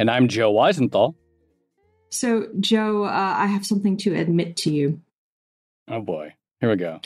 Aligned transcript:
And 0.00 0.10
I'm 0.10 0.28
Joe 0.28 0.50
Weisenthal. 0.50 1.14
So, 2.08 2.48
Joe, 2.58 3.04
uh, 3.04 3.34
I 3.36 3.44
have 3.44 3.66
something 3.66 3.98
to 3.98 4.14
admit 4.14 4.56
to 4.58 4.72
you. 4.72 5.02
Oh 5.88 6.00
boy. 6.00 6.32
Here 6.58 6.70
we 6.70 6.76
go. 6.76 7.02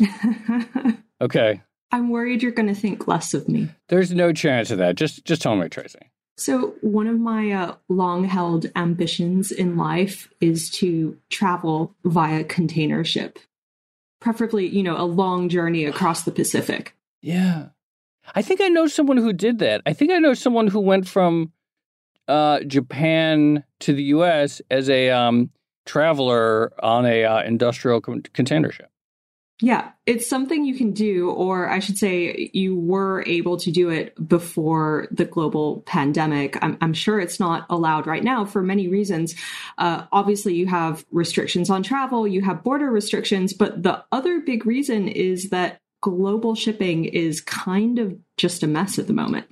okay. 1.20 1.60
I'm 1.90 2.10
worried 2.10 2.40
you're 2.40 2.52
going 2.52 2.72
to 2.72 2.80
think 2.80 3.08
less 3.08 3.34
of 3.34 3.48
me. 3.48 3.68
There's 3.88 4.12
no 4.12 4.32
chance 4.32 4.70
of 4.70 4.78
that. 4.78 4.94
Just 4.94 5.24
just 5.24 5.42
tell 5.42 5.56
me, 5.56 5.68
Tracy. 5.68 5.98
So, 6.36 6.76
one 6.82 7.08
of 7.08 7.18
my 7.18 7.50
uh, 7.50 7.74
long 7.88 8.26
held 8.26 8.70
ambitions 8.76 9.50
in 9.50 9.76
life 9.76 10.28
is 10.40 10.70
to 10.78 11.18
travel 11.30 11.96
via 12.04 12.44
container 12.44 13.02
ship, 13.02 13.40
preferably, 14.20 14.68
you 14.68 14.84
know, 14.84 14.96
a 14.96 15.02
long 15.02 15.48
journey 15.48 15.84
across 15.84 16.22
the 16.22 16.30
Pacific. 16.30 16.94
Yeah. 17.20 17.70
I 18.36 18.42
think 18.42 18.60
I 18.60 18.68
know 18.68 18.86
someone 18.86 19.16
who 19.16 19.32
did 19.32 19.58
that. 19.58 19.82
I 19.84 19.94
think 19.94 20.12
I 20.12 20.20
know 20.20 20.34
someone 20.34 20.68
who 20.68 20.78
went 20.78 21.08
from 21.08 21.50
uh, 22.28 22.60
Japan 22.60 23.64
to 23.80 23.92
the 23.92 24.04
U.S. 24.04 24.62
as 24.70 24.88
a 24.88 25.10
um, 25.10 25.50
traveler 25.86 26.72
on 26.82 27.06
a 27.06 27.24
uh, 27.24 27.42
industrial 27.42 28.00
con- 28.00 28.22
container 28.32 28.72
ship. 28.72 28.90
Yeah, 29.60 29.92
it's 30.04 30.28
something 30.28 30.64
you 30.64 30.76
can 30.76 30.90
do, 30.90 31.30
or 31.30 31.68
I 31.70 31.78
should 31.78 31.96
say, 31.96 32.50
you 32.52 32.76
were 32.76 33.22
able 33.24 33.56
to 33.58 33.70
do 33.70 33.88
it 33.88 34.12
before 34.28 35.06
the 35.12 35.24
global 35.24 35.82
pandemic. 35.86 36.58
I'm, 36.60 36.76
I'm 36.80 36.92
sure 36.92 37.20
it's 37.20 37.38
not 37.38 37.64
allowed 37.70 38.08
right 38.08 38.24
now 38.24 38.44
for 38.44 38.62
many 38.62 38.88
reasons. 38.88 39.36
Uh, 39.78 40.06
obviously, 40.10 40.54
you 40.54 40.66
have 40.66 41.04
restrictions 41.12 41.70
on 41.70 41.84
travel, 41.84 42.26
you 42.26 42.42
have 42.42 42.64
border 42.64 42.90
restrictions, 42.90 43.52
but 43.52 43.84
the 43.84 44.04
other 44.10 44.40
big 44.40 44.66
reason 44.66 45.06
is 45.06 45.50
that 45.50 45.78
global 46.00 46.56
shipping 46.56 47.04
is 47.04 47.40
kind 47.40 48.00
of 48.00 48.18
just 48.36 48.64
a 48.64 48.66
mess 48.66 48.98
at 48.98 49.06
the 49.06 49.12
moment. 49.12 49.46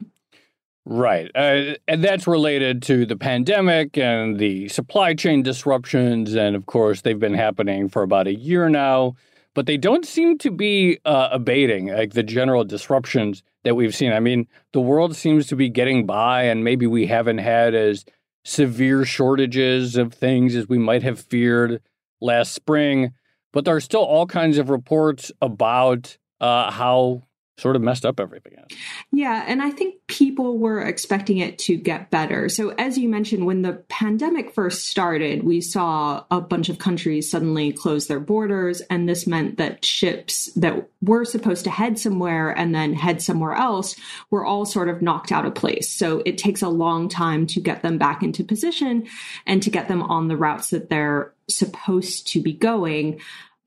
Right. 0.84 1.30
Uh, 1.34 1.74
and 1.86 2.02
that's 2.02 2.26
related 2.26 2.82
to 2.82 3.06
the 3.06 3.16
pandemic 3.16 3.96
and 3.96 4.38
the 4.38 4.68
supply 4.68 5.14
chain 5.14 5.42
disruptions. 5.42 6.34
And 6.34 6.56
of 6.56 6.66
course, 6.66 7.02
they've 7.02 7.18
been 7.18 7.34
happening 7.34 7.88
for 7.88 8.02
about 8.02 8.26
a 8.26 8.34
year 8.34 8.68
now, 8.68 9.14
but 9.54 9.66
they 9.66 9.76
don't 9.76 10.04
seem 10.04 10.38
to 10.38 10.50
be 10.50 10.98
uh, 11.04 11.28
abating, 11.30 11.88
like 11.88 12.14
the 12.14 12.24
general 12.24 12.64
disruptions 12.64 13.44
that 13.62 13.76
we've 13.76 13.94
seen. 13.94 14.12
I 14.12 14.18
mean, 14.18 14.48
the 14.72 14.80
world 14.80 15.14
seems 15.14 15.46
to 15.48 15.56
be 15.56 15.68
getting 15.68 16.04
by, 16.04 16.42
and 16.44 16.64
maybe 16.64 16.88
we 16.88 17.06
haven't 17.06 17.38
had 17.38 17.74
as 17.74 18.04
severe 18.44 19.04
shortages 19.04 19.96
of 19.96 20.12
things 20.12 20.56
as 20.56 20.68
we 20.68 20.78
might 20.78 21.04
have 21.04 21.20
feared 21.20 21.80
last 22.20 22.54
spring. 22.54 23.12
But 23.52 23.64
there 23.64 23.76
are 23.76 23.80
still 23.80 24.02
all 24.02 24.26
kinds 24.26 24.58
of 24.58 24.68
reports 24.68 25.30
about 25.40 26.18
uh, 26.40 26.72
how 26.72 27.22
sort 27.58 27.76
of 27.76 27.82
messed 27.82 28.06
up 28.06 28.18
everything 28.18 28.54
is. 28.54 28.76
Yeah, 29.12 29.44
and 29.46 29.62
I 29.62 29.70
think 29.70 29.96
people 30.06 30.58
were 30.58 30.80
expecting 30.80 31.38
it 31.38 31.58
to 31.60 31.76
get 31.76 32.10
better. 32.10 32.48
So, 32.48 32.70
as 32.70 32.96
you 32.96 33.08
mentioned, 33.08 33.46
when 33.46 33.62
the 33.62 33.74
pandemic 33.88 34.54
first 34.54 34.88
started, 34.88 35.44
we 35.44 35.60
saw 35.60 36.24
a 36.30 36.40
bunch 36.40 36.68
of 36.68 36.78
countries 36.78 37.30
suddenly 37.30 37.72
close 37.72 38.06
their 38.06 38.20
borders, 38.20 38.80
and 38.82 39.08
this 39.08 39.26
meant 39.26 39.58
that 39.58 39.84
ships 39.84 40.46
that 40.54 40.88
were 41.02 41.24
supposed 41.24 41.64
to 41.64 41.70
head 41.70 41.98
somewhere 41.98 42.50
and 42.50 42.74
then 42.74 42.94
head 42.94 43.20
somewhere 43.20 43.54
else 43.54 43.96
were 44.30 44.44
all 44.44 44.64
sort 44.64 44.88
of 44.88 45.02
knocked 45.02 45.30
out 45.30 45.46
of 45.46 45.54
place. 45.54 45.90
So, 45.90 46.22
it 46.24 46.38
takes 46.38 46.62
a 46.62 46.68
long 46.68 47.08
time 47.08 47.46
to 47.48 47.60
get 47.60 47.82
them 47.82 47.98
back 47.98 48.22
into 48.22 48.44
position 48.44 49.06
and 49.46 49.62
to 49.62 49.70
get 49.70 49.88
them 49.88 50.02
on 50.02 50.28
the 50.28 50.36
routes 50.36 50.70
that 50.70 50.88
they're 50.88 51.32
supposed 51.48 52.28
to 52.28 52.40
be 52.40 52.52
going. 52.52 53.20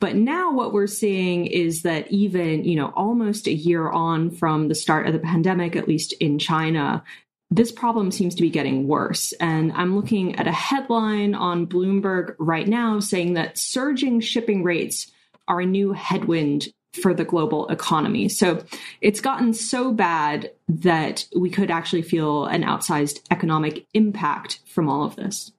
But 0.06 0.16
now 0.16 0.52
what 0.52 0.72
we're 0.72 0.86
seeing 0.86 1.48
is 1.48 1.82
that 1.82 2.12
even, 2.12 2.64
you 2.64 2.76
know, 2.76 2.94
almost 2.96 3.48
a 3.48 3.52
year 3.52 3.90
on 3.90 4.30
from 4.30 4.68
the 4.68 4.76
start 4.76 5.08
of 5.08 5.14
the 5.14 5.20
pandemic, 5.20 5.76
at 5.76 5.88
least 5.88 6.14
in 6.20 6.38
China, 6.38 7.04
this 7.50 7.72
problem 7.72 8.12
seems 8.12 8.36
to 8.36 8.44
be 8.44 8.52
getting 8.52 8.88
worse. 8.88 9.32
And 9.40 9.72
I'm 9.72 9.96
looking 9.96 10.36
at 10.36 10.46
a 10.46 10.52
headline 10.52 11.34
on 11.34 11.66
Bloomberg 11.66 12.36
right 12.38 12.68
now 12.68 13.00
saying 13.00 13.34
that 13.34 13.58
surging 13.58 14.20
shipping 14.20 14.62
rates 14.62 15.12
are 15.48 15.62
a 15.62 15.66
new 15.66 15.92
headwind 15.92 16.68
for 16.94 17.16
the 17.16 17.26
global 17.26 17.68
economy. 17.70 18.30
So 18.30 18.64
it's 19.02 19.22
gotten 19.22 19.54
so 19.54 19.92
bad 19.92 20.52
that 20.68 21.26
we 21.36 21.50
could 21.50 21.72
actually 21.72 22.04
feel 22.04 22.46
an 22.46 22.62
outsized 22.62 23.22
economic 23.32 23.88
impact 23.96 24.60
from 24.68 24.88
all 24.88 25.04
of 25.04 25.16
this. 25.16 25.52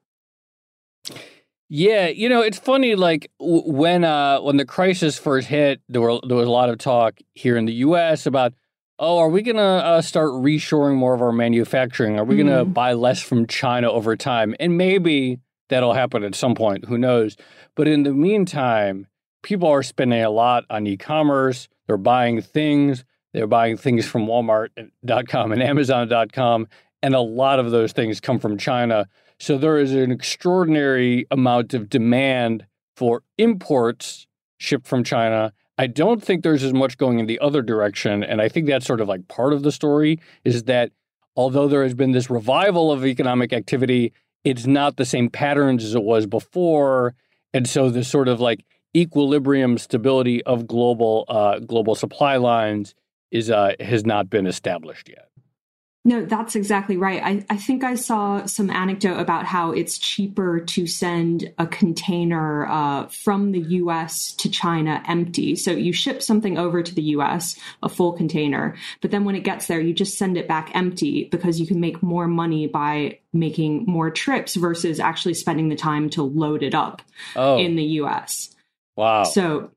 Yeah, 1.69 2.07
you 2.07 2.29
know, 2.29 2.43
it's 2.43 2.59
funny. 2.59 2.95
Like 2.95 3.31
when 3.41 4.05
uh, 4.05 4.41
when 4.41 4.57
the 4.57 4.65
crisis 4.65 5.19
first 5.19 5.49
hit, 5.49 5.81
there 5.89 6.01
were 6.01 6.21
there 6.27 6.37
was 6.37 6.47
a 6.47 6.51
lot 6.51 6.69
of 6.69 6.79
talk 6.79 7.19
here 7.35 7.57
in 7.57 7.65
the 7.65 7.73
U.S. 7.75 8.27
about, 8.27 8.55
oh, 8.99 9.19
are 9.19 9.29
we 9.29 9.43
going 9.43 9.57
to 9.57 9.63
uh, 9.63 10.01
start 10.01 10.31
reshoring 10.31 10.97
more 10.97 11.15
of 11.15 11.23
our 11.23 11.33
manufacturing? 11.33 12.19
Are 12.19 12.25
we 12.25 12.37
mm. 12.37 12.47
going 12.47 12.59
to 12.59 12.65
buy 12.65 12.93
less 12.93 13.21
from 13.21 13.47
China 13.47 13.91
over 13.91 14.17
time? 14.17 14.55
And 14.61 14.79
maybe 14.79 15.41
that'll 15.69 15.95
happen 15.95 16.23
at 16.23 16.37
some 16.37 16.55
point. 16.55 16.85
Who 16.85 16.99
knows? 16.99 17.37
But 17.75 17.89
in 17.89 18.05
the 18.05 18.13
meantime, 18.13 19.09
people 19.43 19.69
are 19.69 19.83
spending 19.83 20.23
a 20.23 20.31
lot 20.31 20.65
on 20.71 20.87
e-commerce. 20.87 21.69
They're 21.89 21.97
buying 21.97 22.43
things. 22.43 23.05
They're 23.33 23.47
buying 23.49 23.77
things 23.77 24.07
from 24.07 24.27
Walmart.com 24.27 25.53
and 25.53 25.63
Amazon.com, 25.63 26.69
and 27.03 27.15
a 27.15 27.21
lot 27.21 27.59
of 27.59 27.71
those 27.71 27.93
things 27.93 28.21
come 28.21 28.39
from 28.39 28.57
China. 28.57 29.09
So 29.39 29.59
there 29.59 29.79
is 29.79 29.93
an 29.93 30.11
extraordinary 30.11 31.27
amount 31.31 31.75
of 31.75 31.89
demand 31.89 32.67
for 32.97 33.23
imports 33.37 34.27
shipped 34.59 34.87
from 34.87 35.05
China. 35.05 35.53
I 35.79 35.87
don't 35.87 36.23
think 36.23 36.43
there's 36.43 36.63
as 36.63 36.73
much 36.73 36.97
going 36.97 37.19
in 37.19 37.27
the 37.27 37.39
other 37.41 37.61
direction. 37.61 38.25
And 38.25 38.41
I 38.41 38.49
think 38.49 38.67
that's 38.67 38.87
sort 38.87 39.01
of 39.01 39.09
like 39.09 39.29
part 39.29 39.53
of 39.53 39.63
the 39.63 39.73
story 39.73 40.21
is 40.45 40.65
that 40.65 40.93
although 41.37 41.69
there 41.69 41.83
has 41.83 41.95
been 41.95 42.13
this 42.13 42.31
revival 42.31 42.91
of 42.91 43.05
economic 43.05 43.53
activity, 43.53 44.13
it's 44.43 44.67
not 44.67 44.97
the 44.97 45.05
same 45.05 45.29
patterns 45.29 45.85
as 45.85 45.95
it 45.95 46.03
was 46.03 46.27
before. 46.27 47.15
And 47.53 47.69
so 47.69 47.91
the 47.91 48.05
sort 48.05 48.29
of 48.29 48.41
like 48.41 48.65
equilibrium 48.97 49.77
stability 49.77 50.43
of 50.45 50.67
global 50.67 51.27
uh, 51.29 51.59
global 51.59 51.95
supply 51.95 52.37
lines 52.37 52.95
is 53.31 53.51
uh, 53.51 53.75
has 53.81 54.07
not 54.07 54.31
been 54.31 54.47
established 54.47 55.09
yet. 55.09 55.26
No, 56.07 56.25
that's 56.25 56.55
exactly 56.55 56.97
right. 56.97 57.21
I, 57.21 57.45
I 57.51 57.57
think 57.57 57.83
I 57.83 57.97
saw 57.97 58.47
some 58.47 58.71
anecdote 58.71 59.19
about 59.19 59.45
how 59.45 59.73
it's 59.73 59.99
cheaper 59.99 60.61
to 60.61 60.87
send 60.87 61.53
a 61.59 61.67
container 61.67 62.65
uh, 62.65 63.09
from 63.09 63.51
the 63.51 63.59
US 63.59 64.33
to 64.35 64.49
China 64.49 65.03
empty. 65.09 65.57
So 65.57 65.73
you 65.73 65.93
ship 65.93 66.23
something 66.23 66.59
over 66.59 66.81
to 66.81 66.95
the 66.95 67.03
US, 67.03 67.59
a 67.83 67.89
full 67.89 68.13
container, 68.13 68.77
but 69.01 69.11
then 69.11 69.25
when 69.25 69.35
it 69.35 69.41
gets 69.41 69.67
there, 69.67 69.81
you 69.81 69.93
just 69.93 70.17
send 70.17 70.37
it 70.37 70.47
back 70.47 70.71
empty 70.77 71.25
because 71.25 71.59
you 71.59 71.67
can 71.67 71.81
make 71.81 72.01
more 72.05 72.29
money 72.29 72.69
by 72.69 73.19
making 73.33 73.85
more 73.87 74.09
trips 74.09 74.55
versus 74.55 75.01
actually 75.01 75.35
spending 75.35 75.71
the 75.71 75.75
time 75.75 76.09
to 76.11 76.23
load 76.23 76.63
it 76.63 76.73
up 76.73 77.03
oh. 77.35 77.59
in 77.59 77.75
the 77.75 77.85
US. 78.01 78.55
Wow. 78.95 79.25
So 79.25 79.73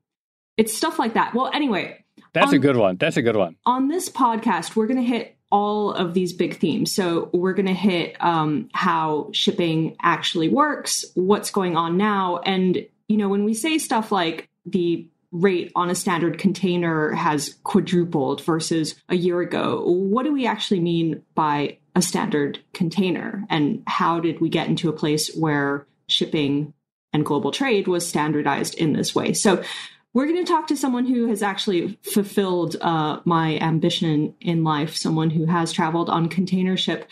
it's 0.56 0.76
stuff 0.76 0.96
like 0.96 1.14
that. 1.14 1.34
Well, 1.34 1.50
anyway, 1.52 2.04
That's 2.34 2.50
on, 2.50 2.54
a 2.54 2.58
good 2.60 2.76
one. 2.76 2.98
That's 2.98 3.16
a 3.16 3.22
good 3.22 3.34
one. 3.34 3.56
On 3.66 3.88
this 3.88 4.08
podcast, 4.08 4.76
we're 4.76 4.86
going 4.86 5.00
to 5.00 5.02
hit 5.02 5.36
all 5.50 5.92
of 5.92 6.14
these 6.14 6.32
big 6.32 6.58
themes. 6.58 6.94
So 6.94 7.28
we're 7.32 7.54
going 7.54 7.66
to 7.66 7.74
hit 7.74 8.16
um, 8.20 8.68
how 8.72 9.30
shipping 9.32 9.96
actually 10.00 10.48
works, 10.48 11.04
what's 11.14 11.50
going 11.50 11.76
on 11.76 11.96
now, 11.96 12.38
and 12.38 12.86
you 13.08 13.16
know 13.16 13.28
when 13.28 13.44
we 13.44 13.54
say 13.54 13.78
stuff 13.78 14.12
like 14.12 14.48
the 14.64 15.08
rate 15.32 15.70
on 15.76 15.90
a 15.90 15.94
standard 15.94 16.38
container 16.38 17.12
has 17.12 17.56
quadrupled 17.62 18.42
versus 18.42 18.96
a 19.08 19.16
year 19.16 19.40
ago, 19.40 19.82
what 19.84 20.24
do 20.24 20.32
we 20.32 20.46
actually 20.46 20.80
mean 20.80 21.22
by 21.34 21.78
a 21.94 22.02
standard 22.02 22.60
container, 22.72 23.44
and 23.50 23.82
how 23.86 24.20
did 24.20 24.40
we 24.40 24.48
get 24.48 24.68
into 24.68 24.88
a 24.88 24.92
place 24.92 25.34
where 25.34 25.86
shipping 26.08 26.72
and 27.12 27.26
global 27.26 27.50
trade 27.50 27.88
was 27.88 28.06
standardized 28.06 28.74
in 28.76 28.92
this 28.92 29.14
way? 29.14 29.32
So 29.32 29.64
we're 30.12 30.26
going 30.26 30.44
to 30.44 30.52
talk 30.52 30.66
to 30.68 30.76
someone 30.76 31.06
who 31.06 31.28
has 31.28 31.42
actually 31.42 31.98
fulfilled 32.02 32.76
uh, 32.80 33.20
my 33.24 33.58
ambition 33.58 34.34
in 34.40 34.64
life, 34.64 34.96
someone 34.96 35.30
who 35.30 35.46
has 35.46 35.72
traveled 35.72 36.10
on 36.10 36.28
container 36.28 36.76
ship. 36.76 37.08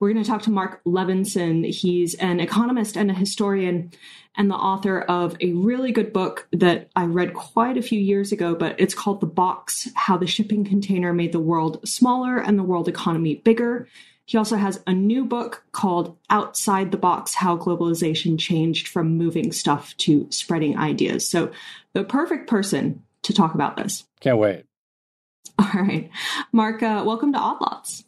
We're 0.00 0.12
going 0.12 0.24
to 0.24 0.28
talk 0.28 0.42
to 0.42 0.50
Marc 0.50 0.82
Levinson. 0.84 1.64
He's 1.72 2.14
an 2.14 2.40
economist 2.40 2.96
and 2.96 3.10
a 3.10 3.14
historian 3.14 3.92
and 4.36 4.50
the 4.50 4.54
author 4.54 5.00
of 5.02 5.36
a 5.40 5.52
really 5.52 5.92
good 5.92 6.12
book 6.12 6.48
that 6.52 6.90
I 6.96 7.04
read 7.04 7.34
quite 7.34 7.76
a 7.76 7.82
few 7.82 8.00
years 8.00 8.32
ago, 8.32 8.54
but 8.54 8.74
it's 8.78 8.94
called 8.94 9.20
The 9.20 9.26
Box 9.26 9.88
How 9.94 10.16
the 10.16 10.26
Shipping 10.26 10.64
Container 10.64 11.12
Made 11.12 11.32
the 11.32 11.40
World 11.40 11.86
Smaller 11.86 12.38
and 12.38 12.58
the 12.58 12.62
World 12.62 12.88
Economy 12.88 13.36
Bigger. 13.36 13.86
He 14.24 14.38
also 14.38 14.56
has 14.56 14.80
a 14.86 14.92
new 14.92 15.24
book 15.24 15.64
called 15.72 16.16
Outside 16.30 16.90
the 16.90 16.96
Box 16.96 17.34
How 17.34 17.56
Globalization 17.56 18.38
Changed 18.38 18.88
from 18.88 19.16
Moving 19.16 19.52
Stuff 19.52 19.96
to 19.98 20.26
Spreading 20.30 20.78
Ideas. 20.78 21.28
So, 21.28 21.50
the 21.92 22.04
perfect 22.04 22.48
person 22.48 23.02
to 23.22 23.32
talk 23.32 23.54
about 23.54 23.76
this. 23.76 24.04
Can't 24.20 24.38
wait. 24.38 24.64
All 25.58 25.68
right. 25.74 26.10
Marc, 26.52 26.82
uh, 26.82 27.02
welcome 27.04 27.32
to 27.32 27.38
Odd 27.38 27.60
Lots. 27.60 28.04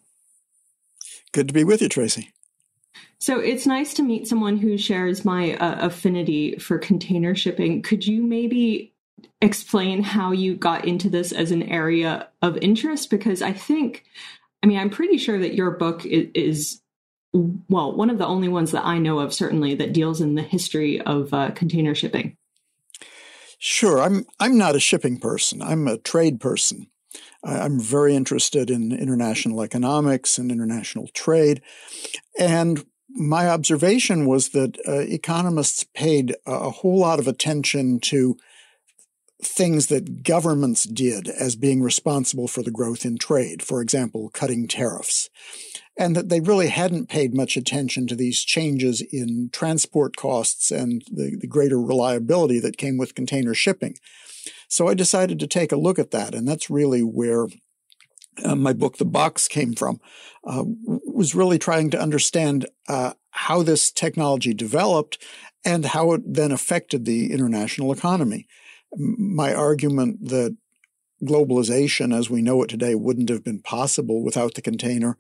Good 1.33 1.49
to 1.49 1.55
be 1.55 1.65
with 1.65 1.83
you, 1.83 1.89
Tracy. 1.89 2.31
So 3.19 3.41
it's 3.41 3.67
nice 3.67 3.95
to 3.95 4.03
meet 4.03 4.29
someone 4.29 4.59
who 4.59 4.77
shares 4.77 5.25
my 5.25 5.55
uh, 5.55 5.87
affinity 5.87 6.59
for 6.59 6.79
container 6.79 7.35
shipping. 7.35 7.83
Could 7.83 8.07
you 8.07 8.23
maybe 8.23 8.93
explain 9.41 10.03
how 10.03 10.33
you 10.33 10.55
got 10.55 10.85
into 10.85 11.09
this 11.09 11.33
as 11.33 11.51
an 11.51 11.63
area 11.63 12.29
of 12.43 12.59
interest? 12.59 13.11
Because 13.11 13.41
I 13.41 13.53
think 13.53 14.05
I 14.65 14.67
mean, 14.67 14.79
I'm 14.79 14.89
pretty 14.89 15.19
sure 15.19 15.39
that 15.39 15.53
your 15.55 15.73
book 15.73 16.07
is, 16.07 16.29
is, 16.35 16.81
well, 17.35 17.95
one 17.95 18.09
of 18.09 18.17
the 18.17 18.27
only 18.27 18.49
ones 18.49 18.71
that 18.71 18.83
I 18.83 18.97
know 18.97 19.19
of, 19.19 19.35
certainly, 19.35 19.75
that 19.75 19.93
deals 19.93 20.23
in 20.23 20.37
the 20.37 20.43
history 20.43 21.03
of 21.03 21.35
uh, 21.35 21.51
container 21.51 21.95
shipping. 21.95 22.39
Sure, 23.59 24.01
I'm. 24.01 24.25
I'm 24.41 24.57
not 24.57 24.75
a 24.75 24.81
shipping 24.81 25.19
person. 25.21 25.61
I'm 25.61 25.87
a 25.87 25.99
trade 25.99 26.41
person. 26.41 26.87
I'm 27.43 27.79
very 27.79 28.17
interested 28.17 28.71
in 28.71 28.91
international 28.91 29.63
economics 29.63 30.39
and 30.39 30.51
international 30.51 31.09
trade, 31.09 31.61
and 32.39 32.87
my 33.11 33.47
observation 33.47 34.25
was 34.25 34.49
that 34.51 34.79
uh, 34.89 35.01
economists 35.01 35.85
paid 35.95 36.35
a 36.47 36.71
whole 36.71 36.99
lot 36.99 37.19
of 37.19 37.29
attention 37.29 38.01
to 38.01 38.39
things 39.47 39.87
that 39.89 40.23
governments 40.23 40.85
did 40.85 41.29
as 41.29 41.57
being 41.57 41.83
responsible 41.83 42.49
for 42.49 42.63
the 42.63 42.71
growth 42.71 43.05
in 43.05 43.19
trade, 43.19 43.63
for 43.63 43.81
example, 43.81 44.31
cutting 44.33 44.67
tariffs, 44.67 45.29
and 45.97 46.17
that 46.17 46.29
they 46.29 46.41
really 46.41 46.69
hadn't 46.69 47.09
paid 47.09 47.35
much 47.35 47.57
attention 47.57 48.07
to 48.07 48.17
these 48.17 48.43
changes 48.43 49.01
in 49.01 49.51
transport 49.53 50.17
costs 50.17 50.71
and 50.71 51.03
the, 51.11 51.37
the 51.41 51.47
greater 51.47 51.81
reliability 51.81 52.59
that 52.61 52.77
came 52.77 52.99
with 52.99 53.15
container 53.15 53.55
shipping. 53.55 53.95
So 54.69 54.89
I 54.89 54.95
decided 54.95 55.39
to 55.39 55.47
take 55.47 55.73
a 55.73 55.77
look 55.77 55.99
at 55.99 56.11
that, 56.11 56.35
and 56.35 56.49
that's 56.49 56.71
really 56.71 57.03
where 57.03 57.47
uh, 58.45 58.57
my 58.57 58.73
book, 58.73 58.97
The 58.97 59.05
Box, 59.05 59.47
came 59.47 59.75
from, 59.75 60.01
uh, 60.45 60.65
was 60.87 61.35
really 61.35 61.59
trying 61.59 61.91
to 61.91 62.01
understand 62.01 62.67
uh, 62.89 63.13
how 63.31 63.63
this 63.63 63.93
technology 63.93 64.53
developed 64.53 65.23
and 65.65 65.87
how 65.87 66.13
it 66.13 66.23
then 66.25 66.51
affected 66.51 67.05
the 67.05 67.33
international 67.33 67.93
economy 67.93 68.47
my 68.97 69.55
argument 69.55 70.29
that 70.29 70.57
globalization 71.23 72.17
as 72.17 72.29
we 72.29 72.43
know 72.43 72.63
it 72.63 72.69
today 72.69 72.95
wouldn't 72.95 73.29
have 73.29 73.45
been 73.45 73.61
possible 73.61 74.23
without 74.23 74.55
the 74.55 74.63
container 74.63 75.17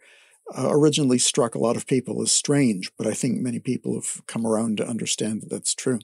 uh, 0.56 0.68
originally 0.70 1.18
struck 1.18 1.54
a 1.54 1.58
lot 1.58 1.76
of 1.76 1.86
people 1.86 2.20
as 2.22 2.30
strange, 2.30 2.92
but 2.98 3.06
I 3.06 3.12
think 3.12 3.40
many 3.40 3.58
people 3.58 3.94
have 3.94 4.26
come 4.26 4.46
around 4.46 4.76
to 4.78 4.86
understand 4.86 5.42
that 5.42 5.50
that's 5.50 5.74
true. 5.74 6.00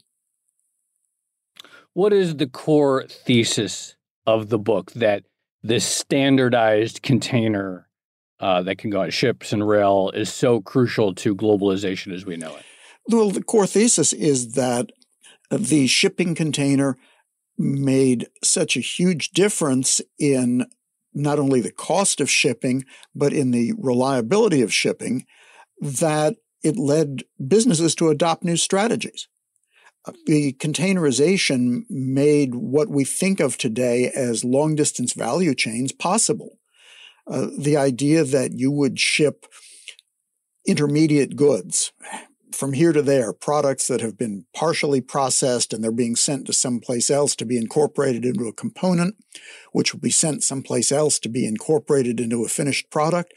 What 1.93 2.13
is 2.13 2.37
the 2.37 2.47
core 2.47 3.05
thesis 3.09 3.97
of 4.27 4.49
the 4.49 4.59
book 4.59 4.93
that 4.93 5.25
this 5.63 5.85
standardized 5.85 7.03
container 7.03 7.89
uh, 8.39 8.63
that 8.63 8.79
can 8.79 8.91
go 8.91 9.03
on 9.03 9.11
ships 9.11 9.53
and 9.53 9.67
rail 9.69 10.11
is 10.15 10.33
so 10.33 10.61
crucial 10.61 11.15
to 11.17 11.35
globalization 11.35 12.15
as 12.15 12.25
we 12.25 12.37
know 12.37 12.57
it? 12.57 12.65
Well, 13.09 13.31
the 13.31 13.43
core 13.43 13.67
thesis 13.67 14.13
is 14.13 14.53
that 14.53 14.91
the 15.51 15.87
shipping 15.87 16.35
container 16.35 16.97
made 17.61 18.29
such 18.43 18.77
a 18.77 18.81
huge 18.81 19.31
difference 19.31 20.01
in 20.19 20.67
not 21.13 21.39
only 21.39 21.61
the 21.61 21.73
cost 21.73 22.21
of 22.21 22.31
shipping, 22.31 22.85
but 23.15 23.33
in 23.33 23.51
the 23.51 23.73
reliability 23.79 24.63
of 24.63 24.73
shipping 24.73 25.27
that 25.81 26.37
it 26.63 26.77
led 26.77 27.25
businesses 27.47 27.95
to 27.97 28.09
adopt 28.09 28.45
new 28.45 28.57
strategies. 28.57 29.29
Uh, 30.07 30.13
the 30.27 30.53
containerization 30.55 31.83
made 31.91 32.55
what 32.55 32.89
we 32.89 33.05
think 33.05 33.41
of 33.41 33.59
today 33.59 34.11
as 34.15 34.45
long 34.45 34.75
distance 34.75 35.13
value 35.13 35.55
chains 35.55 35.93
possible. 35.93 36.59
Uh, 37.27 37.49
the 37.59 37.77
idea 37.77 38.25
that 38.25 38.53
you 38.53 38.71
would 38.71 38.99
ship 38.99 39.47
intermediate 40.67 41.37
goods, 41.37 41.93
from 42.55 42.73
here 42.73 42.93
to 42.93 43.03
there, 43.03 43.33
products 43.33 43.87
that 43.89 44.01
have 44.01 44.17
been 44.17 44.45
partially 44.55 45.01
processed 45.01 45.73
and 45.73 45.83
they're 45.83 45.93
being 45.93 46.17
sent 46.17 46.47
to 46.47 46.53
someplace 46.53 47.11
else 47.11 47.35
to 47.37 47.45
be 47.45 47.57
incorporated 47.57 48.25
into 48.25 48.47
a 48.47 48.53
component, 48.53 49.17
which 49.73 49.93
will 49.93 50.01
be 50.01 50.11
sent 50.11 50.43
someplace 50.43 50.93
else 50.93 51.19
to 51.21 51.29
be 51.29 51.47
incorporated 51.47 52.21
into 52.21 52.45
a 52.45 52.49
finished 52.49 52.91
product. 52.91 53.35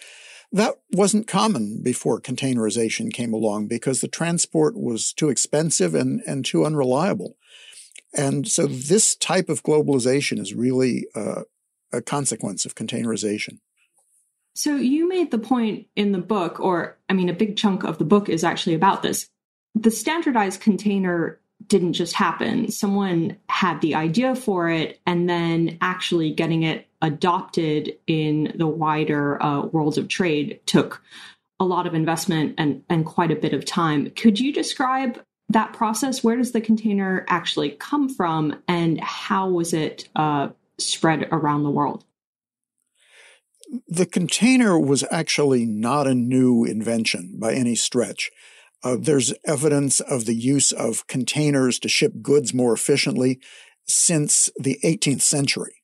That 0.52 0.76
wasn't 0.92 1.28
common 1.28 1.82
before 1.82 2.22
containerization 2.22 3.12
came 3.12 3.34
along 3.34 3.68
because 3.68 4.02
the 4.02 4.08
transport 4.08 4.76
was 4.78 5.12
too 5.12 5.30
expensive 5.30 5.96
and, 5.96 6.22
and 6.28 6.46
too 6.46 6.66
unreliable. 6.66 7.36
And 8.16 8.48
so 8.48 8.68
this 8.68 9.16
type 9.16 9.50
of 9.50 9.64
globalization 9.64 10.40
is 10.40 10.54
really 10.54 11.08
uh, 11.16 11.44
a 11.92 12.02
consequence 12.02 12.66
of 12.66 12.76
containerization. 12.76 13.60
So 14.56 14.76
you 14.76 15.08
made 15.08 15.32
the 15.32 15.40
point 15.40 15.88
in 15.96 16.12
the 16.12 16.20
book, 16.20 16.60
or 16.60 16.98
I 17.10 17.14
mean, 17.14 17.30
a 17.30 17.34
big 17.34 17.58
chunk 17.58 17.84
of 17.84 17.98
the 17.98 18.06
book 18.06 18.30
is 18.30 18.44
actually 18.44 18.76
about 18.76 19.02
this. 19.02 19.30
The 19.76 19.92
standardized 19.92 20.62
container 20.62 21.40
didn't 21.68 21.94
just 21.94 22.14
happen. 22.14 22.70
Someone 22.70 23.38
had 23.50 23.82
the 23.82 23.96
idea 23.96 24.36
for 24.36 24.70
it, 24.70 25.00
and 25.08 25.28
then 25.30 25.78
actually 25.82 26.32
getting 26.32 26.64
it 26.64 26.88
adopted 27.02 27.98
in 28.06 28.54
the 28.56 28.68
wider 28.68 29.42
uh, 29.42 29.62
world 29.62 29.98
of 29.98 30.08
trade 30.08 30.60
took 30.66 31.02
a 31.60 31.66
lot 31.66 31.88
of 31.88 31.94
investment 31.94 32.56
and, 32.58 32.84
and 32.90 33.06
quite 33.06 33.32
a 33.32 33.36
bit 33.36 33.54
of 33.54 33.66
time. 33.66 34.10
Could 34.12 34.40
you 34.40 34.52
describe 34.52 35.24
that 35.50 35.74
process? 35.74 36.24
Where 36.24 36.36
does 36.36 36.52
the 36.52 36.62
container 36.62 37.26
actually 37.28 37.72
come 37.72 38.10
from, 38.10 38.62
and 38.68 39.00
how 39.00 39.50
was 39.50 39.74
it 39.74 40.10
uh, 40.16 40.50
spread 40.78 41.28
around 41.32 41.64
the 41.64 41.72
world? 41.72 42.06
The 43.88 44.06
container 44.06 44.78
was 44.78 45.04
actually 45.10 45.66
not 45.66 46.08
a 46.08 46.16
new 46.16 46.64
invention 46.64 47.38
by 47.40 47.54
any 47.54 47.76
stretch. 47.76 48.30
Uh, 48.84 48.98
there's 49.00 49.34
evidence 49.46 50.00
of 50.00 50.26
the 50.26 50.36
use 50.36 50.72
of 50.72 51.08
containers 51.08 51.80
to 51.80 51.90
ship 51.90 52.14
goods 52.22 52.54
more 52.54 52.74
efficiently 52.74 53.40
since 53.88 54.50
the 54.58 54.80
18th 54.84 55.22
century. 55.22 55.76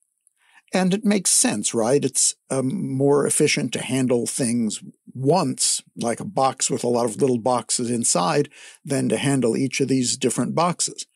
And 0.72 0.94
it 0.94 1.04
makes 1.04 1.32
sense, 1.32 1.74
right? 1.74 2.04
It's 2.04 2.36
um, 2.52 2.96
more 2.96 3.26
efficient 3.26 3.74
to 3.74 3.82
handle 3.82 4.28
things 4.28 4.84
once, 5.14 5.82
like 5.96 6.20
a 6.20 6.26
box 6.26 6.70
with 6.70 6.84
a 6.84 6.88
lot 6.90 7.06
of 7.06 7.20
little 7.20 7.40
boxes 7.40 7.90
inside, 7.90 8.50
than 8.86 9.10
to 9.10 9.18
handle 9.18 9.58
each 9.58 9.82
of 9.82 9.88
these 9.88 10.16
different 10.16 10.54
boxes. 10.54 11.08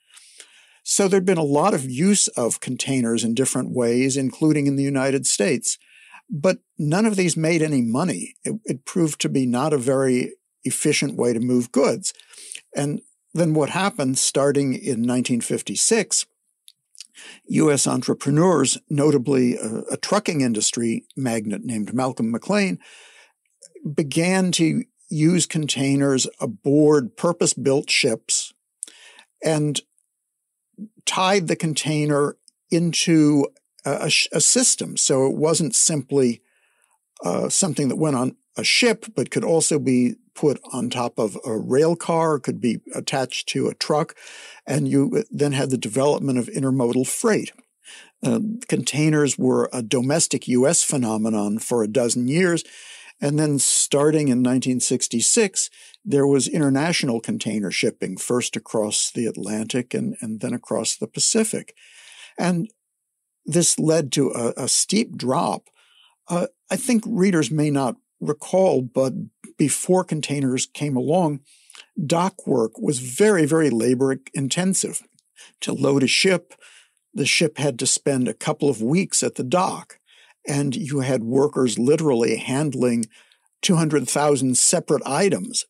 So 0.84 1.08
there'd 1.08 1.26
been 1.26 1.38
a 1.38 1.44
lot 1.44 1.74
of 1.74 1.90
use 1.90 2.28
of 2.30 2.60
containers 2.60 3.24
in 3.24 3.36
different 3.36 3.72
ways, 3.72 4.18
including 4.18 4.66
in 4.66 4.76
the 4.76 4.84
United 4.84 5.28
States. 5.28 5.78
But 6.30 6.60
none 6.78 7.06
of 7.06 7.16
these 7.16 7.38
made 7.38 7.62
any 7.62 7.82
money. 7.82 8.36
It, 8.44 8.60
it 8.66 8.86
proved 8.86 9.22
to 9.22 9.30
be 9.30 9.46
not 9.46 9.74
a 9.74 9.78
very 9.78 10.34
efficient 10.64 11.16
way 11.16 11.34
to 11.34 11.40
move 11.40 11.72
goods. 11.72 12.14
And 12.76 13.02
then 13.34 13.54
what 13.54 13.70
happened 13.70 14.18
starting 14.18 14.74
in 14.74 15.06
1956, 15.06 16.26
U.S. 17.46 17.88
entrepreneurs, 17.88 18.78
notably 18.90 19.56
a, 19.56 19.82
a, 19.92 19.98
trucking 19.98 20.42
industry 20.42 21.06
magnate 21.16 21.64
named 21.64 21.94
Malcom 21.94 22.32
McLean, 22.32 22.80
began 23.94 24.52
to 24.54 24.84
use 25.10 25.46
containers 25.46 26.28
aboard 26.40 27.16
purpose 27.16 27.54
built 27.54 27.90
ships 27.90 28.54
and 29.44 29.82
tied 31.06 31.48
the 31.48 31.56
container 31.56 32.38
into 32.72 33.46
a, 33.86 34.12
a 34.32 34.42
system. 34.42 34.98
So 34.98 35.28
it 35.28 35.36
wasn't 35.36 35.76
simply 35.76 36.42
uh, 37.24 37.50
something 37.50 37.88
that 37.90 37.98
went 37.98 38.16
on 38.16 38.36
a 38.58 38.64
ship, 38.64 39.06
but 39.16 39.32
could 39.32 39.44
also 39.44 39.80
be 39.80 40.16
put 40.36 40.60
on 40.72 40.90
top 40.90 41.20
of 41.20 41.38
a 41.46 41.58
rail 41.58 41.96
car, 41.96 42.40
could 42.40 42.60
be 42.60 42.80
attached 42.96 43.48
to 43.50 43.68
a 43.68 43.76
truck, 43.76 44.16
and 44.66 44.88
you 44.88 45.24
then 45.32 45.52
had 45.52 45.70
the 45.70 45.78
development 45.78 46.38
of 46.38 46.48
intermodal 46.48 47.08
freight. 47.08 47.52
Uh, 48.24 48.40
containers 48.68 49.38
were 49.38 49.70
a 49.74 49.82
domestic 49.82 50.48
U.S. 50.48 50.84
phenomenon 50.84 51.60
for 51.60 51.84
a 51.84 51.88
dozen 51.88 52.28
years. 52.28 52.64
And 53.20 53.38
then 53.38 53.60
starting 53.60 54.28
in 54.28 54.40
1966, 54.40 55.70
there 56.04 56.28
was 56.28 56.48
international 56.48 57.20
container 57.20 57.72
shipping, 57.72 58.18
first 58.18 58.56
across 58.56 59.12
the 59.12 59.26
Atlantic 59.26 59.94
and, 59.94 60.16
and 60.20 60.40
then 60.42 60.54
across 60.54 60.96
the 60.96 61.08
Pacific. 61.08 61.76
And 62.38 62.70
this 63.46 63.78
led 63.80 64.12
to 64.14 64.30
a, 64.32 64.64
a 64.64 64.68
steep 64.68 65.18
drop. 65.18 65.70
Uh, 66.28 66.48
I 66.70 66.76
think 66.76 67.04
readers 67.06 67.52
may 67.52 67.70
not 67.70 67.96
recall, 68.20 68.82
but 68.82 69.14
before 69.58 70.04
containers 70.04 70.66
came 70.66 70.96
along, 70.96 71.42
dock 72.06 72.48
work 72.48 72.80
was 72.80 73.00
very, 73.00 73.46
very 73.46 73.70
labor 73.70 74.18
intensive. 74.34 75.02
To 75.62 75.74
load 75.74 76.04
a 76.04 76.08
ship, 76.08 76.54
the 77.14 77.26
ship 77.26 77.58
had 77.58 77.78
to 77.80 77.86
spend 77.86 78.28
a 78.28 78.34
couple 78.34 78.70
of 78.70 78.82
weeks 78.82 79.22
at 79.22 79.36
the 79.36 79.44
dock, 79.44 80.00
and 80.48 80.76
you 80.76 81.02
had 81.02 81.24
workers 81.24 81.78
literally 81.78 82.38
handling 82.38 83.06
200,000 83.62 84.58
separate 84.58 85.04
items, 85.06 85.66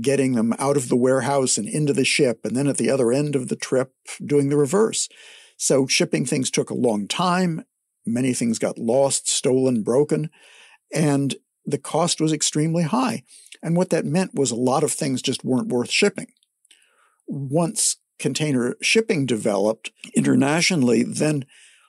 getting 0.00 0.34
them 0.34 0.54
out 0.58 0.76
of 0.76 0.88
the 0.88 0.96
warehouse 0.96 1.58
and 1.58 1.68
into 1.68 1.92
the 1.92 2.04
ship, 2.04 2.40
and 2.44 2.56
then 2.56 2.66
at 2.66 2.76
the 2.76 2.90
other 2.90 3.12
end 3.12 3.36
of 3.36 3.48
the 3.48 3.56
trip, 3.56 3.92
doing 4.24 4.48
the 4.48 4.56
reverse. 4.56 5.08
So 5.56 5.86
shipping 5.86 6.26
things 6.26 6.50
took 6.50 6.70
a 6.70 6.74
long 6.74 7.08
time. 7.08 7.64
Many 8.04 8.34
things 8.34 8.58
got 8.58 8.78
lost, 8.78 9.28
stolen, 9.28 9.82
broken, 9.82 10.30
and 10.94 11.34
the 11.64 11.78
cost 11.78 12.20
was 12.20 12.32
extremely 12.32 12.84
high. 12.84 13.24
And 13.62 13.76
what 13.76 13.90
that 13.90 14.04
meant 14.04 14.34
was 14.34 14.50
a 14.50 14.56
lot 14.56 14.84
of 14.84 14.92
things 14.92 15.22
just 15.22 15.44
weren't 15.44 15.68
worth 15.68 15.90
shipping. 15.90 16.28
Once 17.26 17.96
container 18.18 18.76
shipping 18.80 19.26
developed 19.26 19.90
internationally, 20.14 21.02
then 21.02 21.44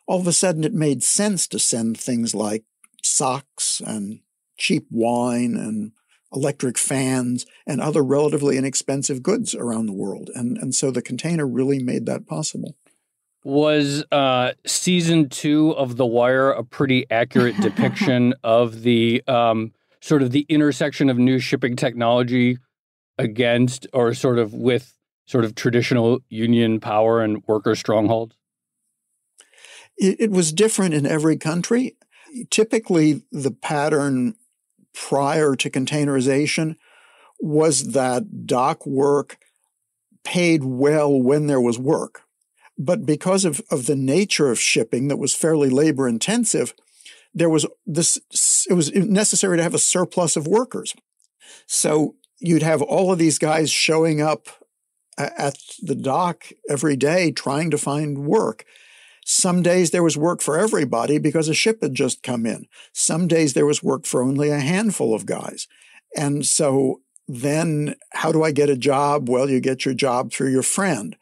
all 0.07 0.19
of 0.19 0.27
a 0.27 0.33
sudden 0.33 0.63
it 0.63 0.73
made 0.73 1.03
sense 1.03 1.47
to 1.47 1.59
send 1.59 1.97
things 1.97 2.33
like 2.33 2.63
socks 3.03 3.81
and 3.85 4.21
cheap 4.57 4.87
wine 4.89 5.55
and 5.55 5.91
electric 6.33 6.77
fans 6.77 7.45
and 7.65 7.79
other 7.79 8.03
relatively 8.03 8.57
inexpensive 8.57 9.23
goods 9.23 9.53
around 9.55 9.85
the 9.85 9.93
world. 9.93 10.29
And, 10.33 10.57
and 10.57 10.73
so 10.73 10.91
the 10.91 11.01
container 11.01 11.47
really 11.47 11.81
made 11.81 12.05
that 12.07 12.27
possible. 12.27 12.75
Was 13.47 14.03
uh, 14.11 14.51
season 14.65 15.29
two 15.29 15.71
of 15.77 15.95
The 15.95 16.05
Wire 16.05 16.51
a 16.51 16.65
pretty 16.65 17.05
accurate 17.09 17.55
depiction 17.61 18.33
of 18.43 18.81
the 18.81 19.23
um, 19.25 19.71
sort 20.01 20.21
of 20.21 20.31
the 20.31 20.45
intersection 20.49 21.09
of 21.09 21.17
new 21.17 21.39
shipping 21.39 21.77
technology 21.77 22.57
against 23.17 23.87
or 23.93 24.13
sort 24.13 24.37
of 24.37 24.53
with 24.53 24.97
sort 25.27 25.45
of 25.45 25.55
traditional 25.55 26.19
union 26.27 26.81
power 26.81 27.21
and 27.21 27.41
worker 27.47 27.73
strongholds? 27.73 28.35
It, 29.97 30.19
it 30.19 30.31
was 30.31 30.51
different 30.51 30.93
in 30.93 31.05
every 31.05 31.37
country. 31.37 31.95
Typically, 32.49 33.23
the 33.31 33.51
pattern 33.51 34.35
prior 34.93 35.55
to 35.55 35.69
containerization 35.69 36.75
was 37.39 37.93
that 37.93 38.45
dock 38.45 38.85
work 38.85 39.37
paid 40.25 40.65
well 40.65 41.17
when 41.21 41.47
there 41.47 41.61
was 41.61 41.79
work. 41.79 42.26
But 42.77 43.05
because 43.05 43.43
of, 43.45 43.61
of 43.71 43.87
the 43.87 43.95
nature 43.95 44.51
of 44.51 44.59
shipping 44.59 45.07
that 45.07 45.17
was 45.17 45.35
fairly 45.35 45.69
labor 45.69 46.07
intensive, 46.07 46.73
there 47.33 47.49
was 47.49 47.65
this, 47.85 48.19
it 48.69 48.73
was 48.73 48.93
necessary 48.93 49.57
to 49.57 49.63
have 49.63 49.73
a 49.73 49.79
surplus 49.79 50.35
of 50.35 50.47
workers. 50.47 50.95
So 51.65 52.15
you'd 52.39 52.63
have 52.63 52.81
all 52.81 53.11
of 53.11 53.19
these 53.19 53.39
guys 53.39 53.71
showing 53.71 54.21
up 54.21 54.47
at 55.17 55.57
the 55.81 55.95
dock 55.95 56.45
every 56.69 56.95
day 56.95 57.31
trying 57.31 57.71
to 57.71 57.77
find 57.77 58.25
work. 58.25 58.65
Some 59.25 59.61
days 59.61 59.91
there 59.91 60.03
was 60.03 60.15
work 60.15 60.41
for 60.41 60.57
everybody 60.57 61.17
because 61.17 61.49
a 61.49 61.53
ship 61.53 61.81
had 61.81 61.93
just 61.93 62.23
come 62.23 62.45
in. 62.45 62.67
Some 62.93 63.27
days 63.27 63.53
there 63.53 63.65
was 63.65 63.83
work 63.83 64.05
for 64.05 64.21
only 64.21 64.49
a 64.49 64.59
handful 64.59 65.13
of 65.13 65.25
guys. 65.25 65.67
And 66.15 66.45
so 66.45 67.01
then 67.27 67.95
how 68.13 68.31
do 68.31 68.43
I 68.43 68.51
get 68.51 68.69
a 68.69 68.77
job? 68.77 69.29
Well, 69.29 69.49
you 69.49 69.59
get 69.59 69.83
your 69.83 69.93
job 69.93 70.31
through 70.31 70.51
your 70.51 70.63
friend. 70.63 71.17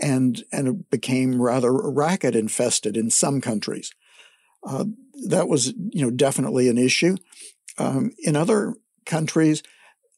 And, 0.00 0.42
and 0.50 0.68
it 0.68 0.90
became 0.90 1.42
rather 1.42 1.72
racket 1.72 2.34
infested 2.34 2.96
in 2.96 3.10
some 3.10 3.40
countries. 3.40 3.92
Uh, 4.66 4.86
that 5.28 5.48
was, 5.48 5.74
you 5.90 6.02
know, 6.02 6.10
definitely 6.10 6.68
an 6.68 6.78
issue. 6.78 7.16
Um, 7.78 8.12
in 8.18 8.36
other 8.36 8.74
countries, 9.06 9.62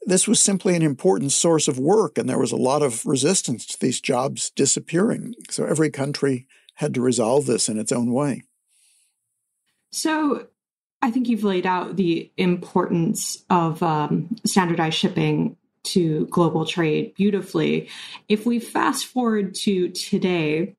this 0.06 0.26
was 0.26 0.40
simply 0.40 0.74
an 0.74 0.82
important 0.82 1.32
source 1.32 1.68
of 1.68 1.78
work, 1.78 2.18
and 2.18 2.28
there 2.28 2.38
was 2.38 2.52
a 2.52 2.56
lot 2.56 2.82
of 2.82 3.06
resistance 3.06 3.66
to 3.66 3.78
these 3.80 4.00
jobs 4.00 4.50
disappearing. 4.50 5.34
So 5.50 5.64
every 5.64 5.90
country 5.90 6.46
had 6.76 6.94
to 6.94 7.00
resolve 7.00 7.46
this 7.46 7.68
in 7.68 7.78
its 7.78 7.92
own 7.92 8.12
way. 8.12 8.42
So 9.90 10.46
I 11.00 11.10
think 11.10 11.28
you've 11.28 11.44
laid 11.44 11.66
out 11.66 11.96
the 11.96 12.30
importance 12.36 13.44
of 13.50 13.82
um, 13.82 14.36
standardized 14.46 14.96
shipping 14.96 15.56
to 15.84 16.26
global 16.26 16.64
trade 16.64 17.14
beautifully. 17.14 17.88
If 18.28 18.46
we 18.46 18.58
fast 18.58 19.06
forward 19.06 19.54
to 19.56 19.88
today 19.90 20.76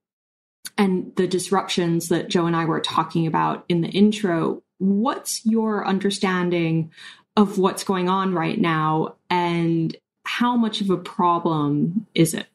and 0.78 1.16
the 1.16 1.28
disruptions 1.28 2.10
that 2.10 2.30
Joe 2.30 2.46
and 2.46 2.56
I 2.56 2.66
were 2.66 2.80
talking 2.80 3.28
about 3.28 3.66
in 3.68 3.82
the 3.82 3.90
intro, 3.90 4.64
what's 4.80 5.46
your 5.46 5.86
understanding 5.86 6.92
of 7.36 7.58
what's 7.58 7.84
going 7.84 8.10
on 8.10 8.34
right 8.34 8.60
now 8.60 9.16
and 9.30 9.96
how 10.26 10.56
much 10.56 10.82
of 10.82 10.90
a 10.90 10.98
problem 10.98 12.08
is 12.14 12.34
it? 12.34 12.48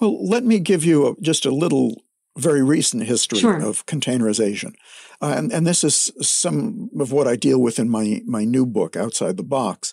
Well, 0.00 0.26
let 0.26 0.44
me 0.44 0.58
give 0.58 0.84
you 0.84 1.08
a, 1.08 1.20
just 1.20 1.44
a 1.44 1.50
little 1.50 2.02
very 2.36 2.62
recent 2.62 3.04
history 3.04 3.38
sure. 3.38 3.60
of 3.60 3.86
containerization. 3.86 4.74
Uh, 5.20 5.34
and, 5.36 5.52
and 5.52 5.66
this 5.66 5.82
is 5.82 6.12
some 6.20 6.90
of 6.98 7.10
what 7.10 7.26
I 7.26 7.36
deal 7.36 7.60
with 7.60 7.78
in 7.78 7.88
my, 7.88 8.22
my 8.26 8.44
new 8.44 8.66
book, 8.66 8.96
Outside 8.96 9.36
the 9.36 9.42
Box. 9.42 9.92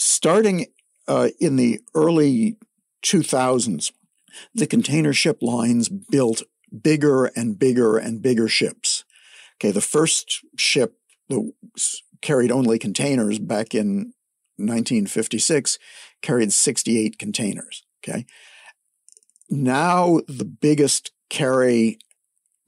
Starting 0.00 0.66
uh, 1.08 1.28
in 1.40 1.56
the 1.56 1.80
early 1.92 2.56
2000s, 3.04 3.90
the 4.54 4.66
container 4.66 5.12
ship 5.12 5.38
lines 5.42 5.88
built 5.88 6.42
bigger 6.82 7.26
and 7.26 7.58
bigger 7.58 7.98
and 7.98 8.22
bigger 8.22 8.46
ships. 8.46 9.04
Okay, 9.56 9.72
the 9.72 9.80
first 9.80 10.44
ship 10.56 10.98
that 11.28 11.50
carried 12.22 12.52
only 12.52 12.78
containers 12.78 13.40
back 13.40 13.74
in 13.74 14.12
1956 14.56 15.78
carried 16.22 16.52
68 16.52 17.18
containers. 17.18 17.84
Okay. 18.00 18.24
Now 19.50 20.20
the 20.28 20.44
biggest 20.44 21.10
carry 21.28 21.98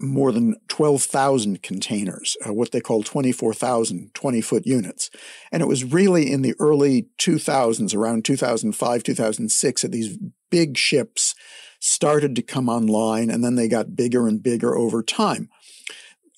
more 0.01 0.33
than 0.33 0.57
12,000 0.69 1.63
containers, 1.63 2.37
uh, 2.47 2.53
what 2.53 2.73
they 2.73 2.81
call 2.81 3.03
24,000 3.03 4.13
20 4.15 4.41
foot 4.41 4.67
units. 4.67 5.11
And 5.53 5.63
it 5.63 5.67
was 5.67 5.85
really 5.85 6.31
in 6.31 6.43
the 6.43 6.55
early 6.59 7.09
2000s, 7.19 7.95
around 7.95 8.25
2005, 8.25 9.03
2006, 9.03 9.83
that 9.83 9.93
these 9.93 10.19
big 10.51 10.77
ships 10.77 11.35
started 11.81 12.35
to 12.37 12.43
come 12.43 12.69
online 12.69 13.31
and 13.31 13.43
then 13.45 13.55
they 13.55 13.69
got 13.69 13.97
bigger 13.97 14.27
and 14.27 14.43
bigger 14.43 14.77
over 14.77 15.03
time. 15.03 15.49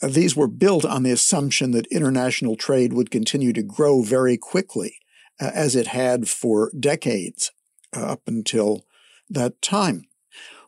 Uh, 0.03 0.09
these 0.09 0.37
were 0.37 0.49
built 0.49 0.85
on 0.85 1.03
the 1.05 1.13
assumption 1.13 1.71
that 1.73 1.87
international 1.87 2.57
trade 2.57 2.93
would 2.93 3.11
continue 3.11 3.53
to 3.53 3.63
grow 3.63 4.03
very 4.03 4.37
quickly, 4.37 4.97
uh, 5.41 5.51
as 5.55 5.77
it 5.77 5.89
had 5.89 6.29
for 6.29 6.73
decades 6.79 7.53
uh, 7.97 8.01
up 8.01 8.23
until 8.27 8.85
that 9.31 9.63
time. 9.63 10.05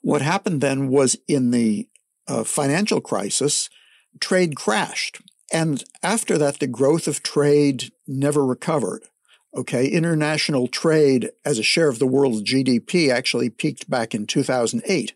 What 0.02 0.22
happened 0.22 0.60
then 0.60 0.88
was 0.88 1.16
in 1.26 1.50
the 1.50 1.88
uh, 2.26 2.44
financial 2.44 3.00
crisis, 3.00 3.68
trade 4.20 4.56
crashed. 4.56 5.20
And 5.52 5.84
after 6.02 6.38
that, 6.38 6.58
the 6.58 6.66
growth 6.66 7.06
of 7.06 7.22
trade 7.22 7.92
never 8.06 8.44
recovered. 8.44 9.04
Okay, 9.54 9.86
international 9.86 10.66
trade 10.66 11.30
as 11.44 11.58
a 11.58 11.62
share 11.62 11.88
of 11.88 12.00
the 12.00 12.06
world's 12.06 12.42
GDP 12.42 13.10
actually 13.10 13.50
peaked 13.50 13.88
back 13.88 14.14
in 14.14 14.26
2008. 14.26 15.14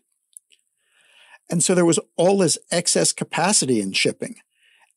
And 1.49 1.63
so 1.63 1.75
there 1.75 1.85
was 1.85 1.99
all 2.15 2.37
this 2.37 2.57
excess 2.71 3.11
capacity 3.11 3.81
in 3.81 3.91
shipping. 3.91 4.35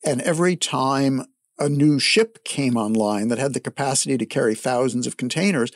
And 0.05 0.21
every 0.21 0.55
time 0.55 1.25
a 1.59 1.67
new 1.67 1.99
ship 1.99 2.43
came 2.45 2.77
online 2.77 3.27
that 3.29 3.39
had 3.39 3.53
the 3.53 3.59
capacity 3.59 4.17
to 4.17 4.25
carry 4.25 4.55
thousands 4.55 5.07
of 5.07 5.17
containers, 5.17 5.71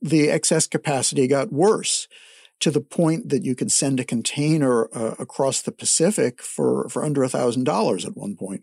the 0.00 0.30
excess 0.30 0.66
capacity 0.66 1.26
got 1.26 1.52
worse 1.52 2.08
to 2.60 2.70
the 2.70 2.80
point 2.80 3.28
that 3.28 3.44
you 3.44 3.54
could 3.54 3.70
send 3.70 4.00
a 4.00 4.04
container 4.04 4.88
uh, 4.94 5.14
across 5.18 5.62
the 5.62 5.72
Pacific 5.72 6.42
for, 6.42 6.88
for 6.88 7.04
under 7.04 7.22
$1,000 7.22 8.06
at 8.06 8.16
one 8.16 8.36
point. 8.36 8.62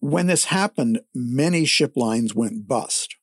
When 0.00 0.26
this 0.26 0.46
happened, 0.46 1.00
many 1.14 1.64
ship 1.64 1.92
lines 1.96 2.34
went 2.34 2.66
bust 2.66 3.16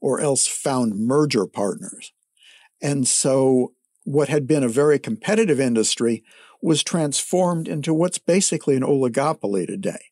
or 0.00 0.20
else 0.20 0.46
found 0.46 0.94
merger 0.94 1.46
partners. 1.46 2.12
And 2.82 3.06
so 3.06 3.74
what 4.04 4.28
had 4.28 4.46
been 4.46 4.64
a 4.64 4.68
very 4.68 4.98
competitive 4.98 5.60
industry 5.60 6.24
was 6.62 6.82
transformed 6.82 7.68
into 7.68 7.94
what's 7.94 8.18
basically 8.18 8.76
an 8.76 8.82
oligopoly 8.82 9.66
today. 9.66 10.04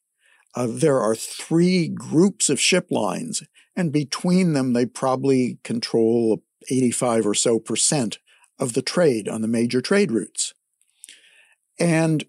Uh, 0.54 0.66
there 0.68 1.00
are 1.00 1.14
three 1.14 1.88
groups 1.88 2.48
of 2.48 2.60
ship 2.60 2.88
lines, 2.90 3.42
and 3.76 3.92
between 3.92 4.54
them, 4.54 4.72
they 4.72 4.86
probably 4.86 5.58
control 5.62 6.42
85 6.70 7.26
or 7.26 7.34
so 7.34 7.58
percent 7.58 8.18
of 8.58 8.72
the 8.72 8.82
trade 8.82 9.28
on 9.28 9.42
the 9.42 9.48
major 9.48 9.80
trade 9.80 10.10
routes. 10.10 10.54
And 11.78 12.24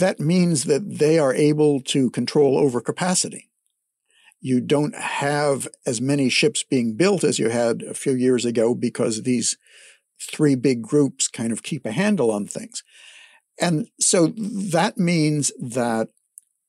that 0.00 0.20
means 0.20 0.64
that 0.64 0.98
they 0.98 1.18
are 1.18 1.34
able 1.34 1.80
to 1.80 2.10
control 2.10 2.62
overcapacity. 2.62 3.48
You 4.40 4.60
don't 4.60 4.94
have 4.94 5.68
as 5.86 6.00
many 6.00 6.28
ships 6.28 6.62
being 6.62 6.94
built 6.96 7.24
as 7.24 7.38
you 7.38 7.48
had 7.48 7.82
a 7.82 7.94
few 7.94 8.12
years 8.12 8.44
ago 8.44 8.74
because 8.74 9.22
these 9.22 9.56
three 10.20 10.54
big 10.54 10.82
groups 10.82 11.28
kind 11.28 11.52
of 11.52 11.62
keep 11.62 11.86
a 11.86 11.92
handle 11.92 12.30
on 12.30 12.46
things. 12.46 12.82
And 13.60 13.88
so 14.00 14.28
that 14.36 14.98
means 14.98 15.52
that 15.60 16.08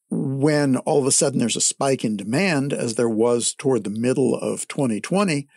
when 0.10 0.78
all 0.78 1.00
of 1.00 1.08
a 1.08 1.12
sudden 1.12 1.40
there's 1.40 1.56
a 1.56 1.62
spike 1.62 2.06
in 2.06 2.16
demand, 2.16 2.74
as 2.74 2.96
there 2.96 3.10
was 3.10 3.54
toward 3.54 3.84
the 3.84 3.90
middle 3.90 4.36
of 4.36 4.68
2020, 4.68 5.48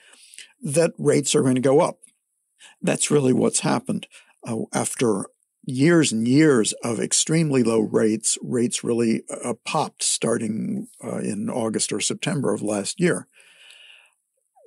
that 0.62 0.92
rates 0.98 1.34
are 1.34 1.42
going 1.42 1.54
to 1.54 1.60
go 1.60 1.80
up. 1.80 1.98
That's 2.82 3.10
really 3.10 3.32
what's 3.32 3.60
happened. 3.60 4.06
Uh, 4.46 4.62
after 4.72 5.26
years 5.64 6.12
and 6.12 6.26
years 6.26 6.72
of 6.84 6.98
extremely 6.98 7.62
low 7.62 7.80
rates, 7.80 8.38
rates 8.42 8.82
really 8.82 9.22
uh, 9.44 9.54
popped 9.64 10.02
starting 10.02 10.88
uh, 11.04 11.18
in 11.18 11.50
August 11.50 11.92
or 11.92 12.00
September 12.00 12.54
of 12.54 12.62
last 12.62 13.00
year. 13.00 13.26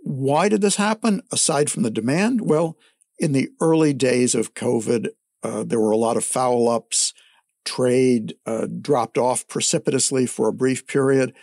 Why 0.03 0.49
did 0.49 0.61
this 0.61 0.75
happen 0.75 1.21
aside 1.31 1.69
from 1.69 1.83
the 1.83 1.91
demand? 1.91 2.41
Well, 2.41 2.77
in 3.19 3.33
the 3.33 3.49
early 3.59 3.93
days 3.93 4.35
of 4.35 4.53
COVID, 4.53 5.09
uh, 5.43 5.63
there 5.63 5.79
were 5.79 5.91
a 5.91 5.97
lot 5.97 6.17
of 6.17 6.25
foul 6.25 6.67
ups. 6.69 7.13
Trade 7.63 8.35
uh, 8.45 8.67
dropped 8.81 9.17
off 9.17 9.47
precipitously 9.47 10.25
for 10.25 10.47
a 10.47 10.53
brief 10.53 10.87
period. 10.87 11.33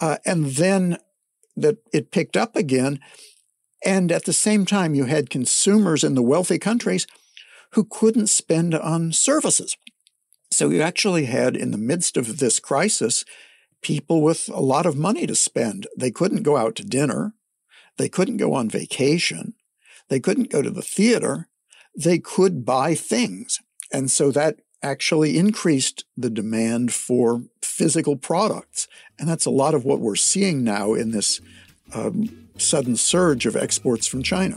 Uh, 0.00 0.18
and 0.24 0.46
then 0.46 0.98
that 1.56 1.78
it 1.92 2.10
picked 2.10 2.36
up 2.36 2.54
again. 2.54 3.00
And 3.84 4.10
at 4.10 4.24
the 4.24 4.32
same 4.32 4.64
time, 4.64 4.94
you 4.94 5.04
had 5.04 5.30
consumers 5.30 6.02
in 6.02 6.14
the 6.14 6.22
wealthy 6.22 6.58
countries 6.58 7.06
who 7.72 7.84
couldn't 7.84 8.28
spend 8.28 8.74
on 8.74 9.12
services. 9.12 9.76
So 10.50 10.70
you 10.70 10.80
actually 10.80 11.26
had, 11.26 11.56
in 11.56 11.70
the 11.70 11.78
midst 11.78 12.16
of 12.16 12.38
this 12.38 12.58
crisis, 12.60 13.24
people 13.82 14.22
with 14.22 14.48
a 14.48 14.60
lot 14.60 14.86
of 14.86 14.96
money 14.96 15.26
to 15.26 15.34
spend. 15.34 15.86
They 15.96 16.10
couldn't 16.10 16.42
go 16.42 16.56
out 16.56 16.74
to 16.76 16.84
dinner. 16.84 17.34
They 17.98 18.08
couldn't 18.08 18.38
go 18.38 18.54
on 18.54 18.68
vacation. 18.68 19.54
They 20.08 20.20
couldn't 20.20 20.50
go 20.50 20.62
to 20.62 20.70
the 20.70 20.82
theater. 20.82 21.48
They 21.94 22.18
could 22.18 22.64
buy 22.64 22.94
things. 22.94 23.60
And 23.92 24.10
so 24.10 24.30
that 24.32 24.60
actually 24.82 25.36
increased 25.38 26.04
the 26.16 26.30
demand 26.30 26.92
for 26.92 27.42
physical 27.62 28.16
products. 28.16 28.88
And 29.18 29.28
that's 29.28 29.46
a 29.46 29.50
lot 29.50 29.74
of 29.74 29.84
what 29.84 30.00
we're 30.00 30.16
seeing 30.16 30.62
now 30.62 30.94
in 30.94 31.10
this 31.10 31.40
um, 31.94 32.45
sudden 32.58 32.96
surge 32.96 33.46
of 33.46 33.56
exports 33.56 34.06
from 34.06 34.22
China. 34.22 34.56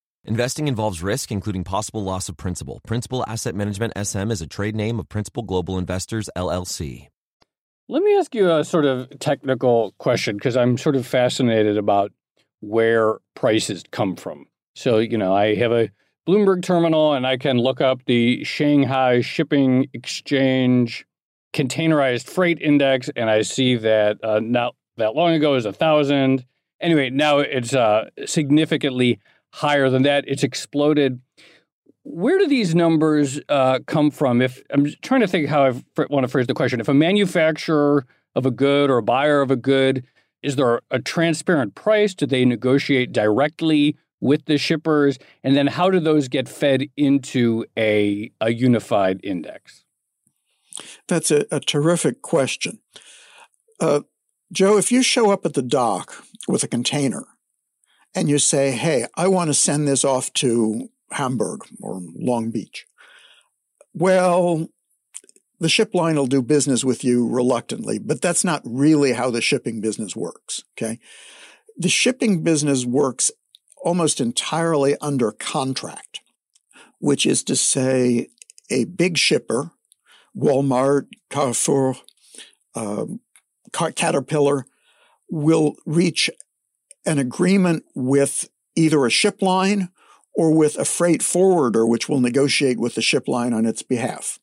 Investing 0.23 0.67
involves 0.67 1.01
risk, 1.01 1.31
including 1.31 1.63
possible 1.63 2.03
loss 2.03 2.29
of 2.29 2.37
principal. 2.37 2.79
Principal 2.85 3.25
Asset 3.27 3.55
Management 3.55 3.93
SM 3.97 4.29
is 4.29 4.39
a 4.39 4.45
trade 4.45 4.75
name 4.75 4.99
of 4.99 5.09
Principal 5.09 5.41
Global 5.41 5.79
Investors, 5.79 6.29
LLC. 6.37 7.07
Let 7.89 8.03
me 8.03 8.15
ask 8.15 8.35
you 8.35 8.51
a 8.51 8.63
sort 8.63 8.85
of 8.85 9.09
technical 9.17 9.95
question 9.97 10.37
because 10.37 10.55
I'm 10.55 10.77
sort 10.77 10.95
of 10.95 11.07
fascinated 11.07 11.75
about 11.75 12.11
where 12.59 13.17
prices 13.33 13.83
come 13.89 14.15
from. 14.15 14.45
So, 14.75 14.99
you 14.99 15.17
know, 15.17 15.35
I 15.35 15.55
have 15.55 15.71
a 15.71 15.89
Bloomberg 16.27 16.61
terminal 16.61 17.13
and 17.13 17.25
I 17.25 17.37
can 17.37 17.57
look 17.57 17.81
up 17.81 18.05
the 18.05 18.43
Shanghai 18.43 19.21
Shipping 19.21 19.87
Exchange 19.91 21.03
containerized 21.51 22.29
freight 22.29 22.61
index 22.61 23.09
and 23.15 23.27
I 23.27 23.41
see 23.41 23.75
that 23.75 24.23
uh, 24.23 24.39
not 24.39 24.75
that 24.97 25.15
long 25.15 25.33
ago 25.33 25.55
is 25.55 25.65
a 25.65 25.73
thousand. 25.73 26.45
Anyway, 26.79 27.09
now 27.09 27.39
it's 27.39 27.73
uh, 27.73 28.09
significantly 28.25 29.19
higher 29.51 29.89
than 29.89 30.03
that. 30.03 30.25
It's 30.27 30.43
exploded. 30.43 31.21
Where 32.03 32.39
do 32.39 32.47
these 32.47 32.73
numbers 32.73 33.39
uh, 33.47 33.79
come 33.85 34.09
from? 34.09 34.41
If 34.41 34.61
I'm 34.71 34.87
trying 35.01 35.21
to 35.21 35.27
think 35.27 35.47
how 35.47 35.65
I 35.65 35.73
want 36.09 36.23
to 36.23 36.27
phrase 36.27 36.47
the 36.47 36.53
question, 36.53 36.79
if 36.79 36.87
a 36.87 36.93
manufacturer 36.93 38.05
of 38.35 38.45
a 38.45 38.51
good 38.51 38.89
or 38.89 38.97
a 38.97 39.03
buyer 39.03 39.41
of 39.41 39.51
a 39.51 39.55
good, 39.55 40.03
is 40.41 40.55
there 40.55 40.81
a 40.89 40.99
transparent 40.99 41.75
price? 41.75 42.15
Do 42.15 42.25
they 42.25 42.45
negotiate 42.45 43.11
directly 43.11 43.97
with 44.19 44.45
the 44.45 44.57
shippers? 44.57 45.19
And 45.43 45.55
then 45.55 45.67
how 45.67 45.91
do 45.91 45.99
those 45.99 46.27
get 46.27 46.49
fed 46.49 46.85
into 46.97 47.65
a, 47.77 48.31
a 48.39 48.51
unified 48.51 49.19
index? 49.23 49.83
That's 51.07 51.29
a, 51.29 51.45
a 51.51 51.59
terrific 51.59 52.21
question. 52.21 52.79
Uh, 53.79 54.01
Joe, 54.51 54.77
if 54.77 54.91
you 54.91 55.03
show 55.03 55.31
up 55.31 55.45
at 55.45 55.53
the 55.53 55.61
dock 55.61 56.23
with 56.47 56.63
a 56.63 56.67
container 56.67 57.25
and 58.13 58.29
you 58.29 58.39
say, 58.39 58.71
hey, 58.71 59.05
I 59.15 59.27
want 59.27 59.49
to 59.49 59.53
send 59.53 59.87
this 59.87 60.03
off 60.03 60.31
to 60.33 60.89
Hamburg 61.11 61.61
or 61.81 62.01
Long 62.15 62.51
Beach. 62.51 62.85
Well, 63.93 64.69
the 65.59 65.69
ship 65.69 65.93
line 65.93 66.15
will 66.15 66.27
do 66.27 66.41
business 66.41 66.83
with 66.83 67.03
you 67.03 67.27
reluctantly, 67.27 67.99
but 67.99 68.21
that's 68.21 68.43
not 68.43 68.61
really 68.65 69.13
how 69.13 69.29
the 69.29 69.41
shipping 69.41 69.81
business 69.81 70.15
works. 70.15 70.63
Okay. 70.77 70.99
The 71.77 71.89
shipping 71.89 72.43
business 72.43 72.85
works 72.85 73.31
almost 73.83 74.21
entirely 74.21 74.95
under 75.01 75.31
contract, 75.31 76.21
which 76.99 77.25
is 77.25 77.43
to 77.43 77.55
say, 77.55 78.29
a 78.69 78.85
big 78.85 79.17
shipper, 79.17 79.71
Walmart, 80.35 81.07
Carrefour, 81.29 81.95
uh, 82.73 83.05
Caterpillar, 83.73 84.65
will 85.29 85.75
reach 85.85 86.29
an 87.05 87.17
agreement 87.17 87.83
with 87.95 88.49
either 88.75 89.05
a 89.05 89.09
ship 89.09 89.41
line 89.41 89.89
or 90.33 90.53
with 90.53 90.77
a 90.77 90.85
freight 90.85 91.21
forwarder, 91.21 91.85
which 91.85 92.07
will 92.07 92.19
negotiate 92.19 92.79
with 92.79 92.95
the 92.95 93.01
ship 93.01 93.27
line 93.27 93.53
on 93.53 93.65
its 93.65 93.81
behalf. 93.81 94.39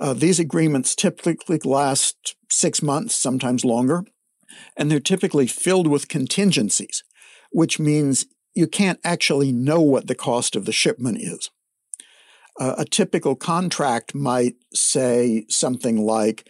Uh, 0.00 0.12
these 0.12 0.38
agreements 0.38 0.94
typically 0.94 1.58
last 1.64 2.36
six 2.50 2.82
months, 2.82 3.14
sometimes 3.14 3.64
longer, 3.64 4.04
and 4.76 4.90
they're 4.90 5.00
typically 5.00 5.46
filled 5.46 5.86
with 5.86 6.08
contingencies, 6.08 7.04
which 7.50 7.78
means 7.78 8.26
you 8.54 8.66
can't 8.66 9.00
actually 9.04 9.52
know 9.52 9.80
what 9.80 10.06
the 10.06 10.14
cost 10.14 10.56
of 10.56 10.64
the 10.64 10.72
shipment 10.72 11.18
is. 11.20 11.50
Uh, 12.58 12.74
a 12.78 12.84
typical 12.84 13.36
contract 13.36 14.14
might 14.14 14.56
say 14.74 15.44
something 15.48 16.04
like 16.04 16.48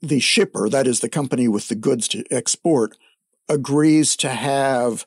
the 0.00 0.20
shipper, 0.20 0.68
that 0.68 0.86
is 0.86 1.00
the 1.00 1.08
company 1.08 1.48
with 1.48 1.68
the 1.68 1.74
goods 1.74 2.08
to 2.08 2.24
export, 2.30 2.96
agrees 3.48 4.16
to 4.16 4.28
have 4.28 5.06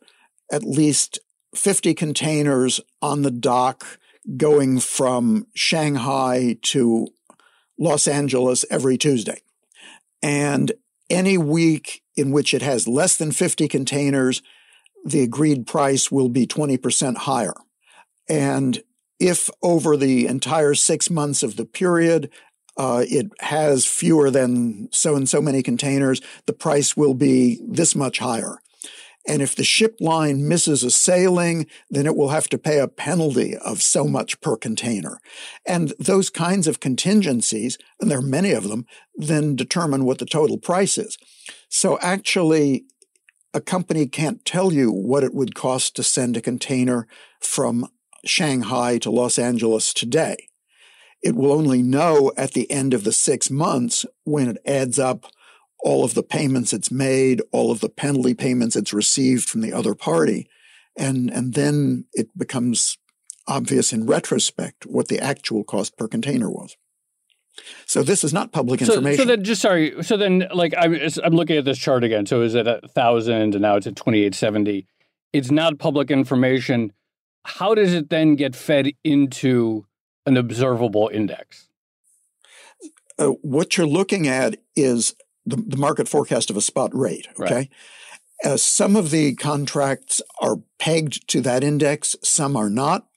at 0.52 0.64
least 0.64 1.20
50 1.56 1.94
containers 1.94 2.80
on 3.02 3.22
the 3.22 3.32
dock 3.32 4.00
going 4.38 4.80
from 4.80 5.48
Shanghai 5.56 6.58
to 6.62 7.08
Los 7.78 8.08
Angeles 8.08 8.66
every 8.70 8.98
Tuesday. 8.98 9.42
And 10.22 10.72
any 11.10 11.38
week 11.38 12.04
in 12.16 12.32
which 12.32 12.54
it 12.54 12.62
has 12.62 12.88
less 12.88 13.18
than 13.18 13.32
50 13.32 13.68
containers, 13.68 14.42
the 15.06 15.22
agreed 15.22 15.66
price 15.66 16.12
will 16.12 16.30
be 16.30 16.46
20% 16.46 17.18
higher. 17.18 17.54
And 18.28 18.84
if 19.20 19.50
over 19.62 19.98
the 19.98 20.28
entire 20.28 20.76
six 20.76 21.10
months 21.10 21.42
of 21.44 21.56
the 21.56 21.66
period, 21.66 22.30
uh, 22.80 23.04
it 23.10 23.30
has 23.42 23.86
fewer 23.86 24.32
than 24.32 24.88
so 24.94 25.16
and 25.16 25.28
so 25.28 25.42
many 25.42 25.62
containers, 25.62 26.22
the 26.46 26.54
price 26.54 26.96
will 26.96 27.14
be 27.14 27.60
this 27.68 27.94
much 27.94 28.20
higher. 28.20 28.60
And 29.28 29.42
if 29.42 29.54
the 29.54 29.66
ship 29.66 29.98
line 30.00 30.48
misses 30.48 30.82
a 30.82 30.90
sailing, 30.90 31.68
then 31.90 32.06
it 32.06 32.16
will 32.16 32.30
have 32.30 32.48
to 32.48 32.58
pay 32.58 32.80
a 32.80 32.88
penalty 32.88 33.56
of 33.58 33.82
so 33.82 34.06
much 34.06 34.40
per 34.40 34.56
container. 34.56 35.20
And 35.68 35.94
those 36.00 36.30
kinds 36.30 36.68
of 36.68 36.80
contingencies, 36.80 37.78
and 38.00 38.10
there 38.10 38.20
are 38.20 38.24
many 38.24 38.54
of 38.54 38.70
them, 38.70 38.86
then 39.14 39.58
determine 39.58 40.06
what 40.06 40.20
the 40.20 40.26
total 40.26 40.58
price 40.58 40.98
is. 40.98 41.18
So 41.68 42.00
actually, 42.00 42.86
a 43.54 43.60
company 43.60 44.08
can't 44.08 44.46
tell 44.46 44.72
you 44.72 44.90
what 44.90 45.26
it 45.26 45.34
would 45.34 45.54
cost 45.54 45.98
to 45.98 46.04
send 46.04 46.38
a 46.38 46.42
container 46.42 47.08
from 47.42 47.90
Shanghai 48.24 49.00
to 49.00 49.12
Los 49.12 49.38
Angeles 49.38 49.94
today. 49.94 50.49
It 51.22 51.36
will 51.36 51.52
only 51.52 51.84
know 51.84 52.32
at 52.38 52.54
the 52.54 52.70
end 52.72 52.94
of 52.94 53.04
the 53.04 53.12
six 53.12 53.50
months 53.50 54.06
when 54.24 54.50
it 54.50 54.58
adds 54.66 54.98
up 54.98 55.26
all 55.82 56.04
of 56.04 56.14
the 56.14 56.24
payments 56.24 56.74
it's 56.74 56.92
made, 56.92 57.42
all 57.52 57.72
of 57.72 57.80
the 57.80 57.90
penalty 57.90 58.34
payments 58.34 58.76
it's 58.76 58.94
received 58.94 59.50
from 59.50 59.62
the 59.62 59.74
other 59.74 59.96
party. 59.96 60.50
And, 60.98 61.30
and 61.30 61.54
then 61.54 62.06
it 62.14 62.38
becomes 62.38 62.98
obvious 63.48 63.94
in 63.94 64.06
retrospect 64.06 64.86
what 64.86 65.08
the 65.08 65.20
actual 65.20 65.64
cost 65.64 65.98
per 65.98 66.08
container 66.08 66.50
was. 66.50 66.76
So 67.86 68.04
this 68.04 68.24
is 68.24 68.34
not 68.34 68.52
public 68.52 68.82
information. 68.82 69.18
So, 69.18 69.24
so 69.24 69.28
then, 69.28 69.44
just 69.44 69.62
sorry. 69.62 70.04
So 70.04 70.16
then, 70.16 70.48
like 70.54 70.74
I'm, 70.78 70.98
I'm 71.24 71.34
looking 71.34 71.58
at 71.58 71.66
this 71.66 71.78
chart 71.78 72.04
again. 72.06 72.26
So 72.26 72.42
is 72.42 72.56
it 72.56 72.68
a 72.68 72.80
thousand, 72.90 73.54
and 73.54 73.62
now 73.62 73.76
it's 73.76 73.88
at 73.88 73.98
twenty 73.98 74.24
eight 74.24 74.34
seventy. 74.34 74.88
It's 75.34 75.52
not 75.52 75.78
public 75.78 76.10
information. 76.10 76.94
How 77.44 77.76
does 77.76 77.94
it 77.94 78.10
then 78.10 78.36
get 78.36 78.56
fed 78.56 78.92
into 79.04 79.86
an 80.30 80.38
observable 80.38 81.10
index? 81.12 81.68
Uh, 83.18 83.32
what 83.42 83.76
you're 83.76 83.88
looking 83.88 84.28
at 84.28 84.56
is 84.76 85.16
the, 85.46 85.58
the 85.58 85.76
market 85.76 86.08
forecast 86.08 86.50
of 86.50 86.56
a 86.56 86.62
spot 86.62 86.96
rate. 86.96 87.28
Okay. 87.38 87.54
Right. 87.54 87.70
Uh, 88.46 88.56
some 88.56 88.96
of 88.96 89.12
the 89.12 89.36
contracts 89.36 90.22
are 90.42 90.58
pegged 90.78 91.28
to 91.28 91.42
that 91.42 91.62
index, 91.62 92.16
some 92.24 92.56
are 92.56 92.70
not. 92.70 93.08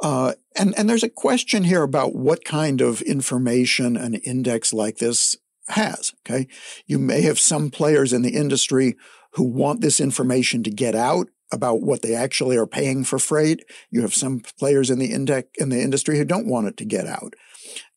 Uh, 0.00 0.34
and, 0.56 0.78
and 0.78 0.88
there's 0.88 1.02
a 1.02 1.08
question 1.08 1.64
here 1.64 1.82
about 1.82 2.14
what 2.14 2.44
kind 2.44 2.80
of 2.80 3.02
information 3.02 3.96
an 3.96 4.14
index 4.14 4.72
like 4.72 4.98
this 4.98 5.34
has. 5.68 6.12
Okay. 6.20 6.46
You 6.86 7.00
may 7.00 7.22
have 7.22 7.40
some 7.40 7.70
players 7.70 8.12
in 8.12 8.22
the 8.22 8.36
industry 8.36 8.94
who 9.32 9.42
want 9.42 9.80
this 9.80 9.98
information 9.98 10.62
to 10.62 10.70
get 10.70 10.94
out 10.94 11.28
about 11.52 11.82
what 11.82 12.02
they 12.02 12.14
actually 12.14 12.56
are 12.56 12.66
paying 12.66 13.04
for 13.04 13.18
freight. 13.18 13.64
You 13.90 14.02
have 14.02 14.14
some 14.14 14.40
players 14.58 14.90
in 14.90 14.98
the 14.98 15.12
index 15.12 15.48
in 15.58 15.70
the 15.70 15.80
industry 15.80 16.18
who 16.18 16.24
don't 16.24 16.48
want 16.48 16.66
it 16.66 16.76
to 16.78 16.84
get 16.84 17.06
out. 17.06 17.34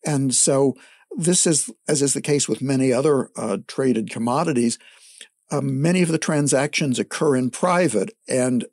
And 0.05 0.33
so 0.33 0.75
this 1.17 1.45
is, 1.45 1.69
as 1.87 2.01
is 2.01 2.13
the 2.13 2.21
case 2.21 2.47
with 2.47 2.61
many 2.61 2.93
other 2.93 3.29
uh, 3.35 3.57
traded 3.67 4.09
commodities, 4.09 4.79
uh, 5.51 5.61
many 5.61 6.01
of 6.01 6.09
the 6.09 6.17
transactions 6.17 6.97
occur 6.97 7.35
in 7.35 7.49
private, 7.49 8.11
and 8.27 8.65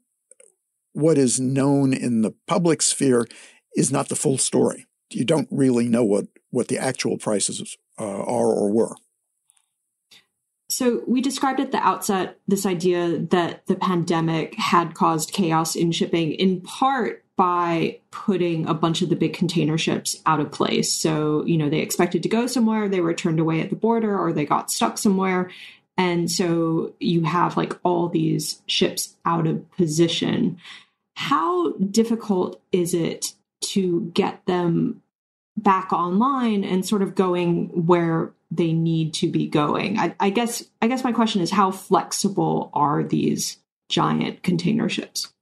what 0.92 1.18
is 1.18 1.40
known 1.40 1.92
in 1.92 2.22
the 2.22 2.34
public 2.46 2.82
sphere 2.82 3.26
is 3.74 3.90
not 3.90 4.08
the 4.08 4.16
full 4.16 4.38
story. 4.38 4.86
You 5.10 5.24
don't 5.24 5.48
really 5.50 5.88
know 5.88 6.04
what, 6.04 6.26
what 6.50 6.68
the 6.68 6.78
actual 6.78 7.18
prices 7.18 7.76
uh, 7.98 8.04
are 8.04 8.52
or 8.52 8.70
were. 8.70 8.94
So, 10.78 11.02
we 11.08 11.20
described 11.20 11.58
at 11.58 11.72
the 11.72 11.84
outset 11.84 12.38
this 12.46 12.64
idea 12.64 13.18
that 13.18 13.66
the 13.66 13.74
pandemic 13.74 14.54
had 14.54 14.94
caused 14.94 15.32
chaos 15.32 15.74
in 15.74 15.90
shipping 15.90 16.30
in 16.30 16.60
part 16.60 17.24
by 17.34 17.98
putting 18.12 18.64
a 18.68 18.74
bunch 18.74 19.02
of 19.02 19.08
the 19.08 19.16
big 19.16 19.32
container 19.32 19.76
ships 19.76 20.22
out 20.24 20.38
of 20.38 20.52
place. 20.52 20.94
So, 20.94 21.44
you 21.46 21.58
know, 21.58 21.68
they 21.68 21.80
expected 21.80 22.22
to 22.22 22.28
go 22.28 22.46
somewhere, 22.46 22.88
they 22.88 23.00
were 23.00 23.12
turned 23.12 23.40
away 23.40 23.60
at 23.60 23.70
the 23.70 23.74
border, 23.74 24.16
or 24.16 24.32
they 24.32 24.46
got 24.46 24.70
stuck 24.70 24.98
somewhere. 24.98 25.50
And 25.96 26.30
so 26.30 26.94
you 27.00 27.24
have 27.24 27.56
like 27.56 27.76
all 27.82 28.08
these 28.08 28.62
ships 28.66 29.16
out 29.24 29.48
of 29.48 29.68
position. 29.72 30.58
How 31.16 31.72
difficult 31.72 32.62
is 32.70 32.94
it 32.94 33.32
to 33.72 34.12
get 34.14 34.46
them 34.46 35.02
back 35.56 35.92
online 35.92 36.62
and 36.62 36.86
sort 36.86 37.02
of 37.02 37.16
going 37.16 37.86
where 37.86 38.32
they 38.50 38.72
need 38.72 39.14
to 39.14 39.30
be 39.30 39.48
going? 39.48 39.98
I, 39.98 40.14
I 40.18 40.30
guess 40.30 40.64
I 40.80 40.88
guess 40.88 41.04
my 41.04 41.12
question 41.12 41.42
is 41.42 41.50
how 41.50 41.70
flexible 41.70 42.70
are 42.72 43.02
these 43.02 43.58
giant 43.88 44.42
container 44.42 44.88
ships? 44.88 45.32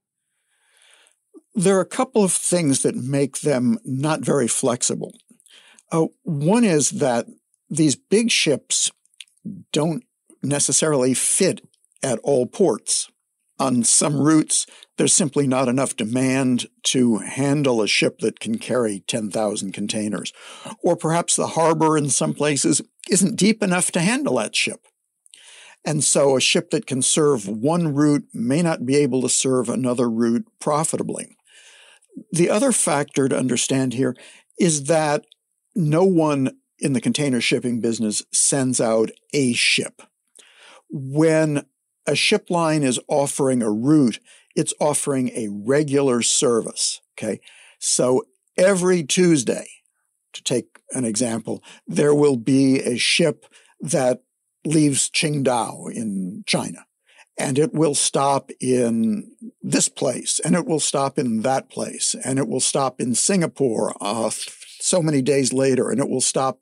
There 1.55 1.77
are 1.79 1.83
a 1.83 1.87
couple 1.87 2.23
of 2.23 2.33
things 2.33 2.83
that 2.83 2.95
make 2.95 3.41
them 3.41 3.79
not 3.85 4.21
very 4.21 4.49
flexible. 4.49 5.15
Uh, 5.91 6.07
one 6.23 6.65
is 6.65 6.91
that 6.91 7.27
these 7.71 7.97
big 7.97 8.31
ships 8.31 8.91
don't 9.73 10.05
necessarily 10.43 11.15
fit 11.15 11.61
at 12.03 12.19
all 12.23 12.47
ports. 12.47 13.11
On 13.59 13.85
some 13.85 14.19
routes, 14.21 14.67
there's 14.97 15.13
simply 15.13 15.47
not 15.47 15.69
enough 15.69 15.97
demand 15.97 16.67
to 16.85 17.19
handle 17.19 17.83
a 17.83 17.87
ship 17.87 18.19
that 18.21 18.41
can 18.41 18.59
carry 18.59 19.01
10,000 19.07 19.73
containers. 19.73 20.33
Or 20.83 20.97
perhaps 20.97 21.37
the 21.37 21.49
harbor 21.49 21.99
in 21.99 22.09
some 22.09 22.35
places 22.35 22.81
isn't 23.11 23.37
deep 23.37 23.63
enough 23.63 23.93
to 23.93 24.01
handle 24.01 24.37
that 24.37 24.57
ship. 24.57 24.87
And 25.85 26.03
so 26.03 26.37
a 26.37 26.41
ship 26.41 26.71
that 26.71 26.87
can 26.87 27.03
serve 27.03 27.47
one 27.47 27.95
route 27.95 28.27
may 28.33 28.63
not 28.63 28.85
be 28.85 28.97
able 28.97 29.23
to 29.23 29.29
serve 29.29 29.69
another 29.69 30.11
route 30.11 30.47
profitably. 30.61 31.37
The 32.33 32.51
other 32.51 32.73
factor 32.73 33.29
to 33.29 33.39
understand 33.39 33.93
here 33.93 34.17
is 34.59 34.85
that 34.85 35.27
no 35.77 36.03
one 36.03 36.57
in 36.79 36.93
the 36.93 37.01
container 37.01 37.41
shipping 37.41 37.81
business 37.81 38.25
sends 38.33 38.81
out 38.81 39.11
a 39.33 39.53
ship. 39.53 40.03
When 40.91 41.67
a 42.07 42.15
ship 42.15 42.51
line 42.51 42.83
is 42.83 43.01
offering 43.09 43.63
a 43.63 43.71
route, 43.71 44.19
it's 44.57 44.75
offering 44.81 45.31
a 45.31 45.49
regular 45.49 46.23
service. 46.23 47.01
Okay. 47.17 47.41
So 47.79 48.23
every 48.57 49.05
Tuesday, 49.05 49.67
to 50.33 50.43
take 50.43 50.81
an 50.93 51.05
example, 51.05 51.63
there 51.87 52.15
will 52.15 52.37
be 52.37 52.81
a 52.81 52.97
ship 52.97 53.47
that 53.81 54.23
leaves 54.65 55.09
Qingdao 55.11 55.93
in 55.93 56.43
China 56.47 56.87
and 57.39 57.59
it 57.59 57.73
will 57.73 57.95
stop 57.95 58.51
in 58.61 59.31
this 59.63 59.89
place 59.89 60.41
and 60.41 60.55
it 60.55 60.67
will 60.67 60.81
stop 60.81 61.19
in 61.19 61.43
that 61.43 61.69
place 61.69 62.15
and 62.25 62.39
it 62.39 62.49
will 62.49 62.61
stop 62.61 63.01
in 63.01 63.15
Singapore 63.15 63.95
uh, 64.01 64.31
so 64.81 65.03
many 65.03 65.23
days 65.23 65.53
later 65.53 65.91
and 65.91 66.01
it 66.01 66.09
will 66.09 66.21
stop 66.21 66.61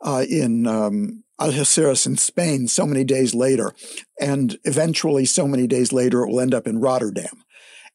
uh, 0.00 0.24
in 0.28 0.66
um, 0.66 1.24
Algeciras 1.40 2.06
in 2.06 2.16
Spain 2.16 2.68
so 2.68 2.86
many 2.86 3.04
days 3.04 3.34
later 3.34 3.72
and 4.20 4.58
eventually 4.64 5.24
so 5.24 5.46
many 5.46 5.66
days 5.66 5.92
later 5.92 6.22
it 6.22 6.28
will 6.28 6.40
end 6.40 6.54
up 6.54 6.66
in 6.66 6.80
Rotterdam. 6.80 7.44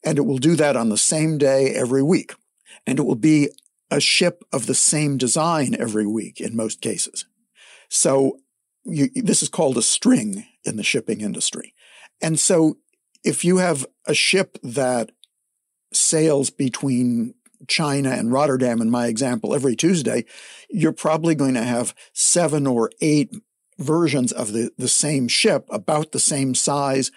And 0.04 0.18
it 0.18 0.22
will 0.22 0.38
do 0.38 0.56
that 0.56 0.76
on 0.76 0.90
the 0.90 0.98
same 0.98 1.38
day 1.38 1.70
every 1.74 2.02
week. 2.02 2.34
And 2.86 2.98
it 2.98 3.02
will 3.02 3.14
be 3.14 3.48
a 3.90 4.00
ship 4.00 4.44
of 4.52 4.66
the 4.66 4.74
same 4.74 5.16
design 5.16 5.74
every 5.78 6.06
week 6.06 6.40
in 6.40 6.56
most 6.56 6.80
cases. 6.80 7.26
So 7.88 8.38
you, 8.84 9.08
this 9.14 9.42
is 9.42 9.48
called 9.48 9.78
a 9.78 9.82
string 9.82 10.46
in 10.64 10.76
the 10.76 10.82
shipping 10.82 11.20
industry. 11.20 11.74
And 12.20 12.38
so 12.38 12.78
if 13.22 13.44
you 13.44 13.58
have 13.58 13.86
a 14.06 14.14
ship 14.14 14.58
that 14.62 15.12
sails 15.92 16.50
between 16.50 17.34
China 17.68 18.10
and 18.10 18.32
Rotterdam, 18.32 18.80
in 18.80 18.90
my 18.90 19.06
example, 19.06 19.54
every 19.54 19.76
Tuesday, 19.76 20.24
you're 20.68 20.92
probably 20.92 21.34
going 21.34 21.54
to 21.54 21.64
have 21.64 21.94
seven 22.12 22.66
or 22.66 22.90
eight 23.00 23.34
versions 23.78 24.32
of 24.32 24.52
the, 24.52 24.70
the 24.78 24.88
same 24.88 25.28
ship 25.28 25.66
about 25.70 26.12
the 26.12 26.20
same 26.20 26.54
size 26.54 27.10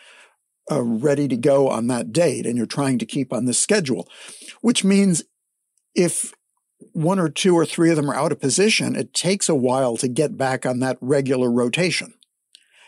uh, 0.72 0.82
ready 0.82 1.28
to 1.28 1.38
go 1.38 1.70
on 1.70 1.88
that 1.88 2.12
date. 2.12 2.46
And 2.46 2.58
you're 2.58 2.66
trying 2.66 3.00
to 3.00 3.06
keep 3.06 3.32
on 3.32 3.46
this 3.46 3.60
schedule, 3.60 4.08
which 4.62 4.84
means 4.84 5.24
if 5.96 6.34
one 6.94 7.20
or 7.20 7.30
two 7.30 7.56
or 7.56 7.66
three 7.66 7.90
of 7.90 7.96
them 7.96 8.10
are 8.10 8.16
out 8.16 8.32
of 8.32 8.40
position, 8.40 8.96
it 8.96 9.14
takes 9.14 9.50
a 9.50 9.56
while 9.56 9.98
to 9.98 10.08
get 10.08 10.38
back 10.38 10.66
on 10.66 10.80
that 10.80 10.98
regular 11.02 11.52
rotation. 11.52 12.14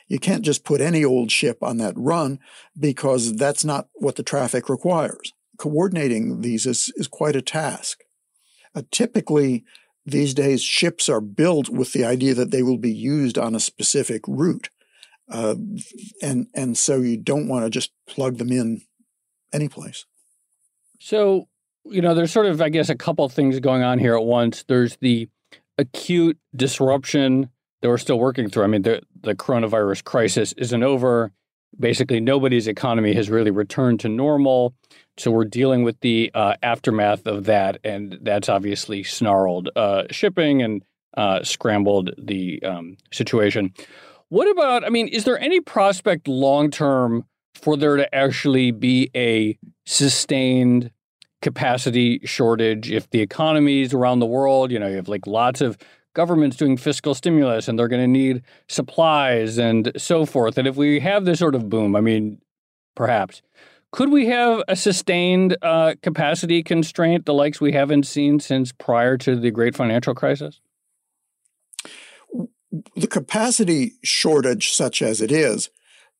You 0.07 0.19
can't 0.19 0.43
just 0.43 0.63
put 0.63 0.81
any 0.81 1.05
old 1.05 1.31
ship 1.31 1.61
on 1.61 1.77
that 1.77 1.93
run 1.95 2.39
because 2.77 3.35
that's 3.35 3.63
not 3.63 3.89
what 3.93 4.15
the 4.15 4.23
traffic 4.23 4.67
requires. 4.67 5.33
Coordinating 5.59 6.41
these 6.41 6.65
is, 6.65 6.91
is 6.95 7.07
quite 7.07 7.35
a 7.35 7.41
task. 7.41 7.99
Uh, 8.73 8.83
typically, 8.91 9.65
these 10.05 10.33
days, 10.33 10.63
ships 10.63 11.09
are 11.09 11.21
built 11.21 11.69
with 11.69 11.93
the 11.93 12.05
idea 12.05 12.33
that 12.33 12.51
they 12.51 12.63
will 12.63 12.77
be 12.77 12.93
used 12.93 13.37
on 13.37 13.53
a 13.53 13.59
specific 13.59 14.21
route. 14.27 14.69
Uh, 15.29 15.55
and, 16.21 16.47
and 16.55 16.77
so 16.77 16.97
you 16.97 17.17
don't 17.17 17.47
want 17.47 17.65
to 17.65 17.69
just 17.69 17.91
plug 18.07 18.37
them 18.37 18.51
in 18.51 18.81
any 19.53 19.67
place. 19.67 20.05
So, 20.99 21.47
you 21.85 22.01
know, 22.01 22.15
there's 22.15 22.31
sort 22.31 22.45
of, 22.45 22.61
I 22.61 22.69
guess, 22.69 22.89
a 22.89 22.95
couple 22.95 23.27
things 23.29 23.59
going 23.59 23.83
on 23.83 23.99
here 23.99 24.15
at 24.15 24.23
once. 24.23 24.63
There's 24.67 24.97
the 24.97 25.29
acute 25.77 26.37
disruption 26.55 27.49
that 27.81 27.89
we're 27.89 27.97
still 27.97 28.19
working 28.19 28.49
through. 28.49 28.63
I 28.63 28.67
mean, 28.67 28.81
the, 28.83 29.01
the 29.21 29.35
coronavirus 29.35 30.03
crisis 30.03 30.53
isn't 30.53 30.83
over. 30.83 31.31
Basically, 31.79 32.19
nobody's 32.19 32.67
economy 32.67 33.13
has 33.13 33.29
really 33.29 33.51
returned 33.51 33.99
to 34.01 34.09
normal. 34.09 34.73
So 35.17 35.31
we're 35.31 35.45
dealing 35.45 35.83
with 35.83 35.99
the 36.01 36.31
uh, 36.33 36.55
aftermath 36.63 37.25
of 37.27 37.45
that, 37.45 37.77
and 37.83 38.17
that's 38.21 38.49
obviously 38.49 39.03
snarled 39.03 39.69
uh, 39.75 40.03
shipping 40.11 40.61
and 40.61 40.83
uh, 41.15 41.43
scrambled 41.43 42.11
the 42.17 42.61
um, 42.63 42.97
situation. 43.11 43.73
What 44.29 44.49
about? 44.49 44.83
I 44.83 44.89
mean, 44.89 45.07
is 45.07 45.23
there 45.23 45.39
any 45.39 45.59
prospect 45.59 46.27
long 46.27 46.69
term 46.71 47.25
for 47.55 47.75
there 47.75 47.97
to 47.97 48.13
actually 48.15 48.71
be 48.71 49.09
a 49.15 49.57
sustained 49.85 50.91
capacity 51.41 52.19
shortage 52.25 52.91
if 52.91 53.09
the 53.09 53.21
economies 53.21 53.93
around 53.93 54.19
the 54.19 54.25
world, 54.25 54.71
you 54.71 54.79
know, 54.79 54.87
you 54.87 54.97
have 54.97 55.07
like 55.07 55.25
lots 55.25 55.61
of 55.61 55.77
governments 56.13 56.57
doing 56.57 56.77
fiscal 56.77 57.13
stimulus 57.13 57.67
and 57.67 57.77
they're 57.77 57.87
going 57.87 58.01
to 58.01 58.07
need 58.07 58.41
supplies 58.67 59.57
and 59.57 59.91
so 59.97 60.25
forth. 60.25 60.57
And 60.57 60.67
if 60.67 60.75
we 60.75 60.99
have 60.99 61.25
this 61.25 61.39
sort 61.39 61.55
of 61.55 61.69
boom, 61.69 61.95
I 61.95 62.01
mean, 62.01 62.41
perhaps, 62.95 63.41
could 63.91 64.09
we 64.11 64.27
have 64.27 64.63
a 64.67 64.75
sustained 64.75 65.57
uh, 65.61 65.95
capacity 66.03 66.61
constraint, 66.61 67.25
the 67.25 67.33
likes 67.33 67.59
we 67.59 67.71
haven't 67.71 68.05
seen 68.05 68.39
since 68.39 68.71
prior 68.71 69.17
to 69.17 69.35
the 69.35 69.51
great 69.51 69.75
financial 69.75 70.13
crisis? 70.13 70.61
The 72.95 73.07
capacity 73.07 73.93
shortage, 74.03 74.71
such 74.71 75.01
as 75.01 75.21
it 75.21 75.31
is, 75.31 75.71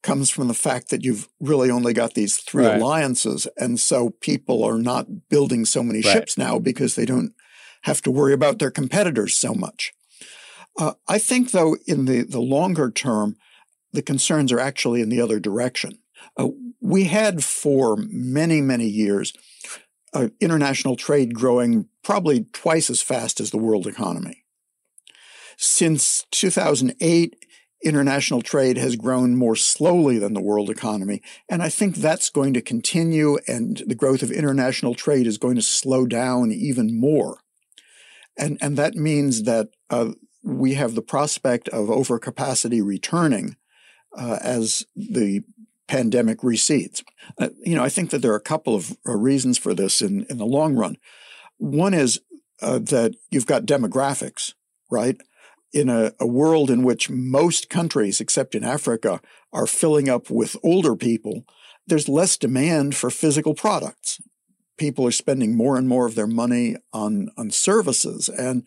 comes 0.01 0.29
from 0.29 0.47
the 0.47 0.53
fact 0.53 0.89
that 0.89 1.03
you've 1.03 1.27
really 1.39 1.69
only 1.69 1.93
got 1.93 2.13
these 2.15 2.37
three 2.37 2.65
right. 2.65 2.77
alliances. 2.77 3.47
And 3.57 3.79
so 3.79 4.11
people 4.21 4.63
are 4.63 4.79
not 4.79 5.29
building 5.29 5.65
so 5.65 5.83
many 5.83 6.01
right. 6.01 6.13
ships 6.13 6.37
now 6.37 6.57
because 6.57 6.95
they 6.95 7.05
don't 7.05 7.33
have 7.83 8.01
to 8.03 8.11
worry 8.11 8.33
about 8.33 8.59
their 8.59 8.71
competitors 8.71 9.35
so 9.35 9.53
much. 9.53 9.91
Uh, 10.77 10.93
I 11.07 11.17
think, 11.17 11.51
though, 11.51 11.77
in 11.87 12.05
the, 12.05 12.23
the 12.23 12.41
longer 12.41 12.91
term, 12.91 13.35
the 13.91 14.01
concerns 14.01 14.51
are 14.51 14.59
actually 14.59 15.01
in 15.01 15.09
the 15.09 15.21
other 15.21 15.39
direction. 15.39 15.99
Uh, 16.37 16.49
we 16.81 17.05
had 17.05 17.43
for 17.43 17.97
many, 17.97 18.61
many 18.61 18.85
years 18.85 19.33
uh, 20.13 20.29
international 20.39 20.95
trade 20.95 21.33
growing 21.33 21.87
probably 22.03 22.45
twice 22.53 22.89
as 22.89 23.01
fast 23.01 23.39
as 23.39 23.51
the 23.51 23.57
world 23.57 23.87
economy. 23.87 24.43
Since 25.57 26.25
2008, 26.31 27.35
international 27.83 28.41
trade 28.41 28.77
has 28.77 28.95
grown 28.95 29.35
more 29.35 29.55
slowly 29.55 30.17
than 30.17 30.33
the 30.33 30.41
world 30.41 30.69
economy. 30.69 31.21
And 31.49 31.61
I 31.61 31.69
think 31.69 31.95
that's 31.95 32.29
going 32.29 32.53
to 32.53 32.61
continue, 32.61 33.37
and 33.47 33.83
the 33.85 33.95
growth 33.95 34.21
of 34.21 34.31
international 34.31 34.95
trade 34.95 35.27
is 35.27 35.37
going 35.37 35.55
to 35.55 35.61
slow 35.61 36.05
down 36.05 36.51
even 36.51 36.99
more. 36.99 37.39
And, 38.39 38.57
and 38.61 38.77
that 38.77 38.95
means 38.95 39.43
that 39.43 39.69
uh, 39.89 40.13
we 40.43 40.73
have 40.75 40.95
the 40.95 41.01
prospect 41.01 41.67
of 41.69 41.87
overcapacity 41.87 42.83
returning 42.83 43.57
uh, 44.17 44.39
as 44.41 44.85
the 44.95 45.41
pandemic 45.87 46.43
recedes. 46.43 47.03
Uh, 47.37 47.49
you 47.65 47.75
know, 47.75 47.83
I 47.83 47.89
think 47.89 48.11
that 48.11 48.19
there 48.21 48.31
are 48.31 48.37
a 48.37 48.41
couple 48.41 48.75
of 48.75 48.95
uh, 49.07 49.15
reasons 49.15 49.57
for 49.57 49.73
this 49.73 50.01
in, 50.01 50.25
in 50.29 50.37
the 50.37 50.45
long 50.45 50.75
run. 50.75 50.97
One 51.57 51.93
is 51.93 52.21
uh, 52.61 52.79
that 52.79 53.15
you've 53.29 53.45
got 53.45 53.65
demographics, 53.65 54.53
right? 54.89 55.17
In 55.73 55.89
a, 55.89 56.13
a 56.19 56.27
world 56.27 56.69
in 56.69 56.83
which 56.83 57.09
most 57.09 57.69
countries, 57.69 58.21
except 58.21 58.55
in 58.55 58.63
Africa, 58.63 59.19
are 59.51 59.67
filling 59.67 60.07
up 60.07 60.29
with 60.29 60.55
older 60.63 60.95
people, 60.95 61.43
there's 61.87 62.07
less 62.07 62.37
demand 62.37 62.95
for 62.95 63.09
physical 63.09 63.53
products. 63.53 64.21
People 64.79 65.05
are 65.05 65.11
spending 65.11 65.55
more 65.55 65.77
and 65.77 65.87
more 65.87 66.07
of 66.07 66.15
their 66.15 66.27
money 66.27 66.77
on, 66.91 67.29
on 67.37 67.51
services. 67.51 68.29
And 68.29 68.65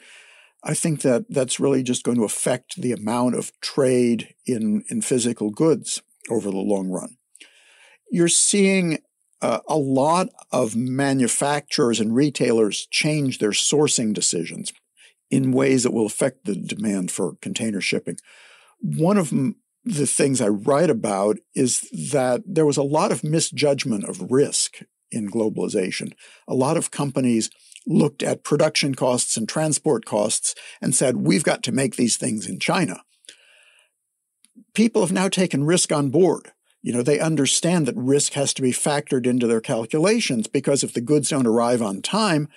I 0.63 0.75
think 0.75 1.01
that 1.01 1.25
that's 1.29 1.59
really 1.59 1.83
just 1.83 2.05
going 2.05 2.19
to 2.19 2.25
affect 2.25 2.81
the 2.81 2.93
amount 2.93 3.35
of 3.35 3.51
trade 3.61 4.35
in, 4.47 4.85
in 4.89 5.03
physical 5.03 5.51
goods 5.51 6.03
over 6.31 6.51
the 6.51 6.57
long 6.59 6.89
run. 6.89 7.17
You're 8.11 8.29
seeing 8.29 8.99
uh, 9.41 9.61
a 9.69 9.77
lot 9.77 10.29
of 10.53 10.77
manufacturers 10.77 11.99
and 11.99 12.15
retailers 12.15 12.87
change 12.91 13.39
their 13.39 13.51
sourcing 13.51 14.15
decisions 14.15 14.73
in 15.31 15.51
ways 15.51 15.83
that 15.83 15.93
will 15.93 16.07
affect 16.07 16.45
the 16.45 16.55
demand 16.55 17.11
for 17.11 17.37
container 17.41 17.81
shipping. 17.81 18.19
One 18.79 19.17
of 19.17 19.33
the 19.85 20.07
things 20.07 20.41
I 20.41 20.49
write 20.49 20.91
about 20.91 21.39
is 21.55 21.89
that 22.13 22.43
there 22.47 22.67
was 22.67 22.77
a 22.77 22.83
lot 22.83 23.11
of 23.11 23.25
misjudgment 23.25 24.05
of 24.05 24.31
risk 24.31 24.83
in 25.13 25.31
globalization. 25.31 26.13
A 26.49 26.55
lot 26.55 26.77
of 26.77 26.91
companies 26.91 27.51
looked 27.87 28.23
at 28.23 28.45
production 28.45 28.95
costs 28.95 29.37
and 29.37 29.49
transport 29.49 30.05
costs 30.05 30.55
and 30.81 30.95
said, 30.95 31.17
we've 31.19 31.45
got 31.45 31.63
to 31.65 31.73
make 31.73 31.97
these 31.97 32.17
things 32.17 32.47
in 32.47 32.59
China 32.59 33.03
people 34.75 35.03
have 35.03 35.13
now 35.13 35.29
taken 35.29 35.65
risk 35.65 35.93
on 35.93 36.11
board. 36.11 36.53
You 36.83 36.93
know, 36.93 37.03
they 37.03 37.21
understand 37.21 37.87
that 37.87 37.97
risk 37.97 38.33
has 38.33 38.53
to 38.55 38.63
be 38.63 38.73
factored 38.73 39.27
into 39.27 39.47
their 39.47 39.61
calculations 39.61 40.49
because 40.49 40.83
if 40.83 40.95
the 40.95 41.01
goods 41.01 41.29
don't 41.29 41.47
arrive 41.47 41.81
on 41.81 42.03
time, 42.03 42.49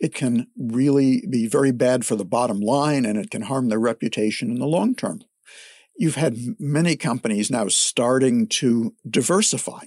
it 0.00 0.14
can 0.14 0.46
really 0.56 1.22
be 1.30 1.46
very 1.46 1.70
bad 1.70 2.06
for 2.06 2.16
the 2.16 2.24
bottom 2.24 2.60
line 2.60 3.04
and 3.04 3.18
it 3.18 3.30
can 3.30 3.42
harm 3.42 3.68
their 3.68 3.78
reputation 3.78 4.50
in 4.50 4.58
the 4.58 4.66
long 4.66 4.94
term. 4.94 5.20
You've 5.96 6.16
had 6.16 6.36
many 6.58 6.96
companies 6.96 7.50
now 7.50 7.68
starting 7.68 8.48
to 8.48 8.94
diversify. 9.08 9.84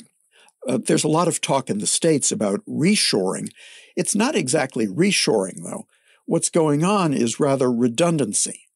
Uh, 0.68 0.78
there's 0.86 1.04
a 1.04 1.10
lot 1.10 1.28
of 1.28 1.42
talk 1.42 1.70
in 1.70 1.80
the 1.80 1.88
States 1.88 2.32
about 2.32 2.66
reshoring. 2.68 3.50
It's 3.96 4.16
not 4.16 4.36
exactly 4.36 4.86
reshoring, 4.86 5.64
though. 5.64 5.88
What's 6.26 6.50
going 6.50 6.84
on 6.84 7.14
is 7.14 7.40
rather 7.40 7.72
redundancy. 7.72 8.68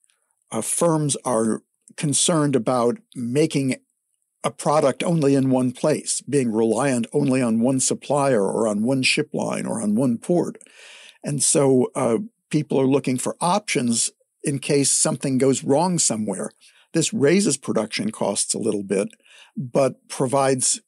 Uh, 0.51 0.61
firms 0.61 1.17
are 1.25 1.63
concerned 1.97 2.55
about 2.55 2.97
making 3.15 3.75
a 4.43 4.51
product 4.51 5.03
only 5.03 5.35
in 5.35 5.49
one 5.49 5.71
place, 5.71 6.21
being 6.21 6.51
reliant 6.51 7.07
only 7.13 7.41
on 7.41 7.59
one 7.59 7.79
supplier 7.79 8.43
or 8.43 8.67
on 8.67 8.83
one 8.83 9.03
ship 9.03 9.29
line 9.33 9.65
or 9.65 9.81
on 9.81 9.95
one 9.95 10.17
port. 10.17 10.57
And 11.23 11.43
so 11.43 11.91
uh, 11.93 12.19
people 12.49 12.79
are 12.79 12.87
looking 12.87 13.17
for 13.17 13.35
options 13.39 14.09
in 14.43 14.59
case 14.59 14.89
something 14.89 15.37
goes 15.37 15.63
wrong 15.63 15.99
somewhere. 15.99 16.51
This 16.93 17.13
raises 17.13 17.57
production 17.57 18.11
costs 18.11 18.53
a 18.53 18.59
little 18.59 18.83
bit, 18.83 19.09
but 19.55 20.07
provides 20.07 20.81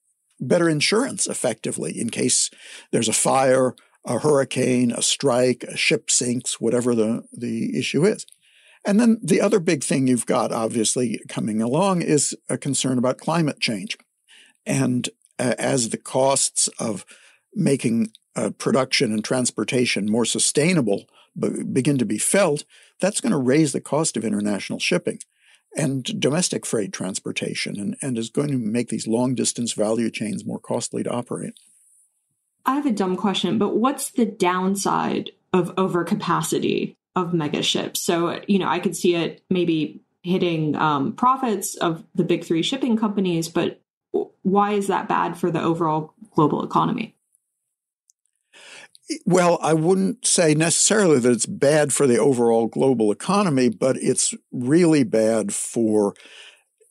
better 0.47 0.69
insurance 0.69 1.27
effectively 1.27 1.99
in 1.99 2.09
case 2.09 2.49
there's 2.91 3.07
a 3.07 3.13
fire, 3.13 3.75
a 4.05 4.19
hurricane, 4.19 4.91
a 4.91 5.01
strike, 5.01 5.63
a 5.63 5.77
ship 5.77 6.09
sinks, 6.11 6.59
whatever 6.59 6.93
the, 6.95 7.23
the 7.31 7.77
issue 7.77 8.05
is. 8.05 8.25
And 8.85 8.99
then 8.99 9.19
the 9.23 9.39
other 9.39 9.59
big 9.59 9.83
thing 9.83 10.07
you've 10.07 10.25
got, 10.25 10.51
obviously, 10.51 11.21
coming 11.29 11.61
along 11.61 12.01
is 12.01 12.35
a 12.49 12.57
concern 12.57 12.97
about 12.97 13.17
climate 13.17 13.59
change. 13.61 13.97
And 14.65 15.09
uh, 15.39 15.55
as 15.57 15.89
the 15.89 15.97
costs 15.97 16.67
of 16.79 17.05
making 17.53 18.11
uh, 18.35 18.49
production 18.57 19.13
and 19.13 19.23
transportation 19.23 20.11
more 20.11 20.25
sustainable 20.25 21.05
begin 21.71 21.97
to 21.97 22.05
be 22.05 22.17
felt, 22.17 22.65
that's 22.99 23.21
going 23.21 23.31
to 23.31 23.37
raise 23.37 23.71
the 23.71 23.81
cost 23.81 24.17
of 24.17 24.25
international 24.25 24.79
shipping 24.79 25.19
and 25.75 26.19
domestic 26.19 26.65
freight 26.65 26.93
transportation 26.93 27.79
and, 27.79 27.95
and 28.01 28.17
is 28.17 28.29
going 28.29 28.49
to 28.49 28.57
make 28.57 28.89
these 28.89 29.07
long 29.07 29.35
distance 29.35 29.73
value 29.73 30.09
chains 30.09 30.45
more 30.45 30.59
costly 30.59 31.03
to 31.03 31.09
operate. 31.11 31.53
I 32.65 32.75
have 32.75 32.85
a 32.85 32.91
dumb 32.91 33.15
question, 33.15 33.57
but 33.57 33.75
what's 33.75 34.11
the 34.11 34.25
downside 34.25 35.31
of 35.51 35.75
overcapacity? 35.75 36.95
of 37.15 37.33
mega 37.33 37.61
ships. 37.61 38.01
So, 38.01 38.41
you 38.47 38.59
know, 38.59 38.67
I 38.67 38.79
could 38.79 38.95
see 38.95 39.15
it 39.15 39.43
maybe 39.49 40.01
hitting 40.23 40.75
um, 40.75 41.13
profits 41.13 41.75
of 41.75 42.03
the 42.15 42.23
big 42.23 42.43
three 42.43 42.63
shipping 42.63 42.97
companies, 42.97 43.49
but 43.49 43.79
why 44.41 44.71
is 44.73 44.87
that 44.87 45.07
bad 45.07 45.37
for 45.37 45.51
the 45.51 45.61
overall 45.61 46.13
global 46.31 46.63
economy? 46.63 47.12
Well, 49.25 49.59
I 49.61 49.73
wouldn't 49.73 50.25
say 50.25 50.53
necessarily 50.55 51.19
that 51.19 51.31
it's 51.31 51.45
bad 51.45 51.93
for 51.93 52.07
the 52.07 52.17
overall 52.17 52.67
global 52.67 53.11
economy, 53.11 53.69
but 53.69 53.97
it's 53.97 54.33
really 54.51 55.03
bad 55.03 55.53
for 55.53 56.13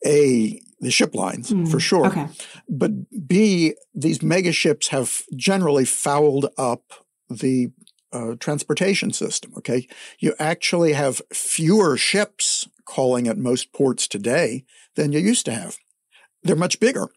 A, 0.04 0.60
the 0.80 0.90
ship 0.90 1.14
lines, 1.14 1.50
mm, 1.50 1.70
for 1.70 1.80
sure. 1.80 2.06
Okay. 2.06 2.28
But 2.68 3.26
B, 3.26 3.74
these 3.94 4.18
megaships 4.18 4.88
have 4.88 5.22
generally 5.34 5.86
fouled 5.86 6.48
up 6.58 7.06
the 7.30 7.70
uh, 8.12 8.34
transportation 8.38 9.12
system. 9.12 9.52
Okay, 9.56 9.88
you 10.18 10.34
actually 10.38 10.92
have 10.92 11.22
fewer 11.32 11.96
ships 11.96 12.68
calling 12.84 13.26
at 13.26 13.38
most 13.38 13.72
ports 13.72 14.06
today 14.06 14.64
than 14.96 15.12
you 15.12 15.20
used 15.20 15.46
to 15.46 15.54
have. 15.54 15.78
They're 16.42 16.56
much 16.56 16.78
bigger. 16.78 17.08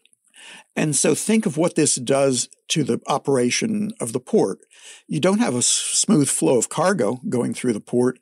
And 0.74 0.94
so 0.94 1.14
think 1.14 1.46
of 1.46 1.56
what 1.56 1.74
this 1.74 1.96
does 1.96 2.48
to 2.68 2.84
the 2.84 3.00
operation 3.06 3.92
of 4.00 4.12
the 4.12 4.20
port. 4.20 4.58
You 5.08 5.20
don't 5.20 5.38
have 5.38 5.54
a 5.54 5.62
smooth 5.62 6.28
flow 6.28 6.58
of 6.58 6.68
cargo 6.68 7.20
going 7.28 7.54
through 7.54 7.72
the 7.72 7.80
port. 7.80 8.18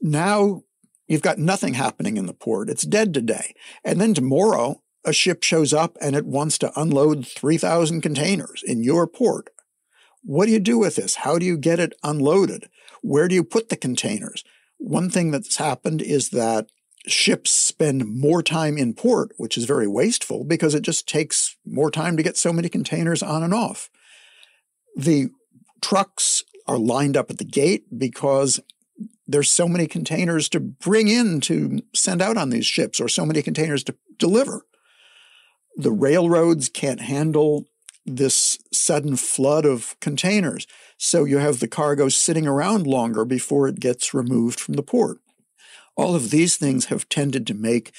Now 0.00 0.62
you've 1.06 1.22
got 1.22 1.38
nothing 1.38 1.74
happening 1.74 2.16
in 2.16 2.26
the 2.26 2.34
port. 2.34 2.68
It's 2.70 2.86
dead 2.86 3.14
today. 3.14 3.54
And 3.84 4.00
then 4.00 4.14
tomorrow, 4.14 4.82
a 5.04 5.12
ship 5.12 5.42
shows 5.42 5.72
up 5.72 5.96
and 6.00 6.14
it 6.14 6.26
wants 6.26 6.58
to 6.58 6.72
unload 6.80 7.26
3,000 7.26 8.00
containers 8.00 8.62
in 8.64 8.82
your 8.82 9.06
port. 9.06 9.50
What 10.22 10.46
do 10.46 10.52
you 10.52 10.60
do 10.60 10.78
with 10.78 10.96
this? 10.96 11.16
How 11.16 11.38
do 11.38 11.44
you 11.44 11.56
get 11.56 11.80
it 11.80 11.94
unloaded? 12.04 12.68
Where 13.02 13.26
do 13.26 13.34
you 13.34 13.42
put 13.42 13.68
the 13.68 13.76
containers? 13.76 14.44
One 14.78 15.10
thing 15.10 15.30
that's 15.30 15.56
happened 15.56 16.02
is 16.02 16.30
that 16.30 16.66
ships 17.06 17.50
spend 17.50 18.06
more 18.06 18.42
time 18.42 18.78
in 18.78 18.94
port, 18.94 19.32
which 19.36 19.58
is 19.58 19.64
very 19.64 19.88
wasteful 19.88 20.44
because 20.44 20.74
it 20.74 20.82
just 20.82 21.08
takes 21.08 21.56
more 21.66 21.90
time 21.90 22.16
to 22.16 22.22
get 22.22 22.36
so 22.36 22.52
many 22.52 22.68
containers 22.68 23.22
on 23.22 23.42
and 23.42 23.52
off. 23.52 23.90
The 24.96 25.30
trucks 25.80 26.44
are 26.66 26.78
lined 26.78 27.16
up 27.16 27.30
at 27.30 27.38
the 27.38 27.44
gate 27.44 27.86
because 27.96 28.60
there's 29.26 29.50
so 29.50 29.66
many 29.66 29.86
containers 29.86 30.48
to 30.50 30.60
bring 30.60 31.08
in 31.08 31.40
to 31.40 31.80
send 31.94 32.22
out 32.22 32.36
on 32.36 32.50
these 32.50 32.66
ships 32.66 33.00
or 33.00 33.08
so 33.08 33.24
many 33.24 33.42
containers 33.42 33.82
to 33.84 33.96
deliver. 34.18 34.64
the 35.76 35.90
railroads 35.90 36.68
can't 36.68 37.00
handle 37.00 37.66
this 38.04 38.58
sudden 38.72 39.16
flood 39.16 39.64
of 39.64 39.96
containers. 40.00 40.66
So 40.98 41.24
you 41.24 41.38
have 41.38 41.60
the 41.60 41.68
cargo 41.68 42.08
sitting 42.08 42.46
around 42.46 42.86
longer 42.86 43.24
before 43.24 43.68
it 43.68 43.80
gets 43.80 44.12
removed 44.12 44.60
from 44.60 44.74
the 44.74 44.82
port. 44.82 45.18
All 45.96 46.14
of 46.14 46.30
these 46.30 46.56
things 46.56 46.86
have 46.86 47.08
tended 47.08 47.46
to 47.46 47.54
make 47.54 47.92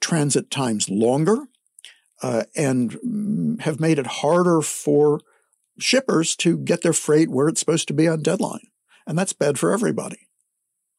transit 0.00 0.50
times 0.50 0.88
longer 0.88 1.48
uh, 2.22 2.44
and 2.54 2.92
mm, 2.92 3.60
have 3.60 3.80
made 3.80 3.98
it 3.98 4.06
harder 4.06 4.60
for 4.62 5.20
shippers 5.78 6.36
to 6.36 6.58
get 6.58 6.82
their 6.82 6.92
freight 6.92 7.30
where 7.30 7.48
it's 7.48 7.60
supposed 7.60 7.88
to 7.88 7.94
be 7.94 8.06
on 8.06 8.22
deadline. 8.22 8.68
And 9.06 9.18
that's 9.18 9.32
bad 9.32 9.58
for 9.58 9.72
everybody. 9.72 10.28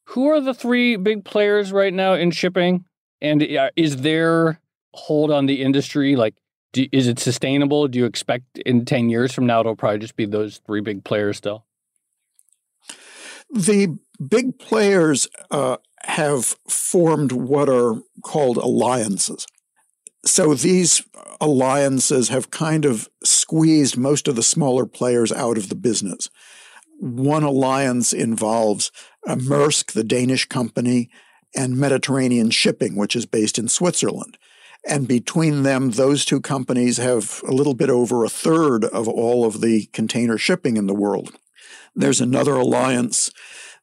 Who 0.07 0.27
are 0.27 0.41
the 0.41 0.53
three 0.53 0.97
big 0.97 1.23
players 1.23 1.71
right 1.71 1.93
now 1.93 2.13
in 2.13 2.31
shipping? 2.31 2.85
And 3.21 3.41
uh, 3.41 3.69
is 3.75 3.97
their 3.97 4.59
hold 4.93 5.31
on 5.31 5.45
the 5.45 5.61
industry 5.61 6.15
like 6.15 6.35
do, 6.73 6.87
is 6.91 7.07
it 7.07 7.19
sustainable? 7.19 7.87
Do 7.87 7.99
you 7.99 8.05
expect 8.05 8.57
in 8.59 8.83
10 8.83 9.09
years 9.09 9.31
from 9.31 9.45
now 9.45 9.61
it'll 9.61 9.75
probably 9.75 9.99
just 9.99 10.15
be 10.15 10.25
those 10.25 10.59
three 10.65 10.81
big 10.81 11.03
players 11.03 11.37
still? 11.37 11.65
The 13.49 13.97
big 14.27 14.57
players 14.57 15.27
uh, 15.51 15.77
have 16.05 16.55
formed 16.67 17.31
what 17.31 17.69
are 17.69 17.95
called 18.23 18.57
alliances. 18.57 19.47
So 20.25 20.53
these 20.53 21.03
alliances 21.41 22.29
have 22.29 22.51
kind 22.51 22.85
of 22.85 23.09
squeezed 23.23 23.97
most 23.97 24.27
of 24.27 24.35
the 24.35 24.43
smaller 24.43 24.85
players 24.85 25.31
out 25.31 25.57
of 25.57 25.69
the 25.69 25.75
business. 25.75 26.29
One 26.99 27.43
alliance 27.43 28.13
involves 28.13 28.91
uh, 29.27 29.35
Maersk, 29.35 29.91
the 29.91 30.03
Danish 30.03 30.45
company, 30.47 31.09
and 31.55 31.77
Mediterranean 31.77 32.49
Shipping, 32.49 32.95
which 32.95 33.15
is 33.15 33.25
based 33.25 33.59
in 33.59 33.67
Switzerland. 33.67 34.37
And 34.87 35.07
between 35.07 35.63
them, 35.63 35.91
those 35.91 36.25
two 36.25 36.41
companies 36.41 36.97
have 36.97 37.41
a 37.47 37.51
little 37.51 37.73
bit 37.73 37.89
over 37.89 38.23
a 38.23 38.29
third 38.29 38.83
of 38.85 39.07
all 39.07 39.45
of 39.45 39.61
the 39.61 39.85
container 39.87 40.37
shipping 40.37 40.77
in 40.77 40.87
the 40.87 40.93
world. 40.93 41.37
There's 41.95 42.21
another 42.21 42.55
alliance 42.55 43.29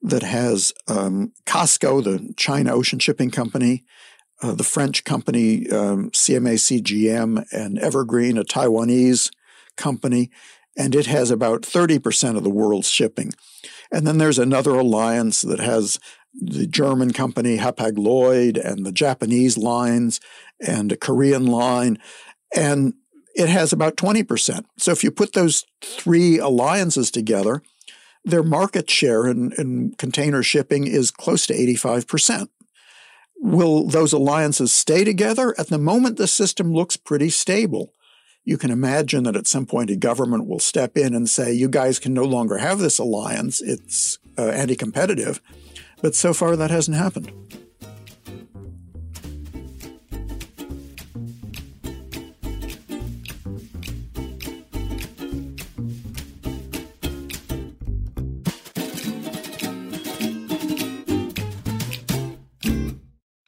that 0.03 0.23
has 0.23 0.73
um, 0.89 1.33
COSCO, 1.47 2.03
the 2.03 2.35
China 2.37 2.75
Ocean 2.75 2.99
Shipping 2.99 3.31
Company, 3.31 3.85
uh, 4.43 4.55
the 4.55 4.65
French 4.65 5.05
company 5.05 5.69
um, 5.71 6.11
CMA 6.11 6.55
CGM, 6.55 7.45
and 7.53 7.79
Evergreen, 7.79 8.39
a 8.39 8.45
Taiwanese 8.45 9.31
company, 9.77 10.31
and 10.77 10.95
it 10.95 11.07
has 11.07 11.31
about 11.31 11.63
30% 11.63 12.37
of 12.37 12.45
the 12.45 12.51
world's 12.51 12.89
shipping. 12.89 13.33
And 13.93 14.07
then 14.07 14.19
there's 14.19 14.39
another 14.39 14.75
alliance 14.75 15.43
that 15.43 15.61
has 15.61 15.99
the 16.33 16.67
German 16.67 17.13
company 17.13 17.59
Hapag 17.59 17.99
Lloyd 17.99 18.57
and 18.57 18.87
the 18.87 18.93
Japanese 18.93 19.59
lines 19.59 20.21
and 20.65 20.93
a 20.93 20.97
Korean 20.97 21.47
line. 21.47 21.99
And 22.55 22.95
it 23.35 23.49
has 23.49 23.73
about 23.73 23.97
20%. 23.97 24.65
So 24.79 24.93
if 24.93 25.03
you 25.05 25.11
put 25.11 25.33
those 25.33 25.65
three 25.83 26.39
alliances 26.39 27.11
together, 27.11 27.63
their 28.25 28.43
market 28.43 28.91
share 28.91 29.27
in, 29.27 29.53
in 29.59 29.95
container 29.99 30.43
shipping 30.43 30.87
is 30.87 31.11
close 31.11 31.47
to 31.47 31.55
85%. 31.55 32.49
Will 33.43 33.87
those 33.87 34.13
alliances 34.13 34.73
stay 34.73 35.05
together? 35.05 35.55
At 35.59 35.69
the 35.69 35.79
moment, 35.79 36.19
the 36.19 36.27
system 36.27 36.73
looks 36.73 36.97
pretty 36.97 37.31
stable. 37.31 37.95
You 38.45 38.59
can 38.59 38.71
imagine 38.71 39.25
that 39.25 39.37
at 39.37 39.47
some 39.47 39.67
point 39.67 39.91
a 39.91 39.97
government 39.97 40.47
will 40.47 40.59
step 40.59 40.97
in 40.97 41.15
and 41.15 41.29
say, 41.29 41.53
you 41.53 41.69
guys 41.69 41.99
can 41.99 42.13
no 42.13 42.25
longer 42.25 42.59
have 42.59 42.79
this 42.79 42.99
alliance. 42.99 43.61
It's 43.63 44.19
uh, 44.37 44.49
anti 44.49 44.77
competitive. 44.77 45.41
But 46.03 46.15
so 46.15 46.33
far, 46.33 46.57
that 46.57 46.71
hasn't 46.71 46.97
happened. 46.97 47.31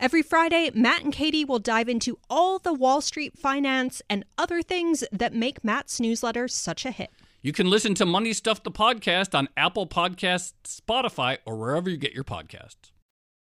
Every 0.00 0.22
Friday, 0.22 0.70
Matt 0.74 1.02
and 1.02 1.12
Katie 1.12 1.44
will 1.44 1.58
dive 1.58 1.88
into 1.88 2.20
all 2.30 2.60
the 2.60 2.72
Wall 2.72 3.00
Street 3.00 3.36
finance 3.36 4.00
and 4.08 4.24
other 4.38 4.62
things 4.62 5.02
that 5.10 5.34
make 5.34 5.64
Matt's 5.64 5.98
newsletter 5.98 6.46
such 6.46 6.86
a 6.86 6.92
hit. 6.92 7.10
You 7.42 7.52
can 7.52 7.68
listen 7.68 7.96
to 7.96 8.06
Money 8.06 8.32
Stuff 8.32 8.62
the 8.62 8.70
podcast 8.70 9.36
on 9.36 9.48
Apple 9.56 9.88
Podcasts, 9.88 10.52
Spotify, 10.64 11.38
or 11.44 11.56
wherever 11.56 11.90
you 11.90 11.96
get 11.96 12.12
your 12.12 12.22
podcasts. 12.22 12.92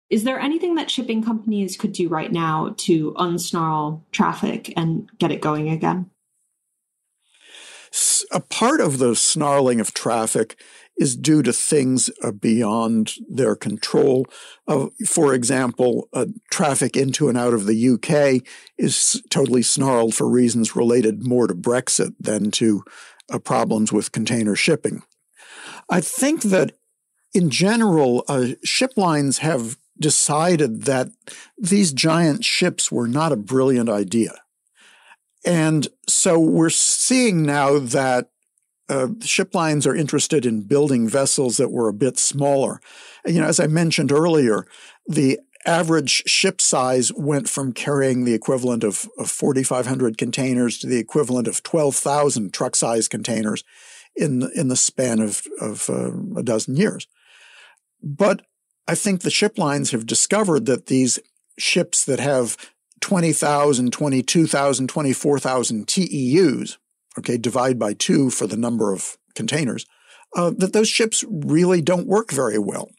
Is 0.08 0.22
there 0.22 0.38
anything 0.38 0.76
that 0.76 0.88
shipping 0.88 1.20
companies 1.20 1.76
could 1.76 1.92
do 1.92 2.08
right 2.08 2.30
now 2.30 2.76
to 2.78 3.12
unsnarl 3.14 4.02
traffic 4.12 4.72
and 4.76 5.10
get 5.18 5.32
it 5.32 5.40
going 5.40 5.68
again? 5.68 6.10
A 8.30 8.40
part 8.40 8.80
of 8.80 8.98
the 8.98 9.16
snarling 9.16 9.80
of 9.80 9.94
traffic 9.94 10.56
is 10.96 11.16
due 11.16 11.42
to 11.42 11.52
things 11.52 12.10
uh, 12.22 12.32
beyond 12.32 13.14
their 13.28 13.54
control. 13.54 14.26
Uh, 14.66 14.86
for 15.06 15.34
example, 15.34 16.08
uh, 16.12 16.26
traffic 16.50 16.96
into 16.96 17.28
and 17.28 17.36
out 17.36 17.54
of 17.54 17.66
the 17.66 17.88
UK 17.88 18.42
is 18.78 19.22
totally 19.30 19.62
snarled 19.62 20.14
for 20.14 20.28
reasons 20.28 20.76
related 20.76 21.26
more 21.26 21.46
to 21.46 21.54
Brexit 21.54 22.14
than 22.18 22.50
to 22.52 22.82
uh, 23.30 23.38
problems 23.38 23.92
with 23.92 24.12
container 24.12 24.56
shipping. 24.56 25.02
I 25.88 26.00
think 26.00 26.42
that 26.42 26.72
in 27.34 27.50
general, 27.50 28.24
uh, 28.28 28.48
ship 28.64 28.92
lines 28.96 29.38
have 29.38 29.76
decided 29.98 30.84
that 30.84 31.08
these 31.58 31.92
giant 31.92 32.44
ships 32.44 32.90
were 32.90 33.08
not 33.08 33.32
a 33.32 33.36
brilliant 33.36 33.88
idea. 33.88 34.32
And 35.44 35.86
so 36.08 36.38
we're 36.38 36.70
seeing 36.70 37.42
now 37.42 37.78
that 37.78 38.30
uh, 38.88 39.08
ship 39.20 39.54
lines 39.54 39.86
are 39.86 39.96
interested 39.96 40.46
in 40.46 40.62
building 40.62 41.08
vessels 41.08 41.56
that 41.56 41.70
were 41.70 41.88
a 41.88 41.94
bit 41.94 42.18
smaller. 42.18 42.80
You 43.24 43.40
know, 43.40 43.46
as 43.46 43.58
I 43.58 43.66
mentioned 43.66 44.12
earlier, 44.12 44.66
the 45.06 45.40
average 45.64 46.22
ship 46.26 46.60
size 46.60 47.12
went 47.12 47.48
from 47.48 47.72
carrying 47.72 48.24
the 48.24 48.34
equivalent 48.34 48.84
of, 48.84 49.08
of 49.18 49.30
4,500 49.30 50.16
containers 50.16 50.78
to 50.78 50.86
the 50.86 50.98
equivalent 50.98 51.48
of 51.48 51.62
12,000 51.62 52.52
truck 52.52 52.76
size 52.76 53.08
containers 53.08 53.64
in, 54.14 54.48
in 54.54 54.68
the 54.68 54.76
span 54.76 55.18
of, 55.18 55.42
of 55.60 55.90
uh, 55.90 56.12
a 56.38 56.42
dozen 56.42 56.76
years. 56.76 57.08
But 58.02 58.42
I 58.86 58.94
think 58.94 59.20
the 59.20 59.30
ship 59.30 59.58
lines 59.58 59.90
have 59.90 60.06
discovered 60.06 60.66
that 60.66 60.86
these 60.86 61.18
ships 61.58 62.04
that 62.04 62.20
have 62.20 62.56
20,000, 63.00 63.92
22,000, 63.92 64.88
24,000 64.88 65.86
TEUs, 65.86 66.76
okay, 67.18 67.36
divide 67.36 67.78
by 67.78 67.92
two 67.92 68.30
for 68.30 68.46
the 68.46 68.56
number 68.56 68.92
of 68.92 69.16
containers, 69.34 69.86
uh, 70.34 70.50
that 70.56 70.72
those 70.72 70.88
ships 70.88 71.24
really 71.28 71.80
don't 71.80 72.06
work 72.06 72.30
very 72.30 72.58
well. 72.58 72.90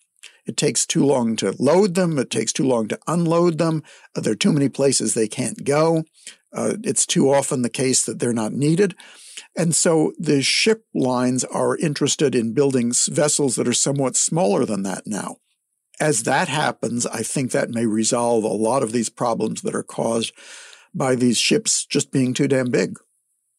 It 0.45 0.55
takes 0.55 0.85
too 0.85 1.05
long 1.05 1.35
to 1.37 1.53
load 1.59 1.95
them. 1.95 2.17
It 2.17 2.29
takes 2.29 2.53
too 2.53 2.65
long 2.65 2.87
to 2.87 2.99
unload 3.05 3.57
them. 3.57 3.83
Uh, 4.15 4.21
there 4.21 4.33
are 4.33 4.37
too 4.37 4.53
many 4.53 4.69
places 4.69 5.13
they 5.13 5.27
can't 5.27 5.65
go. 5.65 6.05
Uh, 6.53 6.75
it's 6.83 7.05
too 7.05 7.31
often 7.31 7.61
the 7.61 7.69
case 7.69 8.05
that 8.05 8.19
they're 8.19 8.33
not 8.33 8.53
needed. 8.53 8.95
And 9.55 9.75
so 9.75 10.13
the 10.17 10.41
ship 10.41 10.85
lines 10.95 11.43
are 11.43 11.77
interested 11.77 12.33
in 12.33 12.53
building 12.53 12.93
vessels 13.09 13.55
that 13.55 13.67
are 13.67 13.73
somewhat 13.73 14.15
smaller 14.15 14.65
than 14.65 14.83
that 14.83 15.05
now. 15.05 15.37
As 15.99 16.23
that 16.23 16.47
happens, 16.47 17.05
I 17.05 17.23
think 17.23 17.51
that 17.51 17.71
may 17.71 17.85
resolve 17.85 18.43
a 18.43 18.47
lot 18.47 18.83
of 18.83 18.91
these 18.91 19.09
problems 19.09 19.63
that 19.63 19.75
are 19.75 19.83
caused 19.83 20.31
by 20.93 21.15
these 21.15 21.37
ships 21.37 21.85
just 21.85 22.11
being 22.11 22.33
too 22.33 22.47
damn 22.47 22.69
big. 22.69 22.97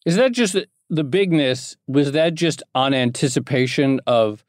Is 0.09 0.15
that 0.15 0.31
just 0.31 0.57
the 0.89 1.03
bigness? 1.03 1.77
Was 1.85 2.13
that 2.13 2.33
just 2.33 2.63
on 2.73 2.95
anticipation 2.95 4.01
of 4.07 4.43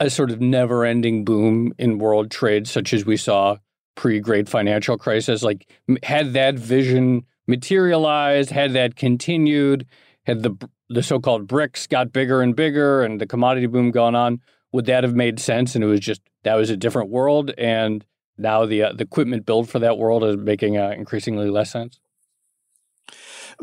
a 0.00 0.10
sort 0.10 0.32
of 0.32 0.40
never-ending 0.40 1.24
boom 1.24 1.72
in 1.78 1.98
world 1.98 2.32
trade, 2.32 2.66
such 2.66 2.92
as 2.92 3.06
we 3.06 3.16
saw 3.16 3.58
pre-great 3.94 4.48
financial 4.48 4.98
crisis? 4.98 5.44
Like, 5.44 5.70
had 6.02 6.32
that 6.32 6.56
vision 6.56 7.22
materialized, 7.46 8.50
had 8.50 8.72
that 8.72 8.96
continued, 8.96 9.86
had 10.26 10.42
the 10.42 10.56
the 10.90 11.04
so-called 11.04 11.46
BRICs 11.46 11.88
got 11.88 12.12
bigger 12.12 12.42
and 12.42 12.56
bigger, 12.56 13.04
and 13.04 13.20
the 13.20 13.26
commodity 13.28 13.68
boom 13.68 13.92
gone 13.92 14.16
on, 14.16 14.40
would 14.72 14.86
that 14.86 15.04
have 15.04 15.14
made 15.14 15.38
sense? 15.38 15.76
And 15.76 15.84
it 15.84 15.86
was 15.86 16.00
just 16.00 16.22
that 16.42 16.56
was 16.56 16.70
a 16.70 16.76
different 16.76 17.08
world, 17.08 17.52
and 17.56 18.04
now 18.36 18.66
the 18.66 18.82
uh, 18.82 18.92
the 18.94 19.04
equipment 19.04 19.46
built 19.46 19.68
for 19.68 19.78
that 19.78 19.96
world 19.96 20.24
is 20.24 20.36
making 20.36 20.76
uh, 20.76 20.90
increasingly 20.90 21.50
less 21.50 21.70
sense. 21.70 22.00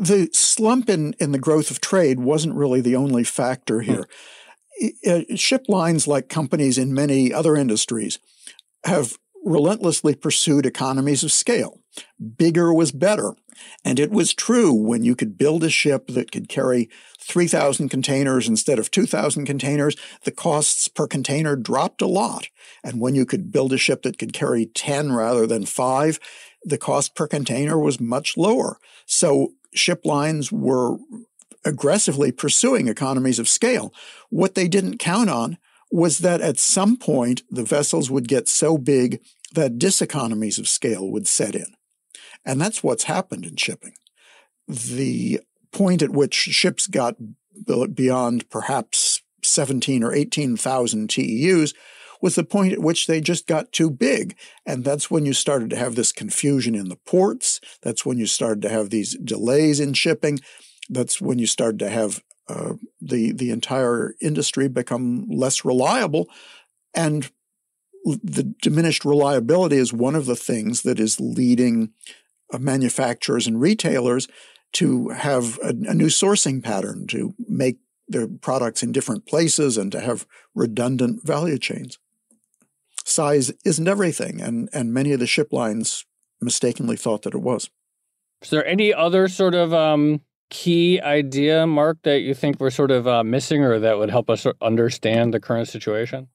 The 0.00 0.30
slump 0.32 0.88
in, 0.88 1.14
in 1.20 1.32
the 1.32 1.38
growth 1.38 1.70
of 1.70 1.80
trade 1.80 2.20
wasn't 2.20 2.54
really 2.54 2.80
the 2.80 2.96
only 2.96 3.22
factor 3.22 3.82
hmm. 3.82 3.90
here. 3.90 4.08
Hmm. 5.04 5.34
Ship 5.34 5.64
lines, 5.68 6.08
like 6.08 6.28
companies 6.28 6.78
in 6.78 6.94
many 6.94 7.32
other 7.34 7.54
industries, 7.54 8.18
have 8.84 9.18
relentlessly 9.44 10.14
pursued 10.14 10.64
economies 10.64 11.22
of 11.22 11.32
scale. 11.32 11.80
Bigger 12.36 12.72
was 12.72 12.92
better. 12.92 13.34
And 13.84 14.00
it 14.00 14.10
was 14.10 14.32
true 14.32 14.72
when 14.72 15.02
you 15.02 15.14
could 15.14 15.36
build 15.36 15.64
a 15.64 15.70
ship 15.70 16.06
that 16.08 16.32
could 16.32 16.48
carry 16.48 16.88
3,000 17.18 17.90
containers 17.90 18.48
instead 18.48 18.78
of 18.78 18.90
2,000 18.90 19.44
containers, 19.44 19.96
the 20.24 20.30
costs 20.30 20.88
per 20.88 21.06
container 21.06 21.56
dropped 21.56 22.00
a 22.00 22.06
lot. 22.06 22.48
And 22.82 23.00
when 23.00 23.14
you 23.14 23.26
could 23.26 23.52
build 23.52 23.72
a 23.72 23.78
ship 23.78 24.02
that 24.02 24.18
could 24.18 24.32
carry 24.32 24.66
10 24.66 25.12
rather 25.12 25.46
than 25.46 25.66
5, 25.66 26.18
the 26.62 26.78
cost 26.78 27.14
per 27.14 27.26
container 27.26 27.78
was 27.78 28.00
much 28.00 28.36
lower. 28.36 28.78
So 29.06 29.52
ship 29.74 30.04
lines 30.04 30.50
were 30.50 30.96
aggressively 31.64 32.32
pursuing 32.32 32.88
economies 32.88 33.38
of 33.38 33.48
scale. 33.48 33.92
What 34.30 34.54
they 34.54 34.68
didn't 34.68 34.98
count 34.98 35.30
on 35.30 35.58
was 35.90 36.18
that 36.18 36.40
at 36.40 36.58
some 36.58 36.96
point 36.96 37.42
the 37.50 37.64
vessels 37.64 38.10
would 38.10 38.28
get 38.28 38.48
so 38.48 38.78
big 38.78 39.20
that 39.52 39.78
diseconomies 39.78 40.58
of 40.58 40.68
scale 40.68 41.10
would 41.10 41.26
set 41.26 41.54
in. 41.54 41.66
And 42.44 42.60
that's 42.60 42.82
what's 42.82 43.04
happened 43.04 43.44
in 43.44 43.56
shipping. 43.56 43.94
The 44.66 45.40
point 45.72 46.02
at 46.02 46.10
which 46.10 46.34
ships 46.34 46.86
got 46.86 47.16
beyond 47.94 48.48
perhaps 48.50 49.22
17 49.42 50.02
or 50.02 50.12
18,000 50.12 51.08
TEUs 51.08 51.74
was 52.20 52.34
the 52.34 52.44
point 52.44 52.72
at 52.72 52.80
which 52.80 53.06
they 53.06 53.20
just 53.20 53.46
got 53.46 53.72
too 53.72 53.90
big. 53.90 54.36
And 54.66 54.84
that's 54.84 55.10
when 55.10 55.26
you 55.26 55.32
started 55.32 55.70
to 55.70 55.76
have 55.76 55.94
this 55.94 56.12
confusion 56.12 56.74
in 56.74 56.88
the 56.88 56.96
ports. 56.96 57.60
That's 57.82 58.04
when 58.04 58.18
you 58.18 58.26
started 58.26 58.62
to 58.62 58.68
have 58.68 58.90
these 58.90 59.16
delays 59.16 59.80
in 59.80 59.94
shipping. 59.94 60.40
That's 60.88 61.20
when 61.20 61.38
you 61.38 61.46
started 61.46 61.78
to 61.80 61.90
have 61.90 62.22
uh, 62.48 62.74
the, 63.00 63.32
the 63.32 63.50
entire 63.50 64.14
industry 64.20 64.68
become 64.68 65.26
less 65.28 65.64
reliable. 65.64 66.28
And 66.94 67.30
the 68.04 68.54
diminished 68.62 69.04
reliability 69.04 69.76
is 69.76 69.92
one 69.92 70.14
of 70.14 70.26
the 70.26 70.36
things 70.36 70.82
that 70.82 70.98
is 70.98 71.20
leading 71.20 71.92
uh, 72.52 72.58
manufacturers 72.58 73.46
and 73.46 73.60
retailers 73.60 74.26
to 74.72 75.10
have 75.10 75.58
a, 75.62 75.68
a, 75.68 75.94
new 75.94 76.06
sourcing 76.06 76.62
pattern 76.62 77.06
to 77.08 77.34
make 77.48 77.78
their 78.08 78.26
products 78.26 78.82
in 78.82 78.92
different 78.92 79.26
places 79.26 79.76
and 79.76 79.92
to 79.92 80.00
have 80.00 80.26
redundant 80.54 81.24
value 81.24 81.58
chains. 81.58 81.98
Size 83.10 83.52
isn't 83.64 83.88
everything, 83.88 84.40
and, 84.40 84.68
and 84.72 84.94
many 84.94 85.12
of 85.12 85.20
the 85.20 85.26
ship 85.26 85.52
lines 85.52 86.06
mistakenly 86.40 86.96
thought 86.96 87.22
that 87.22 87.34
it 87.34 87.42
was. 87.42 87.70
Is 88.42 88.50
there 88.50 88.64
any 88.64 88.94
other 88.94 89.28
sort 89.28 89.54
of 89.54 89.74
um, 89.74 90.20
key 90.48 91.00
idea, 91.00 91.66
Marc, 91.66 92.02
that 92.02 92.20
you 92.20 92.34
think 92.34 92.60
we're 92.60 92.70
sort 92.70 92.90
of 92.90 93.06
uh, 93.06 93.22
missing 93.24 93.62
or 93.62 93.78
that 93.78 93.98
would 93.98 94.10
help 94.10 94.30
us 94.30 94.46
understand 94.62 95.34
the 95.34 95.40
current 95.40 95.68
situation? 95.68 96.28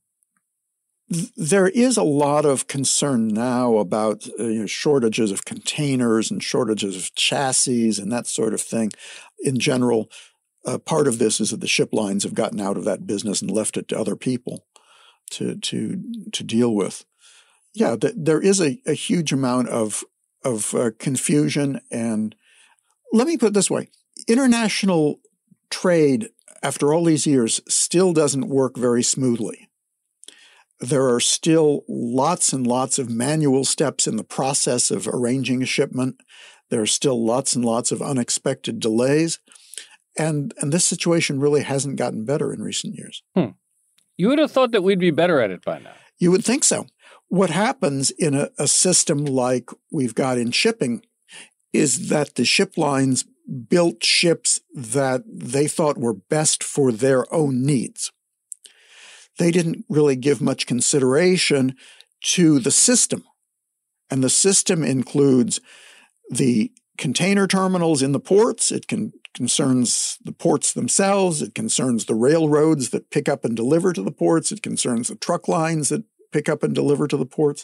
there 1.38 1.68
is 1.68 1.98
a 1.98 2.04
lot 2.04 2.46
of 2.46 2.68
concern 2.68 3.28
now 3.28 3.78
about 3.78 4.28
uh, 4.40 4.44
you 4.46 4.62
know, 4.62 4.66
shortages 4.66 5.32
of 5.32 5.46
containers 5.46 6.32
and 6.32 6.44
shortages 6.44 6.96
of 6.96 7.14
chassis 7.14 8.02
and 8.02 8.12
that 8.12 8.26
sort 8.26 8.54
of 8.54 8.62
thing. 8.62 8.92
In 9.40 9.60
general, 9.60 10.10
uh, 10.66 10.80
part 10.80 11.08
of 11.08 11.20
this 11.20 11.40
is 11.40 11.52
that 11.52 11.62
the 11.62 11.68
ship 11.68 11.90
lines 11.92 12.24
have 12.24 12.34
gotten 12.34 12.60
out 12.60 12.76
of 12.76 12.86
that 12.86 13.06
business 13.06 13.42
and 13.42 13.52
left 13.52 13.78
it 13.78 13.88
to 13.90 14.00
other 14.00 14.16
people 14.16 14.66
to 15.32 15.56
to 15.56 16.02
to 16.32 16.44
deal 16.44 16.74
with. 16.74 17.06
Yeah, 17.74 17.96
th- 17.98 18.14
there 18.16 18.42
is 18.42 18.62
a, 18.62 18.80
a, 18.86 18.94
huge 18.94 19.34
amount 19.34 19.70
of 19.70 20.04
of 20.44 20.74
uh, 20.74 20.92
confusion, 20.98 21.82
and 21.92 22.36
let 23.12 23.28
me 23.28 23.38
put 23.38 23.48
it 23.48 23.54
this 23.54 23.72
way: 23.72 23.90
international 24.28 25.20
trade, 25.70 26.30
after 26.64 26.94
all 26.94 27.04
these 27.04 27.28
years, 27.28 27.60
still 27.68 28.14
doesn't 28.14 28.48
work 28.48 28.78
very 28.78 29.04
smoothly 29.04 29.70
there 30.80 31.14
are 31.14 31.20
still 31.20 31.84
lots 31.88 32.54
and 32.54 32.68
lots 32.68 33.00
of 33.00 33.10
manual 33.10 33.64
steps 33.64 34.08
in 34.08 34.18
the 34.18 34.24
process 34.24 34.92
of 34.92 35.08
arranging 35.08 35.64
a 35.64 35.66
shipment. 35.66 36.22
There 36.70 36.82
are 36.82 36.88
still 36.88 37.24
lots 37.24 37.56
and 37.56 37.64
lots 37.64 37.92
of 37.92 38.02
unexpected 38.02 38.80
delays. 38.80 39.40
And, 40.18 40.54
and 40.60 40.72
this 40.72 40.86
situation 40.86 41.40
really 41.40 41.64
hasn't 41.64 41.98
gotten 41.98 42.26
better 42.26 42.54
in 42.54 42.62
recent 42.62 42.96
years. 42.96 43.24
Hmm. 43.36 43.52
You 44.18 44.30
would 44.30 44.40
have 44.40 44.52
thought 44.52 44.72
that 44.72 44.84
we'd 44.84 45.00
be 45.00 45.12
better 45.12 45.42
at 45.42 45.52
it 45.52 45.64
by 45.64 45.80
now. 45.80 45.92
You 46.18 46.32
would 46.32 46.46
think 46.46 46.64
so. 46.64 46.88
What 47.28 47.50
happens 47.50 48.12
in 48.12 48.34
a, 48.34 48.50
a 48.58 48.68
system 48.68 49.26
like 49.26 49.70
we've 49.92 50.16
got 50.16 50.38
in 50.38 50.52
shipping 50.52 51.02
is 51.74 52.10
that 52.10 52.36
the 52.36 52.46
ship 52.46 52.78
lines 52.78 53.26
built 53.70 54.04
ships 54.04 54.62
that 54.74 55.24
they 55.28 55.68
thought 55.68 55.98
were 55.98 56.14
best 56.14 56.64
for 56.64 56.92
their 56.92 57.32
own 57.34 57.64
needs 57.64 58.12
they 59.38 59.52
didn't 59.52 59.86
really 59.90 60.16
give 60.16 60.42
much 60.42 60.66
consideration 60.66 61.76
to 62.22 62.60
the 62.60 62.72
system. 62.72 63.24
And 64.10 64.24
the 64.24 64.30
system 64.30 64.84
includes 64.84 65.60
the 66.30 66.72
container 66.98 67.48
terminals 67.48 68.02
in 68.02 68.12
the 68.12 68.20
ports. 68.20 68.72
It 68.72 68.88
can, 68.88 69.14
concerns 69.36 70.18
the 70.24 70.32
ports 70.32 70.74
themselves. 70.74 71.42
It 71.42 71.54
concerns 71.54 72.06
the 72.06 72.16
railroads 72.16 72.90
that 72.90 73.12
pick 73.12 73.30
up 73.30 73.46
and 73.46 73.56
deliver 73.56 73.94
to 73.94 74.02
the 74.02 74.12
ports. 74.12 74.52
It 74.52 74.64
concerns 74.64 75.10
the 75.10 75.16
truck 75.16 75.48
lines 75.48 75.90
that 75.90 76.04
pick 76.32 76.50
up 76.50 76.64
and 76.64 76.74
deliver 76.74 77.08
to 77.08 77.18
the 77.18 77.26
ports, 77.26 77.64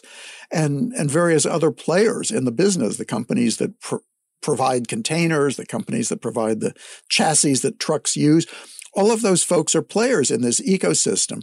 and 0.50 0.92
and 0.92 1.10
various 1.10 1.44
other 1.44 1.70
players 1.70 2.30
in 2.30 2.44
the 2.44 2.52
business. 2.52 2.96
The 2.96 3.04
companies 3.04 3.56
that 3.56 3.80
pr- 3.80 3.96
provide 4.40 4.88
containers, 4.88 5.56
the 5.56 5.66
companies 5.66 6.08
that 6.08 6.20
provide 6.20 6.60
the 6.60 6.74
chassis 7.08 7.54
that 7.54 7.78
trucks 7.78 8.16
use 8.16 8.46
all 8.94 9.10
of 9.10 9.22
those 9.22 9.42
folks 9.42 9.74
are 9.74 9.82
players 9.82 10.30
in 10.30 10.42
this 10.42 10.60
ecosystem. 10.60 11.42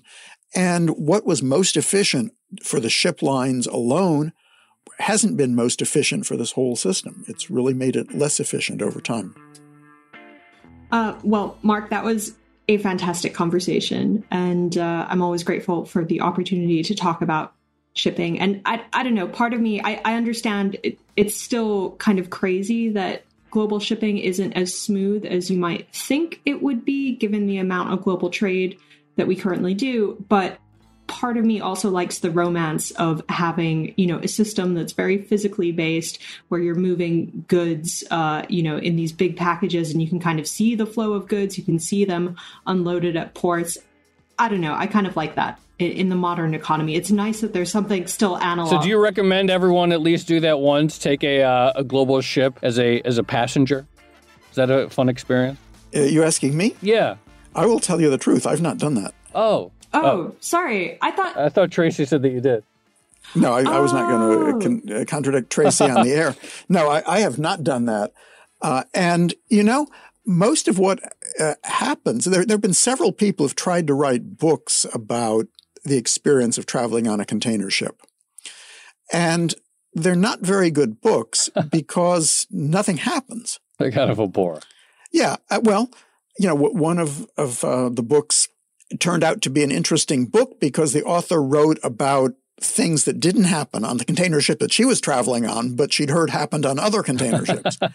And 0.55 0.91
what 0.91 1.25
was 1.25 1.43
most 1.43 1.77
efficient 1.77 2.33
for 2.63 2.79
the 2.79 2.89
ship 2.89 3.21
lines 3.21 3.67
alone 3.67 4.33
hasn't 4.97 5.37
been 5.37 5.55
most 5.55 5.81
efficient 5.81 6.25
for 6.25 6.35
this 6.35 6.53
whole 6.53 6.75
system. 6.75 7.23
It's 7.27 7.49
really 7.49 7.73
made 7.73 7.95
it 7.95 8.13
less 8.13 8.39
efficient 8.39 8.81
over 8.81 8.99
time. 8.99 9.35
Uh, 10.91 11.17
well, 11.23 11.57
Marc, 11.61 11.89
that 11.89 12.03
was 12.03 12.35
a 12.67 12.77
fantastic 12.77 13.33
conversation. 13.33 14.23
And 14.31 14.77
uh, 14.77 15.07
I'm 15.09 15.21
always 15.21 15.43
grateful 15.43 15.85
for 15.85 16.05
the 16.05 16.21
opportunity 16.21 16.83
to 16.83 16.95
talk 16.95 17.21
about 17.21 17.53
shipping. 17.93 18.39
And 18.39 18.61
I, 18.65 18.83
I 18.93 19.03
don't 19.03 19.15
know, 19.15 19.27
part 19.27 19.53
of 19.53 19.59
me, 19.59 19.81
I, 19.81 20.01
I 20.05 20.15
understand 20.15 20.77
it, 20.83 20.99
it's 21.15 21.39
still 21.39 21.91
kind 21.93 22.19
of 22.19 22.29
crazy 22.29 22.89
that 22.89 23.23
global 23.51 23.79
shipping 23.79 24.19
isn't 24.19 24.53
as 24.53 24.77
smooth 24.77 25.25
as 25.25 25.49
you 25.49 25.57
might 25.57 25.91
think 25.93 26.41
it 26.45 26.61
would 26.61 26.85
be 26.85 27.15
given 27.15 27.47
the 27.47 27.57
amount 27.57 27.91
of 27.91 28.03
global 28.03 28.29
trade 28.29 28.77
that 29.15 29.27
we 29.27 29.35
currently 29.35 29.73
do 29.73 30.23
but 30.29 30.59
part 31.09 31.35
of 31.37 31.43
me 31.43 31.59
also 31.59 31.89
likes 31.89 32.19
the 32.19 32.31
romance 32.31 32.91
of 32.91 33.21
having 33.27 33.93
you 33.97 34.07
know 34.07 34.19
a 34.19 34.27
system 34.27 34.75
that's 34.75 34.93
very 34.93 35.17
physically 35.17 35.71
based 35.71 36.19
where 36.47 36.61
you're 36.61 36.75
moving 36.75 37.43
goods 37.47 38.03
uh, 38.11 38.45
you 38.47 38.63
know 38.63 38.77
in 38.77 38.95
these 38.95 39.11
big 39.11 39.35
packages 39.35 39.91
and 39.91 40.01
you 40.01 40.07
can 40.07 40.19
kind 40.19 40.39
of 40.39 40.47
see 40.47 40.75
the 40.75 40.85
flow 40.85 41.13
of 41.13 41.27
goods 41.27 41.57
you 41.57 41.63
can 41.63 41.79
see 41.79 42.05
them 42.05 42.37
unloaded 42.67 43.17
at 43.17 43.33
ports 43.33 43.77
i 44.37 44.47
don't 44.47 44.61
know 44.61 44.73
i 44.73 44.87
kind 44.87 45.07
of 45.07 45.17
like 45.17 45.35
that 45.35 45.59
in 45.79 46.09
the 46.09 46.15
modern 46.15 46.53
economy. 46.53 46.95
It's 46.95 47.09
nice 47.09 47.39
that 47.39 47.53
there's 47.53 47.71
something 47.71 48.05
still 48.07 48.37
analog. 48.37 48.69
So, 48.69 48.81
do 48.81 48.89
you 48.89 48.99
recommend 48.99 49.49
everyone 49.49 49.93
at 49.93 50.01
least 50.01 50.27
do 50.27 50.41
that 50.41 50.59
once? 50.59 50.99
Take 50.99 51.23
a 51.23 51.41
uh, 51.41 51.71
a 51.75 51.83
global 51.85 52.19
ship 52.21 52.59
as 52.61 52.77
a 52.77 53.01
as 53.01 53.17
a 53.17 53.23
passenger. 53.23 53.87
Is 54.49 54.57
that 54.57 54.69
a 54.69 54.89
fun 54.89 55.07
experience? 55.07 55.57
Uh, 55.95 56.01
you 56.01 56.23
asking 56.23 56.55
me? 56.57 56.75
Yeah. 56.81 57.15
I 57.55 57.65
will 57.65 57.79
tell 57.79 57.99
you 57.99 58.09
the 58.09 58.17
truth. 58.17 58.45
I've 58.45 58.61
not 58.61 58.77
done 58.77 58.95
that. 58.95 59.13
Oh. 59.33 59.71
Oh, 59.93 60.01
oh. 60.05 60.35
sorry. 60.39 60.97
I 61.01 61.11
thought 61.11 61.37
I 61.37 61.49
thought 61.49 61.71
Tracy 61.71 62.05
said 62.05 62.21
that 62.21 62.31
you 62.31 62.41
did. 62.41 62.63
No, 63.35 63.53
I, 63.53 63.63
oh. 63.63 63.71
I 63.71 63.79
was 63.79 63.93
not 63.93 64.09
going 64.09 64.21
to 64.21 64.57
uh, 64.57 64.59
con- 64.59 65.01
uh, 65.01 65.05
contradict 65.05 65.49
Tracy 65.49 65.85
on 65.85 66.05
the 66.05 66.13
air. 66.13 66.35
No, 66.69 66.89
I, 66.89 67.03
I, 67.05 67.19
have 67.19 67.37
not 67.39 67.63
done 67.63 67.85
that. 67.85 68.13
Uh, 68.61 68.83
and 68.93 69.33
you 69.49 69.63
know, 69.63 69.87
most 70.25 70.67
of 70.67 70.77
what 70.77 70.99
uh, 71.39 71.55
happens, 71.63 72.25
there, 72.25 72.45
there 72.45 72.55
have 72.55 72.61
been 72.61 72.73
several 72.73 73.11
people 73.11 73.43
who've 73.43 73.55
tried 73.55 73.87
to 73.87 73.93
write 73.93 74.37
books 74.37 74.85
about 74.93 75.47
the 75.83 75.97
experience 75.97 76.57
of 76.57 76.65
traveling 76.65 77.07
on 77.07 77.19
a 77.19 77.25
container 77.25 77.69
ship. 77.69 78.01
And 79.11 79.55
they're 79.93 80.15
not 80.15 80.41
very 80.41 80.69
good 80.69 81.01
books 81.01 81.49
because 81.71 82.45
nothing 82.51 82.97
happens. 82.97 83.59
They're 83.79 83.91
kind 83.91 84.11
of 84.11 84.19
a 84.19 84.27
bore. 84.27 84.61
Yeah. 85.11 85.37
Uh, 85.49 85.61
well, 85.63 85.89
you 86.37 86.47
know, 86.47 86.55
one 86.55 86.99
of, 86.99 87.27
of 87.37 87.63
uh, 87.63 87.89
the 87.89 88.03
books 88.03 88.47
turned 88.99 89.23
out 89.23 89.41
to 89.43 89.49
be 89.49 89.63
an 89.63 89.71
interesting 89.71 90.25
book 90.25 90.59
because 90.59 90.93
the 90.93 91.03
author 91.03 91.41
wrote 91.41 91.79
about 91.83 92.33
things 92.61 93.05
that 93.05 93.19
didn't 93.19 93.45
happen 93.45 93.85
on 93.85 93.97
the 93.97 94.05
container 94.05 94.41
ship 94.41 94.59
that 94.59 94.73
she 94.73 94.85
was 94.85 94.99
traveling 94.99 95.45
on, 95.45 95.75
but 95.75 95.93
she'd 95.93 96.09
heard 96.09 96.29
happened 96.29 96.65
on 96.65 96.79
other 96.79 97.03
container 97.03 97.45
ships. 97.45 97.77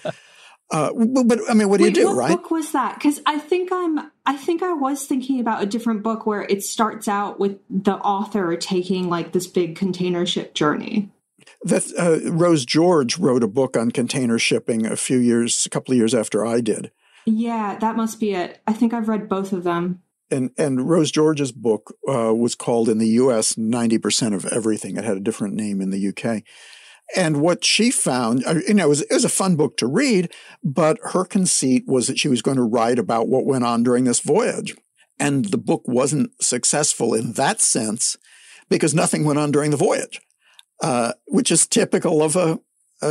Uh, 0.70 0.90
but, 0.94 1.28
but, 1.28 1.40
I 1.48 1.54
mean, 1.54 1.68
what 1.68 1.76
do 1.76 1.84
Wait, 1.84 1.96
you 1.96 2.02
do, 2.02 2.08
what 2.08 2.16
right? 2.16 2.30
What 2.30 2.42
book 2.42 2.50
was 2.50 2.72
that? 2.72 2.94
Because 2.94 3.20
I 3.26 3.38
think 3.38 3.70
I'm, 3.70 4.10
I 4.24 4.34
think 4.34 4.62
I 4.62 4.72
was 4.72 5.04
thinking 5.04 5.38
about 5.38 5.62
a 5.62 5.66
different 5.66 6.02
book 6.02 6.26
where 6.26 6.42
it 6.42 6.62
starts 6.62 7.06
out 7.06 7.38
with 7.38 7.58
the 7.68 7.96
author 7.96 8.56
taking 8.56 9.08
like 9.08 9.32
this 9.32 9.46
big 9.46 9.76
container 9.76 10.24
ship 10.24 10.54
journey. 10.54 11.10
That 11.64 11.84
uh, 11.98 12.30
Rose 12.32 12.64
George 12.64 13.18
wrote 13.18 13.44
a 13.44 13.46
book 13.46 13.76
on 13.76 13.90
container 13.90 14.38
shipping 14.38 14.86
a 14.86 14.96
few 14.96 15.18
years, 15.18 15.66
a 15.66 15.68
couple 15.68 15.92
of 15.92 15.98
years 15.98 16.14
after 16.14 16.46
I 16.46 16.60
did. 16.60 16.90
Yeah, 17.26 17.76
that 17.78 17.96
must 17.96 18.18
be 18.18 18.32
it. 18.34 18.60
I 18.66 18.72
think 18.72 18.92
I've 18.92 19.08
read 19.08 19.28
both 19.28 19.52
of 19.52 19.64
them. 19.64 20.02
And 20.30 20.50
and 20.56 20.88
Rose 20.88 21.10
George's 21.10 21.52
book 21.52 21.94
uh, 22.08 22.34
was 22.34 22.54
called 22.54 22.88
in 22.88 22.98
the 22.98 23.08
U.S. 23.08 23.58
ninety 23.58 23.98
percent 23.98 24.34
of 24.34 24.46
everything. 24.46 24.96
It 24.96 25.04
had 25.04 25.16
a 25.16 25.20
different 25.20 25.54
name 25.54 25.80
in 25.80 25.90
the 25.90 25.98
U.K. 25.98 26.44
And 27.14 27.40
what 27.40 27.64
she 27.64 27.90
found, 27.90 28.44
uh, 28.46 28.54
you 28.66 28.74
know, 28.74 28.86
it 28.86 28.88
was, 28.88 29.02
it 29.02 29.12
was 29.12 29.24
a 29.24 29.28
fun 29.28 29.56
book 29.56 29.76
to 29.76 29.86
read, 29.86 30.32
but 30.62 30.98
her 31.12 31.24
conceit 31.24 31.84
was 31.86 32.06
that 32.06 32.18
she 32.18 32.28
was 32.28 32.42
going 32.42 32.56
to 32.56 32.62
write 32.62 32.98
about 32.98 33.28
what 33.28 33.44
went 33.44 33.64
on 33.64 33.82
during 33.82 34.04
this 34.04 34.20
voyage. 34.20 34.74
And 35.18 35.44
the 35.46 35.58
book 35.58 35.82
wasn't 35.84 36.30
successful 36.42 37.14
in 37.14 37.34
that 37.34 37.60
sense 37.60 38.16
because 38.68 38.94
nothing 38.94 39.24
went 39.24 39.38
on 39.38 39.52
during 39.52 39.70
the 39.70 39.76
voyage, 39.76 40.20
uh, 40.82 41.12
which 41.26 41.50
is 41.52 41.66
typical 41.66 42.22
of 42.22 42.36
a, 42.36 42.58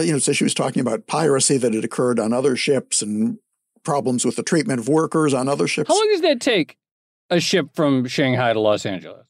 you 0.03 0.14
know, 0.14 0.20
so 0.20 0.34
she 0.34 0.43
was 0.43 0.55
talking 0.55 0.82
about 0.82 1.07
piracy 1.07 1.57
that 1.57 1.74
had 1.74 1.86
occurred 1.86 2.20
on 2.20 2.34
other 2.34 2.55
ships 2.55 3.01
and 3.01 3.38
problems 3.84 4.26
with 4.26 4.36
the 4.36 4.43
treatment 4.43 4.80
of 4.80 4.89
workers 4.89 5.34
on 5.34 5.47
other 5.47 5.68
ships. 5.68 5.88
How 5.88 5.95
long 5.95 6.09
does 6.09 6.22
that 6.22 6.41
take 6.41 6.78
a 7.30 7.39
ship 7.39 7.69
from 7.76 8.07
Shanghai 8.07 8.53
to 8.53 8.59
Los 8.59 8.86
Angeles? 8.86 9.26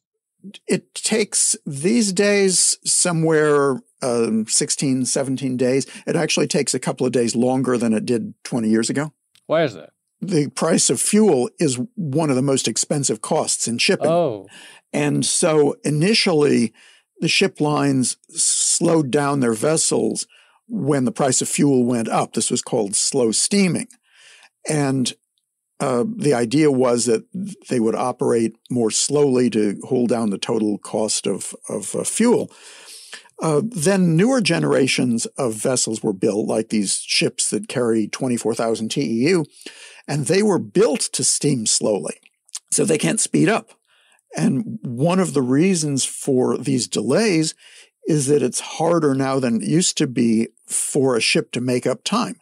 It 0.67 0.93
takes 0.93 1.55
these 1.65 2.11
days 2.11 2.77
somewhere 2.83 3.81
um, 4.01 4.45
16, 4.45 5.05
17 5.05 5.57
days. 5.57 5.87
It 6.05 6.15
actually 6.15 6.47
takes 6.47 6.73
a 6.73 6.79
couple 6.79 7.05
of 7.05 7.13
days 7.13 7.35
longer 7.35 7.77
than 7.77 7.93
it 7.93 8.05
did 8.05 8.33
20 8.43 8.67
years 8.67 8.89
ago. 8.89 9.13
Why 9.47 9.63
is 9.63 9.73
that? 9.75 9.91
The 10.21 10.49
price 10.49 10.89
of 10.89 10.99
fuel 10.99 11.49
is 11.59 11.79
one 11.95 12.29
of 12.29 12.35
the 12.35 12.41
most 12.41 12.67
expensive 12.67 13.21
costs 13.21 13.67
in 13.67 13.77
shipping. 13.77 14.07
Oh, 14.07 14.47
And 14.91 15.25
so 15.25 15.75
initially, 15.83 16.73
the 17.19 17.27
ship 17.27 17.59
lines 17.59 18.17
slowed 18.29 19.11
down 19.11 19.39
their 19.39 19.53
vessels 19.53 20.27
when 20.67 21.05
the 21.05 21.11
price 21.11 21.41
of 21.41 21.49
fuel 21.49 21.85
went 21.85 22.07
up. 22.07 22.33
This 22.33 22.51
was 22.51 22.61
called 22.61 22.95
slow 22.95 23.31
steaming. 23.31 23.87
And 24.69 25.13
uh, 25.83 26.05
the 26.15 26.33
idea 26.33 26.71
was 26.71 27.07
that 27.07 27.25
they 27.69 27.77
would 27.77 27.93
operate 27.93 28.55
more 28.71 28.89
slowly 28.89 29.49
to 29.49 29.77
hold 29.83 30.09
down 30.09 30.29
the 30.29 30.37
total 30.37 30.77
cost 30.77 31.27
of, 31.27 31.53
of 31.67 31.93
uh, 31.93 32.05
fuel. 32.05 32.49
Uh, 33.41 33.61
then 33.65 34.15
newer 34.15 34.39
generations 34.39 35.25
of 35.37 35.53
vessels 35.55 36.01
were 36.01 36.13
built, 36.13 36.47
like 36.47 36.69
these 36.69 36.99
ships 36.99 37.49
that 37.49 37.67
carry 37.67 38.07
24,000 38.07 38.87
TEU, 38.87 39.43
and 40.07 40.27
they 40.27 40.41
were 40.41 40.59
built 40.59 41.01
to 41.01 41.21
steam 41.21 41.65
slowly. 41.65 42.15
So 42.71 42.85
they 42.85 42.97
can't 42.97 43.19
speed 43.19 43.49
up. 43.49 43.71
And 44.37 44.79
one 44.83 45.19
of 45.19 45.33
the 45.33 45.41
reasons 45.41 46.05
for 46.05 46.57
these 46.57 46.87
delays 46.87 47.55
is 48.07 48.27
that 48.27 48.41
it's 48.41 48.61
harder 48.61 49.13
now 49.13 49.37
than 49.37 49.61
it 49.61 49.67
used 49.67 49.97
to 49.97 50.07
be 50.07 50.47
for 50.65 51.17
a 51.17 51.21
ship 51.21 51.51
to 51.51 51.59
make 51.59 51.85
up 51.85 52.05
time. 52.05 52.39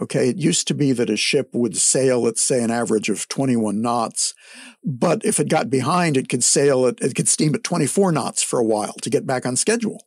Okay, 0.00 0.30
it 0.30 0.38
used 0.38 0.66
to 0.68 0.74
be 0.74 0.92
that 0.92 1.10
a 1.10 1.16
ship 1.16 1.50
would 1.52 1.76
sail 1.76 2.26
at, 2.26 2.38
say, 2.38 2.62
an 2.62 2.70
average 2.70 3.10
of 3.10 3.28
21 3.28 3.82
knots, 3.82 4.34
but 4.82 5.22
if 5.24 5.38
it 5.38 5.50
got 5.50 5.68
behind, 5.68 6.16
it 6.16 6.28
could 6.28 6.42
sail 6.42 6.86
at, 6.86 7.00
it 7.02 7.14
could 7.14 7.28
steam 7.28 7.54
at 7.54 7.62
24 7.62 8.10
knots 8.10 8.42
for 8.42 8.58
a 8.58 8.64
while 8.64 8.94
to 9.02 9.10
get 9.10 9.26
back 9.26 9.44
on 9.44 9.56
schedule. 9.56 10.06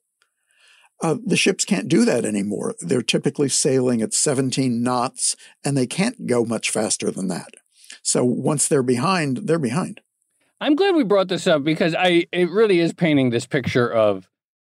Uh, 1.01 1.17
the 1.23 1.37
ships 1.37 1.65
can't 1.65 1.87
do 1.87 2.05
that 2.05 2.25
anymore. 2.25 2.75
They're 2.79 3.01
typically 3.01 3.49
sailing 3.49 4.01
at 4.01 4.13
17 4.13 4.81
knots, 4.81 5.35
and 5.63 5.77
they 5.77 5.85
can't 5.85 6.25
go 6.25 6.43
much 6.43 6.71
faster 6.71 7.11
than 7.11 7.27
that. 7.27 7.51
So 8.01 8.23
once 8.23 8.67
they're 8.67 8.83
behind, 8.83 9.41
they're 9.43 9.59
behind. 9.59 10.01
I'm 10.59 10.75
glad 10.75 10.95
we 10.95 11.03
brought 11.03 11.27
this 11.27 11.45
up 11.45 11.63
because 11.63 11.93
I 11.93 12.25
it 12.31 12.49
really 12.49 12.79
is 12.79 12.93
painting 12.93 13.29
this 13.29 13.45
picture 13.45 13.91
of 13.91 14.29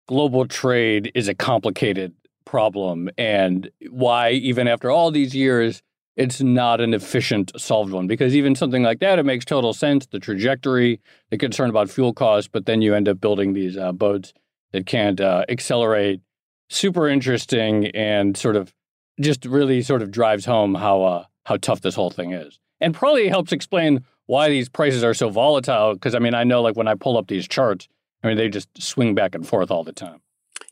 global 0.08 0.46
trade 0.46 1.12
is 1.14 1.28
a 1.28 1.34
complicated 1.34 2.14
problem 2.46 3.10
and 3.18 3.70
why 3.90 4.30
even 4.30 4.66
after 4.66 4.90
all 4.90 5.10
these 5.10 5.34
years 5.34 5.82
it's 6.16 6.40
not 6.40 6.80
an 6.80 6.94
efficient 6.94 7.52
solved 7.60 7.92
one. 7.92 8.06
Because 8.06 8.34
even 8.34 8.54
something 8.54 8.82
like 8.82 9.00
that 9.00 9.18
it 9.18 9.24
makes 9.24 9.44
total 9.44 9.74
sense 9.74 10.06
the 10.06 10.18
trajectory 10.18 11.00
the 11.30 11.36
concern 11.36 11.68
about 11.68 11.90
fuel 11.90 12.14
costs 12.14 12.48
but 12.50 12.64
then 12.64 12.80
you 12.80 12.94
end 12.94 13.08
up 13.08 13.20
building 13.20 13.52
these 13.52 13.76
uh, 13.76 13.92
boats 13.92 14.32
that 14.72 14.86
can't 14.86 15.20
uh, 15.20 15.44
accelerate. 15.50 16.20
Super 16.68 17.08
interesting 17.08 17.86
and 17.88 18.36
sort 18.36 18.56
of 18.56 18.74
just 19.20 19.44
really 19.44 19.82
sort 19.82 20.02
of 20.02 20.10
drives 20.10 20.44
home 20.46 20.74
how 20.74 21.02
uh, 21.02 21.24
how 21.44 21.56
tough 21.56 21.82
this 21.82 21.94
whole 21.94 22.10
thing 22.10 22.32
is. 22.32 22.58
And 22.80 22.94
probably 22.94 23.28
helps 23.28 23.52
explain 23.52 24.04
why 24.26 24.48
these 24.48 24.68
prices 24.68 25.04
are 25.04 25.14
so 25.14 25.30
volatile 25.30 25.94
because 25.94 26.14
i 26.14 26.18
mean 26.18 26.34
i 26.34 26.42
know 26.44 26.60
like 26.60 26.76
when 26.76 26.88
i 26.88 26.94
pull 26.94 27.16
up 27.16 27.28
these 27.28 27.46
charts 27.46 27.88
i 28.22 28.26
mean 28.26 28.36
they 28.36 28.48
just 28.48 28.68
swing 28.82 29.14
back 29.14 29.34
and 29.34 29.46
forth 29.46 29.70
all 29.70 29.84
the 29.84 29.92
time. 29.92 30.20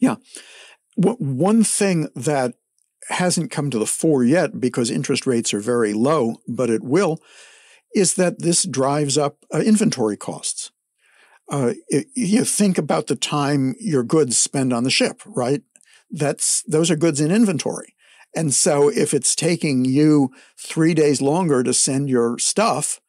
Yeah. 0.01 0.17
One 0.97 1.65
thing 1.65 2.09
that 2.15 2.55
hasn't 3.09 3.51
come 3.51 3.71
to 3.71 3.79
the 3.79 3.87
fore 3.87 4.25
yet 4.25 4.61
because 4.61 4.91
interest 4.91 5.27
rates 5.27 5.53
are 5.53 5.61
very 5.61 5.93
low, 5.93 6.37
but 6.49 6.71
it 6.71 6.83
will, 6.83 7.19
is 7.95 8.15
that 8.15 8.41
this 8.41 8.65
drives 8.65 9.19
up 9.19 9.39
uh, 9.53 9.59
inventory 9.59 10.17
costs. 10.17 10.71
Uh, 11.51 11.75
you 12.15 12.45
think 12.45 12.79
about 12.79 13.07
the 13.07 13.17
time 13.17 13.75
your 13.79 14.03
goods 14.03 14.39
spend 14.39 14.73
on 14.73 14.85
the 14.85 14.91
ship, 14.91 15.21
right? 15.27 15.63
That's 16.11 16.63
those 16.63 16.91
are 16.91 16.97
goods 16.97 17.21
in 17.21 17.31
inventory. 17.31 17.95
And 18.35 18.55
so 18.55 18.89
if 18.89 19.15
it's 19.15 19.37
taking 19.37 19.85
you 19.85 20.31
three 20.59 20.95
days 20.95 21.21
longer 21.21 21.63
to 21.63 21.75
send 21.75 22.09
your 22.09 22.39
stuff, 22.39 23.01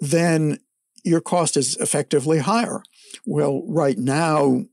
then 0.00 0.58
your 1.04 1.20
cost 1.20 1.56
is 1.56 1.76
effectively 1.76 2.38
higher. 2.38 2.82
Well, 3.26 3.62
right 3.68 3.98
now, 3.98 4.64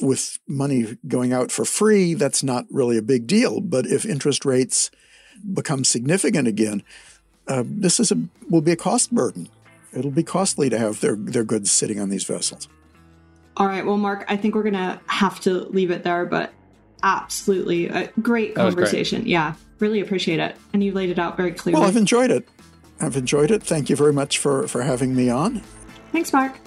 with 0.00 0.38
money 0.46 0.98
going 1.06 1.32
out 1.32 1.50
for 1.50 1.64
free, 1.64 2.14
that's 2.14 2.42
not 2.42 2.66
really 2.70 2.96
a 2.96 3.02
big 3.02 3.26
deal. 3.26 3.60
But 3.60 3.86
if 3.86 4.04
interest 4.04 4.44
rates 4.44 4.90
become 5.54 5.84
significant 5.84 6.48
again, 6.48 6.82
uh, 7.48 7.64
this 7.66 7.98
is 8.00 8.12
a 8.12 8.18
will 8.48 8.60
be 8.60 8.72
a 8.72 8.76
cost 8.76 9.14
burden. 9.14 9.48
It'll 9.92 10.10
be 10.10 10.22
costly 10.22 10.70
to 10.70 10.78
have 10.78 11.00
their 11.00 11.16
their 11.16 11.44
goods 11.44 11.70
sitting 11.70 12.00
on 12.00 12.10
these 12.10 12.24
vessels. 12.24 12.68
All 13.56 13.66
right, 13.66 13.84
well, 13.84 13.96
Marc, 13.96 14.24
I 14.28 14.36
think 14.36 14.54
we're 14.54 14.62
gonna 14.62 15.00
have 15.06 15.40
to 15.40 15.64
leave 15.70 15.90
it 15.90 16.04
there, 16.04 16.24
but 16.24 16.52
absolutely 17.02 17.88
a 17.88 18.08
great 18.22 18.54
That 18.54 18.64
was 18.64 18.74
great. 18.74 18.84
conversation. 18.84 19.26
Yeah, 19.26 19.54
really 19.80 20.00
appreciate 20.00 20.38
it, 20.38 20.56
and 20.72 20.82
you 20.84 20.92
laid 20.92 21.10
it 21.10 21.18
out 21.18 21.36
very 21.36 21.52
clearly. 21.52 21.80
Well, 21.80 21.88
I've 21.88 21.96
enjoyed 21.96 22.30
it. 22.30 22.48
I've 23.00 23.16
enjoyed 23.16 23.50
it. 23.50 23.62
Thank 23.62 23.90
you 23.90 23.96
very 23.96 24.12
much 24.12 24.38
for 24.38 24.68
for 24.68 24.82
having 24.82 25.14
me 25.14 25.28
on. 25.28 25.62
Thanks, 26.12 26.32
Marc. 26.32 26.58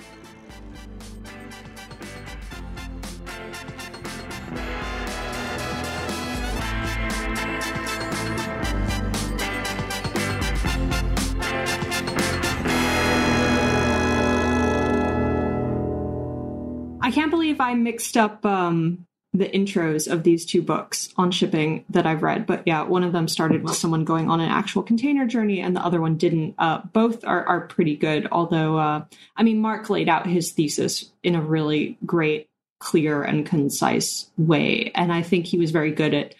Believe 17.54 17.62
I 17.70 17.76
mixed 17.76 18.18
up 18.18 18.44
um, 18.48 19.06
the 19.32 19.48
intros 19.48 20.12
of 20.12 20.24
these 20.24 20.44
two 20.44 20.64
books 20.64 21.14
on 21.18 21.30
shipping 21.30 21.86
that 21.92 22.08
I've 22.08 22.24
read. 22.24 22.48
But 22.48 22.64
yeah, 22.66 22.82
one 22.82 23.04
of 23.04 23.12
them 23.12 23.28
started 23.28 23.62
with 23.62 23.76
someone 23.76 24.06
going 24.06 24.28
on 24.28 24.40
an 24.40 24.50
actual 24.50 24.82
container 24.82 25.28
journey, 25.28 25.62
and 25.62 25.76
the 25.76 25.86
other 25.86 26.02
one 26.02 26.18
didn't. 26.18 26.56
Uh, 26.58 26.82
both 26.94 27.24
are, 27.24 27.46
are 27.46 27.68
pretty 27.68 27.96
good. 27.96 28.28
Although, 28.32 28.80
uh, 28.80 29.06
I 29.38 29.44
mean, 29.44 29.60
Marc 29.60 29.88
laid 29.92 30.10
out 30.10 30.26
his 30.26 30.52
thesis 30.52 31.12
in 31.22 31.36
a 31.36 31.42
really 31.44 31.96
great, 32.04 32.50
clear, 32.80 33.22
and 33.22 33.46
concise 33.46 34.32
way. 34.36 34.92
And 34.96 35.14
I 35.14 35.22
think 35.22 35.46
he 35.46 35.60
was 35.60 35.70
very 35.70 35.92
good 35.92 36.16
at 36.16 36.34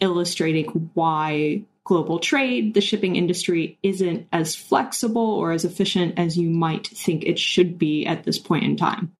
illustrating 0.00 0.90
why 0.94 1.62
global 1.82 2.20
trade, 2.20 2.74
the 2.74 2.80
shipping 2.80 3.16
industry, 3.16 3.76
isn't 3.82 4.28
as 4.32 4.54
flexible 4.54 5.32
or 5.32 5.50
as 5.50 5.64
efficient 5.64 6.16
as 6.16 6.38
you 6.38 6.48
might 6.48 6.86
think 6.86 7.24
it 7.24 7.40
should 7.40 7.76
be 7.76 8.06
at 8.06 8.22
this 8.22 8.38
point 8.38 8.62
in 8.62 8.76
time. 8.76 9.10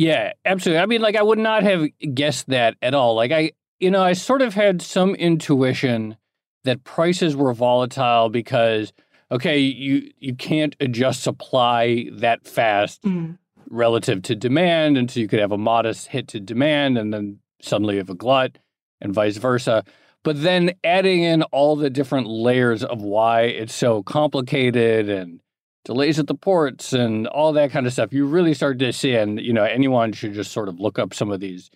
Yeah, 0.00 0.32
absolutely. 0.46 0.80
I 0.80 0.86
mean, 0.86 1.02
like, 1.02 1.14
I 1.14 1.22
would 1.22 1.38
not 1.38 1.62
have 1.62 1.86
guessed 2.14 2.48
that 2.48 2.76
at 2.80 2.94
all. 2.94 3.14
Like, 3.14 3.32
I, 3.32 3.52
you 3.80 3.90
know, 3.90 4.02
I 4.02 4.14
sort 4.14 4.40
of 4.40 4.54
had 4.54 4.80
some 4.80 5.14
intuition 5.14 6.16
that 6.64 6.84
prices 6.84 7.36
were 7.36 7.52
volatile 7.52 8.30
because, 8.30 8.94
okay, 9.30 9.58
you 9.58 10.10
you 10.18 10.34
can't 10.34 10.74
adjust 10.80 11.22
supply 11.22 12.06
that 12.12 12.46
fast 12.46 13.02
Mm. 13.02 13.36
relative 13.68 14.22
to 14.22 14.34
demand, 14.34 14.96
and 14.96 15.10
so 15.10 15.20
you 15.20 15.28
could 15.28 15.38
have 15.40 15.52
a 15.52 15.58
modest 15.58 16.08
hit 16.08 16.28
to 16.28 16.40
demand, 16.40 16.96
and 16.96 17.12
then 17.12 17.40
suddenly 17.60 17.94
you 17.96 18.00
have 18.00 18.08
a 18.08 18.14
glut, 18.14 18.56
and 19.02 19.12
vice 19.12 19.36
versa. 19.36 19.84
But 20.22 20.42
then 20.42 20.72
adding 20.82 21.22
in 21.22 21.42
all 21.44 21.76
the 21.76 21.90
different 21.90 22.26
layers 22.26 22.82
of 22.82 23.02
why 23.02 23.42
it's 23.42 23.74
so 23.74 24.02
complicated 24.02 25.10
and 25.10 25.40
delays 25.84 26.18
at 26.18 26.26
the 26.26 26.34
ports 26.34 26.92
and 26.92 27.26
all 27.26 27.52
that 27.52 27.70
kind 27.70 27.86
of 27.86 27.92
stuff. 27.92 28.12
You 28.12 28.26
really 28.26 28.54
start 28.54 28.78
to 28.78 28.92
see, 28.92 29.14
and 29.14 29.40
you 29.40 29.52
know, 29.52 29.64
anyone 29.64 30.12
should 30.12 30.34
just 30.34 30.52
sort 30.52 30.68
of 30.68 30.78
look 30.78 30.98
up 30.98 31.14
some 31.14 31.30
of 31.30 31.40
these 31.40 31.70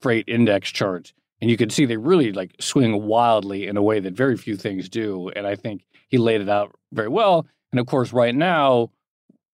freight 0.00 0.24
index 0.28 0.70
charts, 0.70 1.12
and 1.40 1.50
you 1.50 1.56
can 1.56 1.70
see 1.70 1.84
they 1.84 1.96
really 1.96 2.32
like 2.32 2.54
swing 2.60 3.02
wildly 3.02 3.66
in 3.66 3.76
a 3.76 3.82
way 3.82 4.00
that 4.00 4.14
very 4.14 4.36
few 4.36 4.56
things 4.56 4.88
do. 4.88 5.30
And 5.30 5.46
I 5.46 5.56
think 5.56 5.84
he 6.08 6.18
laid 6.18 6.40
it 6.40 6.48
out 6.48 6.74
very 6.92 7.08
well. 7.08 7.46
And 7.72 7.80
of 7.80 7.86
course, 7.86 8.12
right 8.12 8.34
now, 8.34 8.90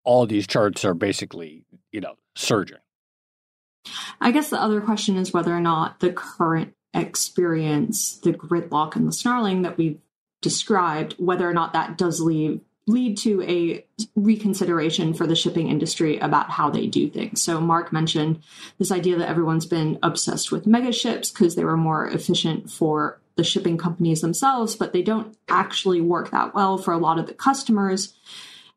all 0.04 0.26
these 0.26 0.46
charts 0.46 0.84
are 0.84 0.94
basically, 0.94 1.64
you 1.92 2.00
know, 2.00 2.14
surging. 2.34 2.78
I 4.20 4.32
guess 4.32 4.50
the 4.50 4.60
other 4.60 4.80
question 4.80 5.16
is 5.16 5.32
whether 5.32 5.54
or 5.54 5.60
not 5.60 6.00
the 6.00 6.12
current 6.12 6.74
experience, 6.92 8.18
the 8.22 8.32
gridlock 8.32 8.96
and 8.96 9.06
the 9.06 9.12
snarling 9.12 9.62
that 9.62 9.78
we've 9.78 10.00
described, 10.42 11.14
whether 11.18 11.48
or 11.48 11.54
not 11.54 11.72
that 11.72 11.96
does 11.96 12.20
leave 12.20 12.60
lead 12.88 13.18
to 13.18 13.42
a 13.42 13.84
reconsideration 14.16 15.14
for 15.14 15.26
the 15.26 15.36
shipping 15.36 15.68
industry 15.68 16.18
about 16.18 16.50
how 16.50 16.70
they 16.70 16.86
do 16.86 17.08
things. 17.08 17.42
So 17.42 17.60
Marc 17.60 17.92
mentioned 17.92 18.42
this 18.78 18.90
idea 18.90 19.18
that 19.18 19.28
everyone's 19.28 19.66
been 19.66 19.98
obsessed 20.02 20.50
with 20.50 20.66
mega 20.66 20.92
ships 20.92 21.30
because 21.30 21.54
they 21.54 21.64
were 21.64 21.76
more 21.76 22.08
efficient 22.08 22.70
for 22.70 23.20
the 23.36 23.44
shipping 23.44 23.78
companies 23.78 24.20
themselves, 24.20 24.74
but 24.74 24.92
they 24.92 25.02
don't 25.02 25.36
actually 25.48 26.00
work 26.00 26.30
that 26.32 26.54
well 26.54 26.76
for 26.76 26.92
a 26.92 26.98
lot 26.98 27.18
of 27.18 27.26
the 27.26 27.34
customers. 27.34 28.14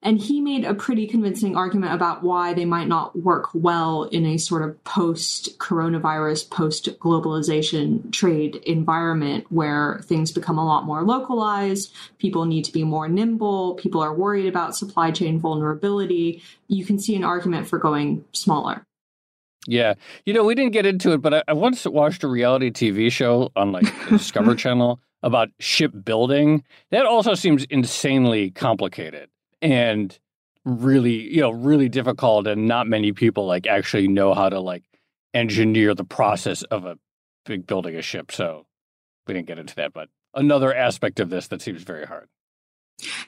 And 0.04 0.20
he 0.20 0.41
made 0.41 0.66
a 0.66 0.74
pretty 0.74 1.06
convincing 1.06 1.56
argument 1.56 1.93
about 1.93 2.24
why 2.24 2.54
they 2.54 2.66
might 2.66 2.88
not 2.88 3.20
work 3.20 3.49
well 3.54 4.04
in 4.04 4.26
a 4.26 4.38
sort 4.38 4.64
of 4.64 4.84
post 4.84 5.60
coronavirus, 5.60 6.49
post 6.49 6.99
globalization 6.99 8.12
trade 8.12 8.56
environment 8.66 9.45
where 9.49 10.02
things 10.04 10.32
become 10.32 10.58
a 10.58 10.66
lot 10.66 10.86
more 10.86 11.04
localized. 11.04 11.93
People 12.18 12.45
need 12.45 12.66
to 12.66 12.74
be 12.74 12.84
more 12.84 13.08
nimble. 13.08 13.76
People 13.76 14.02
are 14.02 14.14
worried 14.14 14.47
about 14.47 14.76
supply 14.76 15.12
chain 15.12 15.39
vulnerability. 15.39 16.41
You 16.68 16.84
can 16.84 16.97
see 16.97 17.16
an 17.16 17.24
argument 17.24 17.68
for 17.68 17.78
going 17.78 18.26
smaller. 18.34 18.84
Yeah. 19.68 19.93
You 20.26 20.34
know, 20.34 20.43
we 20.43 20.56
didn't 20.56 20.74
get 20.74 20.88
into 20.88 21.12
it, 21.12 21.22
but 21.22 21.34
I, 21.36 21.43
I 21.47 21.54
once 21.54 21.86
watched 21.86 22.24
a 22.24 22.28
reality 22.28 22.72
TV 22.72 23.12
show 23.12 23.52
on 23.56 23.72
like 23.72 23.84
the 24.10 24.18
Discover 24.18 24.56
Channel 24.56 24.99
about 25.22 25.49
shipbuilding. 25.60 26.64
That 26.89 27.06
also 27.06 27.36
seems 27.36 27.66
insanely 27.66 28.49
complicated 28.49 29.30
and 29.62 30.18
really, 30.66 31.34
you 31.34 31.41
know, 31.41 31.51
really 31.51 31.89
difficult 31.89 32.47
and 32.47 32.68
not 32.68 32.88
many 32.88 33.12
people 33.12 33.45
like 33.45 33.68
actually 33.68 34.07
know 34.07 34.34
how 34.34 34.49
to 34.49 34.59
like 34.59 34.84
engineer 35.34 35.95
the 35.95 36.03
process 36.03 36.64
of 36.64 36.86
a 36.86 36.97
big 37.45 37.66
building 37.66 37.95
a 37.95 38.01
ship. 38.01 38.32
So 38.32 38.66
we 39.28 39.34
didn't 39.34 39.47
get 39.47 39.59
into 39.59 39.76
that, 39.76 39.93
but 39.93 40.09
another 40.34 40.74
aspect 40.74 41.20
of 41.20 41.30
this 41.30 41.47
that 41.47 41.62
seems 41.62 41.84
very 41.84 42.05
hard. 42.05 42.28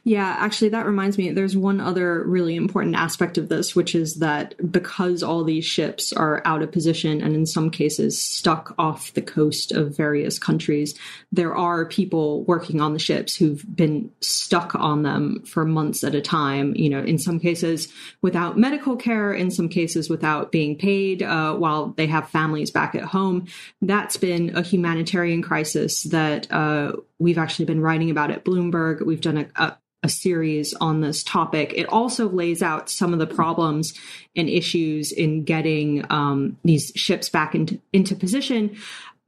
Yeah, 0.04 0.36
actually, 0.40 0.70
that 0.70 0.86
reminds 0.86 1.18
me. 1.18 1.32
There's 1.32 1.58
one 1.58 1.80
other 1.80 2.24
really 2.24 2.56
important 2.56 2.96
aspect 2.96 3.38
of 3.38 3.50
this, 3.50 3.76
which 3.76 3.96
is 3.96 4.16
that 4.16 4.72
because 4.72 5.24
all 5.24 5.44
these 5.44 5.66
ships 5.66 6.14
are 6.14 6.42
out 6.46 6.62
of 6.62 6.72
position 6.72 7.22
and 7.22 7.36
in 7.36 7.46
some 7.46 7.70
cases 7.70 8.22
stuck 8.22 8.76
off 8.78 9.14
the 9.14 9.22
coast 9.22 9.72
of 9.72 9.96
various 9.96 10.38
countries, 10.40 10.96
there 11.32 11.56
are 11.56 11.86
people 11.86 12.44
working 12.44 12.82
on 12.82 12.94
the 12.94 13.00
ships 13.00 13.36
who've 13.36 13.64
been 13.76 14.12
stuck 14.22 14.76
on 14.76 15.04
them 15.04 15.44
for 15.46 15.66
months 15.66 16.04
at 16.04 16.16
a 16.16 16.22
time. 16.22 16.76
You 16.76 16.90
know, 16.90 17.02
in 17.02 17.18
some 17.18 17.40
cases 17.40 17.88
without 18.22 18.58
medical 18.58 18.96
care, 18.96 19.34
in 19.34 19.52
some 19.52 19.70
cases 19.70 20.10
without 20.10 20.52
being 20.52 20.78
paid 20.78 21.24
uh, 21.24 21.56
while 21.56 21.88
they 21.88 22.08
have 22.08 22.30
families 22.30 22.72
back 22.72 22.96
at 22.96 23.04
home. 23.04 23.48
That's 23.82 24.18
been 24.18 24.56
a 24.56 24.62
humanitarian 24.62 25.42
crisis 25.42 26.04
that 26.04 26.52
uh, 26.52 26.94
we've 27.20 27.38
actually 27.38 27.66
been 27.66 27.82
writing 27.82 28.12
about 28.12 28.32
at 28.32 28.44
Bloomberg. 28.44 29.06
We've 29.06 29.22
done 29.22 29.50
a, 29.56 29.63
a, 30.04 30.10
series 30.10 30.74
on 30.76 31.02
this 31.02 31.24
topic. 31.24 31.74
It 31.76 31.88
also 31.90 32.30
lays 32.30 32.62
out 32.62 32.90
some 32.90 33.14
of 33.14 33.20
the 33.20 33.28
problems 33.28 33.94
and 34.36 34.50
issues 34.50 35.12
in 35.12 35.44
getting 35.44 36.06
um, 36.12 36.58
these 36.64 36.92
ships 36.96 37.30
back 37.30 37.56
into, 37.56 37.80
into 37.92 38.16
position. 38.16 38.76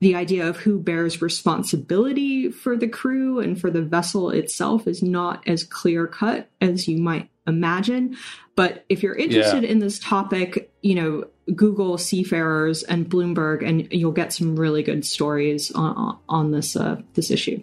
The 0.01 0.15
idea 0.15 0.47
of 0.47 0.57
who 0.57 0.79
bears 0.79 1.21
responsibility 1.21 2.51
for 2.51 2.75
the 2.77 2.87
crew 2.87 3.39
and 3.39 3.59
for 3.59 3.71
the 3.71 3.81
vessel 3.81 4.29
itself 4.29 4.87
is 4.87 5.01
not 5.01 5.47
as 5.47 5.63
clear 5.63 6.05
cut 6.05 6.49
as 6.61 6.87
you 6.87 6.97
might 6.97 7.29
imagine. 7.47 8.17
But 8.55 8.85
if 8.89 9.03
you're 9.03 9.15
interested 9.15 9.63
yeah. 9.63 9.69
in 9.69 9.79
this 9.79 9.99
topic, 9.99 10.71
you 10.81 10.95
know, 10.95 11.25
Google 11.53 11.97
seafarers 11.97 12.83
and 12.83 13.09
Bloomberg, 13.09 13.67
and 13.67 13.91
you'll 13.91 14.11
get 14.11 14.33
some 14.33 14.55
really 14.55 14.83
good 14.83 15.05
stories 15.05 15.71
on, 15.71 16.17
on 16.27 16.51
this 16.51 16.75
uh, 16.75 17.01
this 17.13 17.29
issue. 17.31 17.61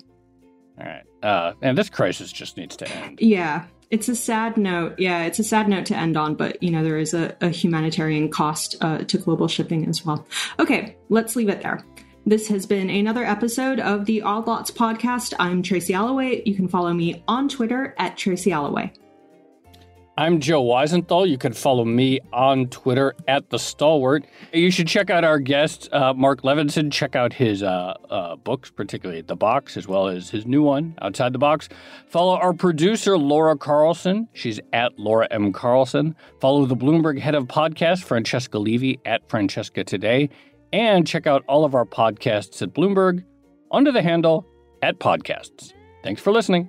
All 0.79 0.87
right. 0.87 1.03
Uh, 1.23 1.53
and 1.63 1.77
this 1.79 1.89
crisis 1.89 2.33
just 2.33 2.57
needs 2.57 2.77
to 2.77 2.89
end. 2.89 3.21
Yeah. 3.21 3.65
It's 3.91 4.09
a 4.09 4.17
sad 4.17 4.57
note. 4.57 4.99
Yeah, 4.99 5.25
it's 5.25 5.39
a 5.39 5.45
sad 5.45 5.69
note 5.69 5.85
to 5.87 5.97
end 5.97 6.17
on, 6.17 6.35
but 6.35 6.63
you 6.63 6.71
know, 6.71 6.83
there 6.83 6.97
is 6.97 7.13
a, 7.13 7.37
a 7.43 7.51
humanitarian 7.51 8.31
cost 8.31 8.75
uh, 8.81 8.99
to 9.05 9.19
global 9.19 9.49
shipping 9.49 9.87
as 9.87 10.03
well. 10.03 10.27
Okay, 10.59 10.97
let's 11.11 11.37
leave 11.37 11.51
it 11.51 11.61
there. 11.61 11.85
This 12.25 12.49
has 12.49 12.65
been 12.65 12.89
another 12.89 13.25
episode 13.25 13.81
of 13.81 14.07
the 14.07 14.23
Odd 14.23 14.47
Lots 14.47 14.71
podcast. 14.71 15.35
I'm 15.39 15.63
Tracy 15.63 15.93
Alloway. 15.93 16.43
You 16.47 16.55
can 16.55 16.69
follow 16.69 16.95
me 16.95 17.23
on 17.29 17.51
Twitter 17.51 17.95
at 17.99 18.17
Tracy 18.17 18.51
Alloway. 18.51 18.93
I'm 20.19 20.41
Joe 20.41 20.63
Weisenthal. 20.63 21.27
You 21.27 21.39
can 21.39 21.55
follow 21.55 21.87
me 21.87 22.21
on 22.35 22.67
Twitter 22.69 23.15
at 23.29 23.49
The 23.49 23.59
Stalwart. 23.59 24.27
You 24.53 24.71
should 24.71 24.87
check 24.87 25.09
out 25.09 25.25
our 25.25 25.39
guest, 25.39 25.89
uh, 25.91 26.13
Marc 26.13 26.43
Levinson. 26.43 26.93
Check 26.93 27.17
out 27.17 27.33
his 27.33 27.63
uh, 27.63 27.95
uh, 28.11 28.37
books, 28.37 28.71
particularly 28.71 29.23
The 29.23 29.37
Box, 29.37 29.79
as 29.79 29.89
well 29.89 30.09
as 30.09 30.29
his 30.29 30.45
new 30.45 30.63
one, 30.63 30.95
Outside 31.01 31.33
the 31.33 31.39
Box. 31.39 31.71
Follow 32.09 32.37
our 32.37 32.53
producer, 32.53 33.17
Laura 33.17 33.57
Carlson. 33.57 34.29
She's 34.35 34.61
at 34.75 34.99
Laura 34.99 35.27
M. 35.31 35.51
Carlson. 35.51 36.15
Follow 36.43 36.67
the 36.67 36.77
Bloomberg 36.77 37.19
head 37.19 37.35
of 37.35 37.47
podcast, 37.47 38.05
Francesca 38.05 38.59
Levy, 38.59 39.01
at 39.07 39.27
Francesca 39.31 39.83
Today. 39.83 40.29
And 40.75 41.07
check 41.07 41.27
out 41.27 41.43
all 41.49 41.65
of 41.65 41.75
our 41.75 41.87
podcasts 41.87 42.61
at 42.61 42.75
Bloomberg 42.75 43.25
under 43.71 43.91
the 43.91 44.03
handle 44.03 44.47
at 44.83 44.99
Podcasts. 44.99 45.73
Thanks 46.03 46.21
for 46.21 46.33
listening. 46.33 46.69